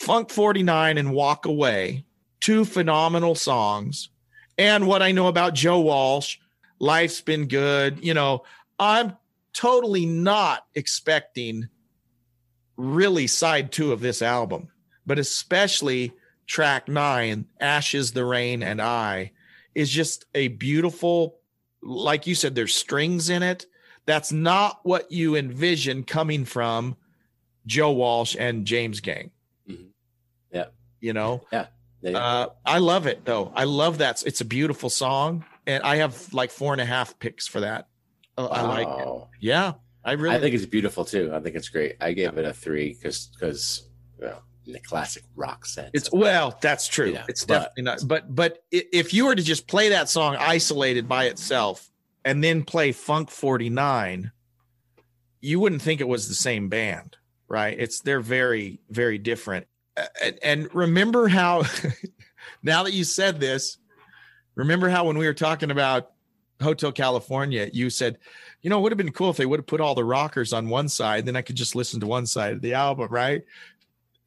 funk 0.00 0.30
49 0.30 0.98
and 0.98 1.12
walk 1.12 1.46
away 1.46 2.04
two 2.40 2.64
phenomenal 2.64 3.34
songs 3.34 4.08
and 4.58 4.86
what 4.86 5.02
i 5.02 5.12
know 5.12 5.28
about 5.28 5.54
joe 5.54 5.80
walsh 5.80 6.38
life's 6.78 7.20
been 7.20 7.46
good 7.46 8.02
you 8.02 8.14
know 8.14 8.42
i'm 8.78 9.16
totally 9.52 10.06
not 10.06 10.64
expecting 10.74 11.68
really 12.76 13.26
side 13.26 13.70
two 13.70 13.92
of 13.92 14.00
this 14.00 14.22
album 14.22 14.68
but 15.06 15.18
especially 15.18 16.12
track 16.50 16.88
nine, 16.88 17.46
Ashes, 17.60 18.12
the 18.12 18.24
Rain, 18.24 18.62
and 18.62 18.82
I, 18.82 19.30
is 19.74 19.88
just 19.88 20.26
a 20.34 20.48
beautiful, 20.48 21.38
like 21.80 22.26
you 22.26 22.34
said, 22.34 22.56
there's 22.56 22.74
strings 22.74 23.30
in 23.30 23.44
it. 23.44 23.66
That's 24.04 24.32
not 24.32 24.80
what 24.82 25.10
you 25.12 25.36
envision 25.36 26.02
coming 26.02 26.44
from 26.44 26.96
Joe 27.66 27.92
Walsh 27.92 28.34
and 28.38 28.66
James 28.66 29.00
Gang. 29.00 29.30
Yeah. 30.52 30.66
You 31.00 31.12
know, 31.12 31.44
Yeah. 31.52 31.66
Yeah, 32.02 32.10
yeah. 32.12 32.18
uh, 32.18 32.48
I 32.64 32.78
love 32.78 33.06
it 33.06 33.24
though. 33.24 33.52
I 33.54 33.64
love 33.64 33.98
that. 33.98 34.22
It's 34.26 34.40
a 34.40 34.44
beautiful 34.44 34.88
song, 34.88 35.44
and 35.66 35.82
I 35.82 35.96
have 35.96 36.32
like 36.32 36.50
four 36.50 36.72
and 36.72 36.80
a 36.80 36.84
half 36.84 37.18
picks 37.18 37.46
for 37.46 37.60
that. 37.60 37.88
Uh, 38.38 38.46
I 38.46 38.62
like 38.62 38.88
it. 38.88 39.08
Yeah, 39.40 39.74
I 40.04 40.12
really. 40.12 40.34
I 40.34 40.40
think 40.40 40.54
it's 40.54 40.64
beautiful 40.64 41.04
too. 41.04 41.30
I 41.34 41.40
think 41.40 41.56
it's 41.56 41.68
great. 41.68 41.96
I 42.00 42.12
gave 42.12 42.38
it 42.38 42.44
a 42.44 42.54
three 42.54 42.94
because 42.94 43.26
because 43.26 43.88
well, 44.18 44.42
in 44.66 44.72
the 44.72 44.80
classic 44.80 45.24
rock 45.36 45.66
sense. 45.66 45.90
It's 45.92 46.10
well, 46.10 46.58
that's 46.62 46.88
true. 46.88 47.16
It's 47.28 47.44
but- 47.44 47.54
definitely 47.54 47.82
not. 47.82 48.00
But 48.06 48.34
but 48.34 48.62
if 48.70 49.12
you 49.12 49.26
were 49.26 49.34
to 49.34 49.42
just 49.42 49.66
play 49.66 49.90
that 49.90 50.08
song 50.08 50.36
isolated 50.36 51.06
by 51.06 51.26
itself 51.26 51.90
and 52.24 52.42
then 52.42 52.64
play 52.64 52.92
Funk 52.92 53.30
49, 53.30 54.32
you 55.40 55.60
wouldn't 55.60 55.82
think 55.82 56.00
it 56.00 56.08
was 56.08 56.28
the 56.28 56.34
same 56.34 56.70
band, 56.70 57.18
right? 57.46 57.78
It's 57.78 58.00
they're 58.00 58.20
very 58.20 58.80
very 58.88 59.18
different. 59.18 59.66
And, 60.22 60.38
and 60.42 60.74
remember 60.74 61.28
how 61.28 61.62
now 62.62 62.82
that 62.84 62.92
you 62.92 63.04
said 63.04 63.40
this, 63.40 63.78
remember 64.54 64.88
how 64.88 65.04
when 65.04 65.18
we 65.18 65.26
were 65.26 65.34
talking 65.34 65.70
about 65.70 66.12
Hotel 66.62 66.92
California, 66.92 67.68
you 67.72 67.90
said, 67.90 68.18
you 68.62 68.70
know, 68.70 68.78
it 68.78 68.82
would 68.82 68.92
have 68.92 68.98
been 68.98 69.12
cool 69.12 69.30
if 69.30 69.36
they 69.36 69.46
would 69.46 69.58
have 69.60 69.66
put 69.66 69.80
all 69.80 69.94
the 69.94 70.04
rockers 70.04 70.52
on 70.52 70.68
one 70.68 70.88
side, 70.88 71.26
then 71.26 71.36
I 71.36 71.42
could 71.42 71.56
just 71.56 71.74
listen 71.74 72.00
to 72.00 72.06
one 72.06 72.26
side 72.26 72.52
of 72.52 72.60
the 72.62 72.74
album, 72.74 73.08
right? 73.10 73.42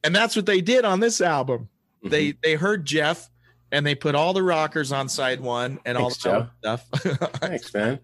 And 0.02 0.14
that's 0.14 0.36
what 0.36 0.46
they 0.46 0.60
did 0.60 0.84
on 0.84 1.00
this 1.00 1.20
album. 1.20 1.68
Mhm. 2.04 2.10
They 2.10 2.32
they 2.42 2.54
heard 2.54 2.84
Jeff 2.84 3.30
and 3.72 3.86
they 3.86 3.94
put 3.94 4.14
all 4.14 4.32
the 4.32 4.42
rockers 4.42 4.92
on 4.92 5.08
side 5.08 5.40
one 5.40 5.78
and 5.84 5.96
all 5.96 6.10
the 6.10 6.48
stuff. 6.62 6.86
Thanks, 7.40 7.72
man. 7.72 7.98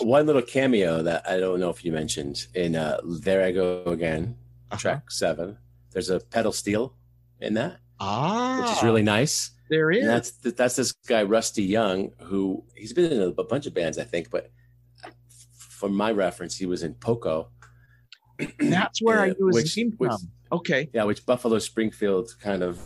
One 0.00 0.26
little 0.26 0.42
cameo 0.42 1.02
that 1.02 1.28
I 1.28 1.38
don't 1.38 1.60
know 1.60 1.70
if 1.70 1.84
you 1.84 1.92
mentioned 1.92 2.46
in 2.54 2.74
uh, 2.76 2.98
"There 3.04 3.44
I 3.44 3.52
Go 3.52 3.84
Again," 3.84 4.36
Uh-huh. 4.70 4.78
track 4.80 5.10
seven. 5.10 5.58
There's 5.96 6.10
a 6.10 6.20
pedal 6.20 6.52
steel 6.52 6.94
in 7.40 7.54
that, 7.54 7.78
ah, 8.00 8.60
which 8.60 8.76
is 8.76 8.82
really 8.82 9.00
nice. 9.02 9.52
there 9.70 9.90
is. 9.90 10.00
And 10.00 10.08
that's 10.10 10.30
that's 10.32 10.76
this 10.76 10.92
guy 11.08 11.22
Rusty 11.22 11.62
Young, 11.62 12.10
who 12.20 12.62
he's 12.74 12.92
been 12.92 13.10
in 13.10 13.22
a, 13.22 13.28
a 13.28 13.44
bunch 13.44 13.64
of 13.66 13.72
bands, 13.72 13.96
I 13.96 14.04
think, 14.04 14.28
but 14.30 14.50
from 15.58 15.94
my 15.94 16.10
reference, 16.12 16.54
he 16.54 16.66
was 16.66 16.82
in 16.82 16.92
Poco. 16.92 17.48
That's 18.58 19.00
where 19.00 19.20
I 19.20 19.26
Yeah, 19.28 19.32
knew 19.38 19.56
his 19.56 19.74
name 19.74 19.94
which- 19.96 20.10
from. 20.10 20.18
Okay. 20.52 20.90
Yeah, 20.92 21.04
which 21.04 21.24
Buffalo 21.24 21.58
Springfield 21.58 22.28
kind 22.42 22.62
of 22.62 22.78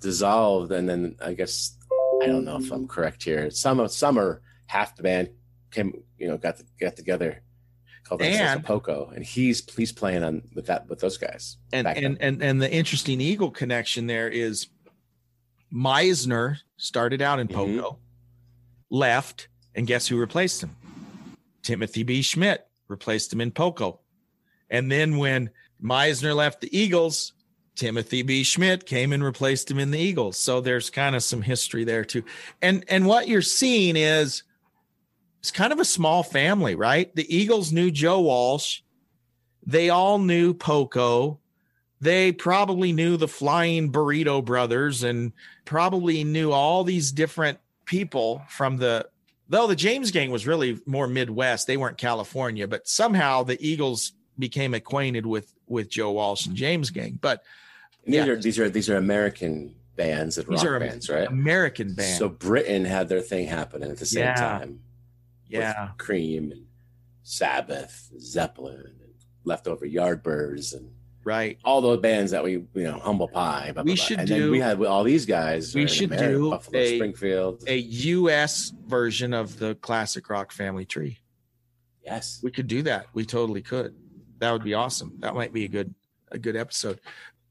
dissolved, 0.00 0.70
and 0.70 0.88
then 0.88 1.16
I 1.20 1.32
guess 1.34 1.76
I 2.22 2.26
don't 2.26 2.44
know 2.44 2.58
if 2.58 2.70
I'm 2.70 2.86
correct 2.86 3.24
here. 3.24 3.50
Some 3.50 3.86
summer 3.88 4.40
half 4.66 4.94
the 4.94 5.02
band 5.02 5.30
came, 5.72 5.92
you 6.16 6.28
know, 6.28 6.38
got 6.38 6.62
got 6.80 6.94
together, 6.94 7.42
called 8.06 8.22
And- 8.22 8.64
Poco, 8.64 9.10
and 9.14 9.24
he's 9.24 9.68
he's 9.76 9.92
playing 9.92 10.22
on 10.22 10.42
with 10.54 10.66
that 10.66 10.88
with 10.88 11.00
those 11.00 11.16
guys. 11.18 11.56
And 11.72 11.86
and, 11.86 12.16
and 12.20 12.42
and 12.42 12.62
the 12.62 12.70
interesting 12.72 13.20
Eagle 13.20 13.50
connection 13.50 14.06
there 14.06 14.28
is 14.28 14.68
Meisner 15.72 16.58
started 16.76 17.20
out 17.20 17.38
in 17.40 17.48
Mhm. 17.48 17.52
Poco, 17.54 17.98
left, 18.90 19.48
and 19.74 19.86
guess 19.86 20.06
who 20.08 20.16
replaced 20.16 20.62
him? 20.62 20.76
Timothy 21.62 22.02
B. 22.02 22.20
Schmit 22.20 22.58
replaced 22.88 23.32
him 23.32 23.40
in 23.40 23.50
Poco. 23.50 24.00
And 24.70 24.90
then 24.90 25.16
when 25.18 25.50
Meisner 25.82 26.34
left 26.34 26.60
the 26.60 26.76
Eagles, 26.76 27.32
Timothy 27.74 28.22
B. 28.22 28.42
Schmit 28.42 28.86
came 28.86 29.12
and 29.12 29.22
replaced 29.22 29.70
him 29.70 29.78
in 29.78 29.90
the 29.90 29.98
Eagles. 29.98 30.36
So 30.38 30.60
there's 30.60 30.88
kind 30.90 31.14
of 31.16 31.22
some 31.22 31.42
history 31.42 31.84
there 31.84 32.04
too. 32.04 32.24
And 32.62 32.84
and 32.88 33.06
what 33.06 33.28
you're 33.28 33.42
seeing 33.42 33.96
is 33.96 34.44
it's 35.40 35.50
kind 35.50 35.72
of 35.72 35.78
a 35.78 35.84
small 35.84 36.22
family, 36.22 36.74
right? 36.74 37.14
The 37.14 37.34
Eagles 37.34 37.72
knew 37.72 37.90
Joe 37.90 38.20
Walsh. 38.20 38.80
They 39.64 39.90
all 39.90 40.18
knew 40.18 40.54
Poco. 40.54 41.38
They 42.00 42.32
probably 42.32 42.92
knew 42.92 43.16
the 43.16 43.28
Flying 43.28 43.90
Burrito 43.90 44.44
Brothers 44.44 45.02
and 45.02 45.32
probably 45.64 46.24
knew 46.24 46.52
all 46.52 46.84
these 46.84 47.10
different 47.12 47.58
people 47.84 48.42
from 48.48 48.76
the 48.76 49.08
though 49.48 49.66
the 49.66 49.76
James 49.76 50.10
gang 50.10 50.30
was 50.30 50.46
really 50.46 50.80
more 50.86 51.06
Midwest. 51.06 51.66
They 51.66 51.76
weren't 51.76 51.96
California, 51.98 52.66
but 52.68 52.86
somehow 52.88 53.44
the 53.44 53.56
Eagles 53.66 54.12
became 54.38 54.74
acquainted 54.74 55.24
with 55.26 55.52
with 55.68 55.88
Joe 55.88 56.12
Walsh 56.12 56.46
and 56.46 56.54
James 56.54 56.90
gang. 56.90 57.18
But 57.20 57.42
And 58.04 58.12
these 58.14 58.26
yeah. 58.26 58.32
are 58.32 58.36
these 58.36 58.58
are 58.58 58.68
these 58.68 58.90
are 58.90 58.96
American 58.96 59.74
bands 59.96 60.36
and 60.36 60.46
these 60.48 60.62
rock 60.62 60.72
are 60.72 60.80
bands, 60.80 61.08
right? 61.08 61.26
American 61.26 61.94
bands. 61.94 62.18
So 62.18 62.28
Britain 62.28 62.84
had 62.84 63.08
their 63.08 63.20
thing 63.22 63.46
happening 63.46 63.90
at 63.90 63.96
the 63.96 64.06
same 64.06 64.24
Yeah. 64.24 64.34
time. 64.34 64.80
Yeah. 65.48 65.90
Cream 65.98 66.52
and 66.52 66.66
Sabbath, 67.22 68.10
Zeppelin, 68.20 68.80
and 69.02 69.14
Leftover 69.44 69.86
Yardbirds, 69.86 70.74
and 70.76 70.90
Right. 71.24 71.58
all 71.64 71.80
those 71.80 71.98
bands 72.00 72.30
that 72.30 72.44
we, 72.44 72.52
you 72.52 72.68
know, 72.74 72.98
Humble 73.00 73.26
Pie. 73.28 73.72
Blah, 73.72 73.82
blah, 73.82 73.90
We 73.92 73.96
blah. 73.96 74.04
should 74.04 74.18
and 74.20 74.28
do- 74.28 74.42
Then 74.42 74.50
we 74.52 74.60
had 74.60 74.80
all 74.84 75.02
these 75.02 75.26
guys. 75.26 75.74
We 75.74 75.88
should 75.88 76.12
America, 76.12 76.28
do 76.32 76.50
Buffalo 76.50 76.78
a- 76.78 76.96
Springfield. 76.96 77.64
A 77.66 77.76
US 77.78 78.72
version 78.86 79.34
of 79.34 79.58
the 79.58 79.74
classic 79.76 80.28
rock 80.30 80.52
family 80.52 80.84
tree. 80.84 81.18
yes, 82.04 82.38
We 82.44 82.52
could 82.52 82.68
do 82.68 82.82
that. 82.82 83.06
We 83.12 83.24
totally 83.24 83.62
could. 83.62 83.96
That 84.38 84.52
would 84.52 84.62
be 84.62 84.74
awesome. 84.74 85.14
That 85.18 85.34
might 85.34 85.52
be 85.52 85.64
a 85.64 85.68
good 85.68 85.94
a 86.32 86.38
good 86.38 86.54
episode. 86.56 87.00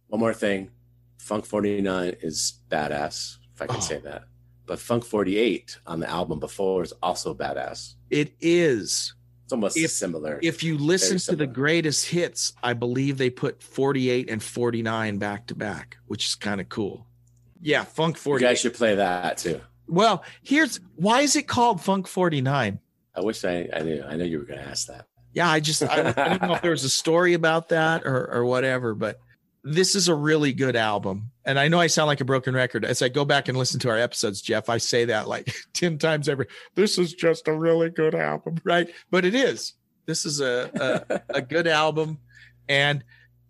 One 0.07 0.19
more 0.19 0.33
thing, 0.33 0.69
Funk 1.17 1.45
49 1.45 2.15
is 2.21 2.59
badass, 2.69 3.37
if 3.53 3.61
I 3.61 3.67
can 3.67 3.77
Oh. 3.77 3.79
say 3.79 3.99
that. 3.99 4.25
But 4.65 4.79
Funk 4.79 5.05
48 5.05 5.77
on 5.85 5.99
the 5.99 6.09
album 6.09 6.39
before 6.39 6.83
is 6.83 6.91
also 7.03 7.33
badass. 7.33 7.95
It 8.09 8.33
is. 8.41 9.13
It's 9.43 9.53
almost 9.53 9.77
If- 9.77 9.91
similar. 9.91 10.39
If 10.41 10.63
you 10.63 10.77
listen 10.77 11.17
to 11.19 11.35
the 11.35 11.45
greatest 11.47 12.07
hits, 12.07 12.53
I 12.63 12.73
believe 12.73 13.17
they 13.17 13.29
put 13.29 13.61
48 13.61 14.29
and 14.29 14.41
49 14.41 15.17
back 15.19 15.47
to 15.47 15.55
back, 15.55 15.97
which 16.07 16.25
is 16.25 16.35
kind 16.35 16.59
of 16.59 16.67
cool. 16.69 17.05
Yeah, 17.61 17.83
Funk 17.83 18.15
you 18.17 18.21
48. 18.21 18.47
guys 18.47 18.59
should 18.59 18.73
play 18.73 18.95
that 18.95 19.37
too. 19.37 19.61
well, 19.87 20.23
here's 20.41 20.79
why 20.95 21.21
is 21.21 21.35
it 21.35 21.47
called 21.47 21.79
Funk 21.81 22.07
49? 22.07 22.79
I 23.15 23.21
wish 23.21 23.45
I, 23.45 23.69
I 23.73 23.81
knew. 23.81 24.03
I 24.03 24.15
knew 24.17 24.25
you 24.25 24.39
were 24.39 24.45
going 24.45 24.59
to 24.59 24.67
ask 24.67 24.87
that. 24.87 25.05
Yeah, 25.33 25.49
I 25.49 25.59
just 25.59 25.81
I 25.83 26.01
don't, 26.01 26.17
I 26.17 26.29
don't 26.29 26.41
know 26.41 26.55
if 26.55 26.61
there 26.61 26.71
was 26.71 26.83
a 26.83 26.89
story 26.89 27.33
about 27.33 27.69
that 27.69 28.03
or 28.05 28.29
or 28.33 28.45
whatever, 28.45 28.93
but 28.95 29.19
this 29.67 29.95
is 29.95 30.07
a 30.07 30.15
really 30.15 30.53
good 30.53 30.75
album. 30.75 31.31
And 31.43 31.59
I 31.59 31.67
know 31.67 31.79
I 31.79 31.87
sound 31.87 32.05
like 32.05 32.21
a 32.21 32.25
broken 32.25 32.53
record. 32.53 32.85
As 32.85 33.01
I 33.01 33.09
go 33.09 33.25
back 33.25 33.47
and 33.47 33.57
listen 33.57 33.79
to 33.79 33.89
our 33.89 33.97
episodes, 33.97 34.39
Jeff, 34.39 34.69
I 34.69 34.77
say 34.77 35.05
that 35.05 35.27
like 35.27 35.51
10 35.73 35.97
times 35.97 36.29
every 36.29 36.45
this 36.75 36.99
is 36.99 37.13
just 37.13 37.47
a 37.47 37.53
really 37.53 37.89
good 37.89 38.13
album, 38.13 38.57
right? 38.63 38.87
But 39.09 39.25
it 39.25 39.33
is. 39.33 39.73
This 40.05 40.23
is 40.23 40.39
a 40.39 41.03
a, 41.09 41.37
a 41.37 41.41
good 41.53 41.65
album. 41.65 42.19
And 42.69 43.03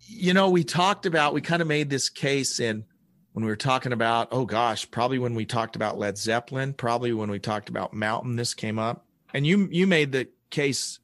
you 0.07 0.33
know, 0.33 0.49
we 0.49 0.63
talked 0.63 1.05
about 1.05 1.33
we 1.33 1.41
kind 1.41 1.61
of 1.61 1.67
made 1.67 1.89
this 1.89 2.09
case 2.09 2.61
in 2.61 2.85
when 3.33 3.43
we 3.43 3.51
were 3.51 3.57
talking 3.57 3.91
about, 3.91 4.29
oh 4.31 4.45
gosh, 4.45 4.89
probably 4.89 5.19
when 5.19 5.35
we 5.35 5.45
talked 5.45 5.75
about 5.75 5.99
Led 5.99 6.17
Zeppelin, 6.17 6.73
probably 6.73 7.11
when 7.11 7.29
we 7.29 7.39
talked 7.39 7.67
about 7.67 7.93
Mountain, 7.93 8.37
this 8.37 8.53
came 8.53 8.79
up. 8.79 9.05
And 9.33 9.45
you 9.45 9.67
you 9.69 9.85
made 9.85 10.13
the 10.13 10.29
case 10.49 10.99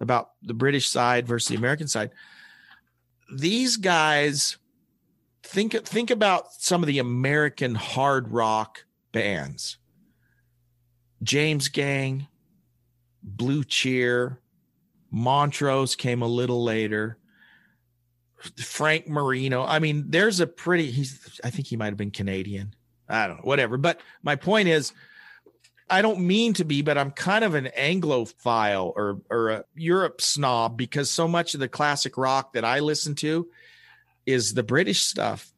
about 0.00 0.32
the 0.42 0.54
British 0.54 0.88
side 0.88 1.28
versus 1.28 1.48
the 1.48 1.54
American 1.54 1.86
side. 1.86 2.10
These 3.34 3.76
guys 3.76 4.58
think 5.42 5.72
think 5.84 6.10
about 6.10 6.52
some 6.52 6.82
of 6.82 6.86
the 6.86 6.98
American 6.98 7.74
hard 7.74 8.28
rock 8.28 8.84
bands. 9.12 9.78
James 11.22 11.68
Gang, 11.68 12.28
Blue 13.22 13.64
Cheer, 13.64 14.40
Montrose 15.10 15.96
came 15.96 16.22
a 16.22 16.26
little 16.26 16.62
later. 16.62 17.18
Frank 18.58 19.08
Marino. 19.08 19.64
I 19.64 19.78
mean, 19.78 20.04
there's 20.08 20.40
a 20.40 20.46
pretty 20.46 20.90
he's 20.90 21.40
I 21.42 21.50
think 21.50 21.68
he 21.68 21.76
might 21.76 21.86
have 21.86 21.96
been 21.96 22.10
Canadian. 22.10 22.74
I 23.08 23.26
don't 23.26 23.38
know, 23.38 23.44
whatever. 23.44 23.76
But 23.76 24.00
my 24.22 24.36
point 24.36 24.68
is 24.68 24.92
I 25.88 26.02
don't 26.02 26.20
mean 26.20 26.52
to 26.54 26.64
be, 26.64 26.82
but 26.82 26.98
I'm 26.98 27.12
kind 27.12 27.44
of 27.44 27.54
an 27.54 27.70
Anglophile 27.78 28.92
or 28.96 29.20
or 29.30 29.50
a 29.50 29.64
Europe 29.74 30.20
snob 30.20 30.76
because 30.76 31.10
so 31.10 31.28
much 31.28 31.54
of 31.54 31.60
the 31.60 31.68
classic 31.68 32.16
rock 32.16 32.54
that 32.54 32.64
I 32.64 32.80
listen 32.80 33.14
to 33.16 33.48
is 34.24 34.54
the 34.54 34.62
British 34.62 35.02
stuff. 35.02 35.52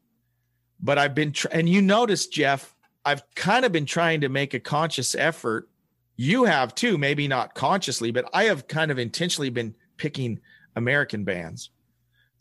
But 0.81 0.99
I've 0.99 1.15
been 1.15 1.33
tr- 1.33 1.49
and 1.51 1.69
you 1.69 1.81
notice, 1.81 2.27
Jeff, 2.27 2.75
I've 3.05 3.23
kind 3.35 3.65
of 3.65 3.73
been 3.73 3.87
trying 3.87 4.21
to 4.21 4.29
make 4.29 4.53
a 4.53 4.61
conscious 4.61 5.15
effort. 5.15 5.69
You 6.17 6.45
have 6.45 6.75
too, 6.75 6.99
maybe 6.99 7.27
not 7.27 7.55
consciously, 7.55 8.11
but 8.11 8.29
I 8.35 8.45
have 8.45 8.69
kind 8.69 8.91
of 8.91 8.99
intentionally 8.99 9.51
been 9.51 9.75
picking 9.97 10.41
American 10.77 11.25
bands 11.25 11.71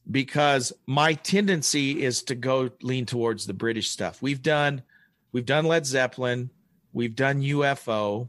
because 0.10 0.74
my 0.86 1.14
tendency 1.14 2.04
is 2.04 2.24
to 2.24 2.36
go 2.36 2.70
lean 2.82 3.06
towards 3.06 3.46
the 3.46 3.54
British 3.54 3.90
stuff. 3.90 4.22
We've 4.22 4.42
done 4.42 4.84
we've 5.32 5.46
done 5.46 5.66
Led 5.66 5.86
Zeppelin, 5.86 6.50
we've 6.98 7.16
done 7.16 7.41
UFO, 7.41 8.28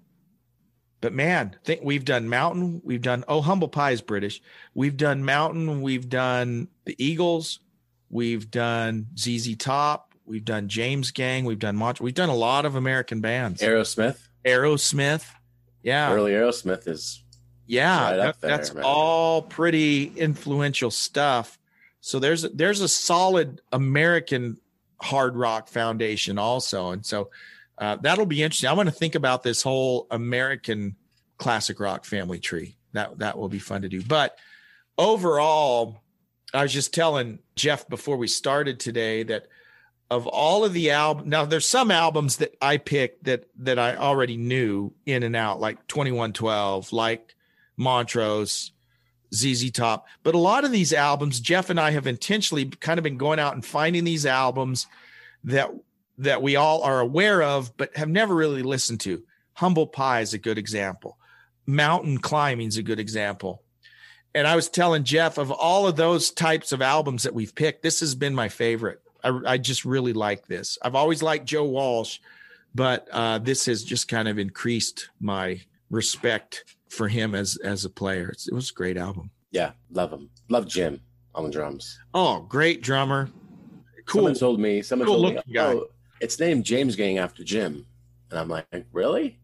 but 1.01 1.13
man, 1.13 1.57
think 1.65 1.81
we've 1.83 2.05
done 2.05 2.29
Mountain, 2.29 2.83
we've 2.85 3.03
done 3.03 3.25
oh 3.27 3.41
Humble 3.41 3.69
Pie 3.69 3.93
is 3.93 4.03
British. 4.03 4.41
We've 4.75 4.97
done 4.97 5.25
Mountain, 5.25 5.81
we've 5.83 6.09
done 6.09 6.69
the 6.85 6.95
Eagles, 7.03 7.61
we've 8.11 8.51
done 8.51 9.07
ZZ 9.19 9.57
Top, 9.57 10.15
we've 10.27 10.45
done 10.45 10.69
James 10.69 11.11
Gang, 11.11 11.45
we've 11.45 11.59
done 11.59 11.77
Mont, 11.77 12.01
we've 12.01 12.15
done 12.15 12.29
a 12.29 12.35
lot 12.35 12.67
of 12.67 12.75
American 12.75 13.21
bands. 13.21 13.63
Aerosmith. 13.63 14.19
Aerosmith, 14.45 15.25
yeah, 15.83 16.13
Early 16.13 16.33
Aerosmith 16.33 16.87
is 16.87 17.25
yeah, 17.67 18.11
right 18.11 18.17
that- 18.17 18.41
there, 18.41 18.51
that's 18.51 18.75
man. 18.75 18.85
all 18.85 19.43
pretty 19.43 20.13
influential 20.17 20.91
stuff. 20.91 21.59
So 22.01 22.19
there's 22.19 22.43
there's 22.43 22.81
a 22.81 22.89
solid 22.89 23.61
American 23.73 24.59
hard 25.01 25.37
rock 25.37 25.69
foundation 25.69 26.39
also, 26.39 26.91
and 26.91 27.05
so 27.05 27.31
uh, 27.81 27.97
that'll 27.97 28.27
be 28.27 28.43
interesting. 28.43 28.69
I 28.69 28.75
want 28.75 28.89
to 28.89 28.95
think 28.95 29.15
about 29.15 29.43
this 29.43 29.63
whole 29.63 30.07
American 30.11 30.97
classic 31.39 31.81
rock 31.81 32.05
family 32.05 32.39
tree. 32.39 32.77
That 32.93 33.19
that 33.19 33.39
will 33.39 33.49
be 33.49 33.59
fun 33.59 33.83
to 33.83 33.89
do. 33.89 34.03
But 34.03 34.37
overall, 34.97 36.03
I 36.53 36.63
was 36.63 36.73
just 36.73 36.93
telling 36.93 37.39
Jeff 37.55 37.89
before 37.89 38.17
we 38.17 38.27
started 38.27 38.81
today 38.81 39.23
that 39.25 39.47
of 40.11 40.27
all 40.27 40.65
of 40.65 40.73
the 40.73 40.91
album 40.91 41.29
now 41.29 41.45
there's 41.45 41.67
some 41.67 41.91
albums 41.91 42.39
that 42.39 42.57
I 42.63 42.79
picked 42.79 43.25
that 43.25 43.45
that 43.59 43.79
I 43.79 43.97
already 43.97 44.37
knew 44.37 44.93
in 45.05 45.23
and 45.23 45.37
out 45.37 45.61
like 45.61 45.87
2112 45.87 46.93
like 46.93 47.35
Montrose 47.77 48.73
ZZ 49.35 49.71
Top 49.71 50.07
but 50.23 50.35
a 50.35 50.39
lot 50.39 50.65
of 50.65 50.73
these 50.73 50.95
albums 50.95 51.41
Jeff 51.41 51.69
and 51.69 51.79
I 51.79 51.91
have 51.91 52.07
intentionally 52.07 52.65
kind 52.67 52.99
of 52.99 53.05
been 53.05 53.19
going 53.19 53.39
out 53.39 53.53
and 53.53 53.65
finding 53.65 54.05
these 54.05 54.25
albums 54.25 54.87
that 55.45 55.71
that 56.19 56.43
we 56.43 56.57
all 56.57 56.83
are 56.83 57.01
aware 57.01 57.43
of 57.43 57.77
but 57.77 57.97
have 57.97 58.09
never 58.09 58.35
really 58.35 58.63
listened 58.63 59.01
to 59.01 59.23
Humble 59.55 59.87
Pie 59.87 60.21
is 60.21 60.35
a 60.35 60.39
good 60.39 60.59
example 60.59 61.19
Mountain 61.67 62.19
Climbing 62.19 62.69
is 62.69 62.77
a 62.77 62.83
good 62.83 63.01
example 63.01 63.63
and 64.35 64.47
I 64.47 64.57
was 64.57 64.69
telling 64.69 65.05
Jeff 65.05 65.39
of 65.39 65.51
all 65.51 65.87
of 65.87 65.97
those 65.97 66.31
types 66.31 66.73
of 66.73 66.83
albums 66.83 67.23
that 67.23 67.35
we've 67.35 67.55
picked 67.55 67.83
this 67.83 68.01
has 68.01 68.15
been 68.15 68.35
my 68.35 68.49
favorite 68.49 69.01
I, 69.23 69.41
I 69.47 69.59
just 69.59 69.85
really 69.85 70.13
like 70.13 70.47
this. 70.47 70.79
I've 70.83 70.95
always 70.95 71.23
liked 71.23 71.47
Joe 71.47 71.65
Walsh, 71.65 72.19
but 72.75 73.09
uh, 73.11 73.39
this 73.39 73.67
has 73.67 73.83
just 73.83 74.09
kind 74.09 74.29
of 74.29 74.39
increased 74.39 75.11
my 75.21 75.61
respect 75.91 76.77
for 76.89 77.09
him 77.09 77.35
as 77.35 77.57
as 77.65 77.85
a 77.85 77.91
player. 77.91 78.29
It's, 78.29 78.49
it 78.49 78.55
was 78.55 78.71
a 78.71 78.75
great 78.75 78.97
album. 78.97 79.31
yeah, 79.51 79.73
love 79.91 80.13
him. 80.13 80.31
Love 80.49 80.67
Jim 80.67 81.01
on 81.35 81.45
the 81.45 81.51
drums. 81.51 81.99
Oh, 82.15 82.41
great 82.43 82.83
drummer. 82.83 83.31
Cool. 84.07 84.21
Someone 84.21 84.35
told 84.35 84.61
me 84.61 84.83
someone 84.83 85.07
Cool 85.07 85.23
told 85.23 85.47
me, 85.47 85.59
oh, 85.59 85.89
it's 86.21 86.39
named 86.41 86.65
James 86.65 86.97
Gang 86.97 87.19
after 87.19 87.45
Jim, 87.45 87.87
and 88.31 88.39
I'm 88.39 88.49
like, 88.49 88.67
really? 88.93 89.39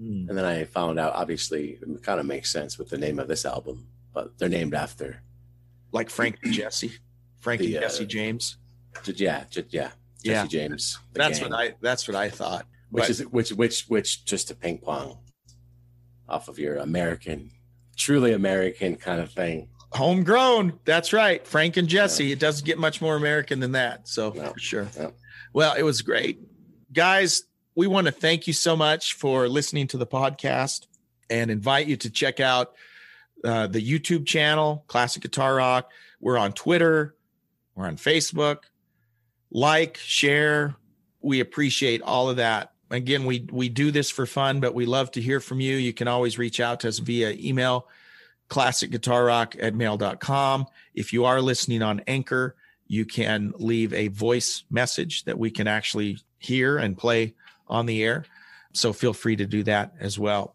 Mm. 0.00 0.28
And 0.28 0.36
then 0.38 0.44
I 0.44 0.64
found 0.64 0.98
out, 0.98 1.14
obviously, 1.14 1.78
it 1.80 2.02
kind 2.02 2.20
of 2.20 2.26
makes 2.26 2.50
sense 2.50 2.78
with 2.78 2.90
the 2.90 2.98
name 2.98 3.18
of 3.18 3.28
this 3.28 3.44
album, 3.44 3.86
but 4.12 4.36
they're 4.38 4.48
named 4.48 4.74
after, 4.74 5.22
Like 5.92 6.10
Frank 6.10 6.38
and 6.42 6.52
Jesse, 6.52 6.92
Frank 7.40 7.60
and 7.62 7.70
The, 7.70 7.78
uh, 7.78 7.80
Jesse 7.82 8.06
James. 8.06 8.56
J- 9.04 9.12
yeah, 9.16 9.44
J- 9.50 9.64
yeah, 9.70 9.90
Jesse 10.22 10.30
Yeah. 10.30 10.46
James. 10.46 10.98
That's 11.12 11.38
gang, 11.38 11.50
what 11.50 11.58
I. 11.60 11.74
That's 11.80 12.06
what 12.08 12.14
I 12.16 12.28
thought. 12.30 12.66
which 12.90 13.02
but- 13.04 13.10
is 13.10 13.20
which 13.28 13.50
which 13.52 13.84
which 13.88 14.24
just 14.24 14.48
to 14.48 14.54
ping 14.54 14.78
pong 14.78 15.18
off 16.28 16.48
of 16.48 16.58
your 16.58 16.76
American, 16.76 17.50
truly 17.96 18.32
American 18.32 18.96
kind 18.96 19.20
of 19.20 19.30
thing. 19.32 19.68
Homegrown. 19.92 20.78
That's 20.84 21.12
right. 21.12 21.46
Frank 21.46 21.76
and 21.76 21.88
Jesse. 21.88 22.32
It 22.32 22.38
doesn't 22.40 22.66
get 22.66 22.78
much 22.78 23.00
more 23.00 23.16
American 23.16 23.60
than 23.60 23.72
that. 23.72 24.08
So 24.08 24.30
No. 24.30 24.52
for 24.52 24.58
sure. 24.58 24.88
No. 24.98 25.12
Well, 25.56 25.72
it 25.72 25.84
was 25.84 26.02
great. 26.02 26.38
Guys, 26.92 27.44
we 27.74 27.86
want 27.86 28.08
to 28.08 28.12
thank 28.12 28.46
you 28.46 28.52
so 28.52 28.76
much 28.76 29.14
for 29.14 29.48
listening 29.48 29.86
to 29.86 29.96
the 29.96 30.06
podcast 30.06 30.86
and 31.30 31.50
invite 31.50 31.86
you 31.86 31.96
to 31.96 32.10
check 32.10 32.40
out 32.40 32.74
uh, 33.42 33.66
the 33.66 33.80
YouTube 33.80 34.26
channel, 34.26 34.84
Classic 34.86 35.22
Guitar 35.22 35.54
Rock. 35.54 35.90
We're 36.20 36.36
on 36.36 36.52
Twitter, 36.52 37.14
we're 37.74 37.86
on 37.86 37.96
Facebook. 37.96 38.64
Like, 39.50 39.96
share. 39.96 40.76
We 41.22 41.40
appreciate 41.40 42.02
all 42.02 42.28
of 42.28 42.36
that. 42.36 42.74
Again, 42.90 43.24
we 43.24 43.48
we 43.50 43.70
do 43.70 43.90
this 43.90 44.10
for 44.10 44.26
fun, 44.26 44.60
but 44.60 44.74
we 44.74 44.84
love 44.84 45.10
to 45.12 45.22
hear 45.22 45.40
from 45.40 45.60
you. 45.60 45.76
You 45.76 45.94
can 45.94 46.06
always 46.06 46.36
reach 46.36 46.60
out 46.60 46.80
to 46.80 46.88
us 46.88 46.98
via 46.98 47.30
email, 47.30 47.88
classicguitarrock 48.50 49.56
at 49.58 49.74
mail.com. 49.74 50.66
If 50.94 51.14
you 51.14 51.24
are 51.24 51.40
listening 51.40 51.80
on 51.80 52.02
Anchor, 52.06 52.56
you 52.88 53.04
can 53.04 53.52
leave 53.56 53.92
a 53.92 54.08
voice 54.08 54.64
message 54.70 55.24
that 55.24 55.38
we 55.38 55.50
can 55.50 55.66
actually 55.66 56.18
hear 56.38 56.78
and 56.78 56.96
play 56.96 57.34
on 57.68 57.86
the 57.86 58.02
air. 58.02 58.24
So 58.72 58.92
feel 58.92 59.12
free 59.12 59.36
to 59.36 59.46
do 59.46 59.62
that 59.64 59.94
as 59.98 60.18
well. 60.18 60.54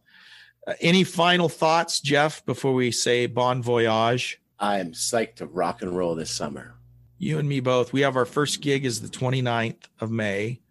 Uh, 0.65 0.73
any 0.79 1.03
final 1.03 1.49
thoughts, 1.49 1.99
Jeff, 1.99 2.45
before 2.45 2.73
we 2.73 2.91
say 2.91 3.25
bon 3.25 3.61
voyage? 3.61 4.39
I'm 4.59 4.91
psyched 4.91 5.36
to 5.36 5.47
rock 5.47 5.82
and 5.82 5.95
roll 5.95 6.15
this 6.15 6.29
summer. 6.29 6.75
You 7.17 7.39
and 7.39 7.49
me 7.49 7.59
both. 7.59 7.93
We 7.93 8.01
have 8.01 8.15
our 8.15 8.25
first 8.25 8.61
gig 8.61 8.86
is 8.86 9.01
the 9.01 9.07
29th 9.07 9.84
of 9.99 10.11
May 10.11 10.61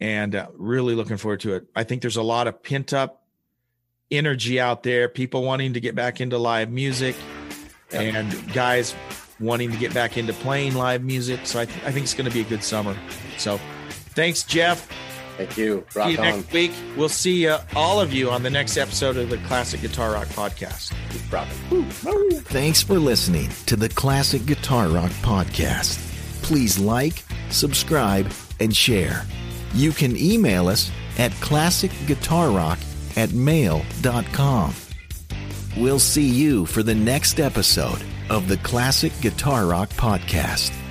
and 0.00 0.34
uh, 0.34 0.48
really 0.54 0.94
looking 0.94 1.16
forward 1.16 1.40
to 1.40 1.54
it. 1.54 1.66
I 1.76 1.84
think 1.84 2.02
there's 2.02 2.16
a 2.16 2.22
lot 2.22 2.48
of 2.48 2.62
pent 2.62 2.92
up 2.92 3.22
energy 4.10 4.60
out 4.60 4.82
there, 4.82 5.08
people 5.08 5.42
wanting 5.42 5.74
to 5.74 5.80
get 5.80 5.94
back 5.94 6.20
into 6.20 6.38
live 6.38 6.70
music 6.70 7.16
and 7.92 8.52
guys 8.52 8.94
wanting 9.42 9.70
to 9.70 9.76
get 9.76 9.92
back 9.92 10.16
into 10.16 10.32
playing 10.32 10.74
live 10.74 11.02
music. 11.02 11.40
So 11.44 11.60
I, 11.60 11.64
th- 11.66 11.84
I 11.84 11.92
think 11.92 12.04
it's 12.04 12.14
going 12.14 12.28
to 12.28 12.32
be 12.32 12.40
a 12.40 12.44
good 12.44 12.62
summer. 12.62 12.96
So 13.36 13.58
thanks, 14.14 14.42
Jeff. 14.44 14.88
Thank 15.36 15.56
you. 15.56 15.84
See 15.90 16.12
you 16.12 16.18
on. 16.18 16.24
next 16.24 16.52
week. 16.52 16.72
We'll 16.96 17.08
see 17.08 17.48
uh, 17.48 17.60
all 17.74 18.00
of 18.00 18.12
you 18.12 18.30
on 18.30 18.42
the 18.42 18.50
next 18.50 18.76
episode 18.76 19.16
of 19.16 19.30
the 19.30 19.38
Classic 19.38 19.80
Guitar 19.80 20.12
Rock 20.12 20.28
podcast. 20.28 20.92
Thanks 22.42 22.82
for 22.82 22.98
listening 22.98 23.48
to 23.66 23.76
the 23.76 23.88
Classic 23.88 24.44
Guitar 24.44 24.88
Rock 24.88 25.10
Podcast. 25.22 25.98
Please 26.42 26.78
like, 26.78 27.24
subscribe, 27.50 28.30
and 28.60 28.74
share. 28.74 29.24
You 29.74 29.92
can 29.92 30.16
email 30.16 30.68
us 30.68 30.90
at 31.18 31.32
classicguitarrock 31.32 33.16
at 33.16 33.32
mail.com. 33.32 34.74
We'll 35.78 35.98
see 35.98 36.28
you 36.28 36.66
for 36.66 36.82
the 36.82 36.94
next 36.94 37.40
episode 37.40 38.04
of 38.32 38.48
the 38.48 38.56
Classic 38.56 39.12
Guitar 39.20 39.66
Rock 39.66 39.90
Podcast. 39.90 40.81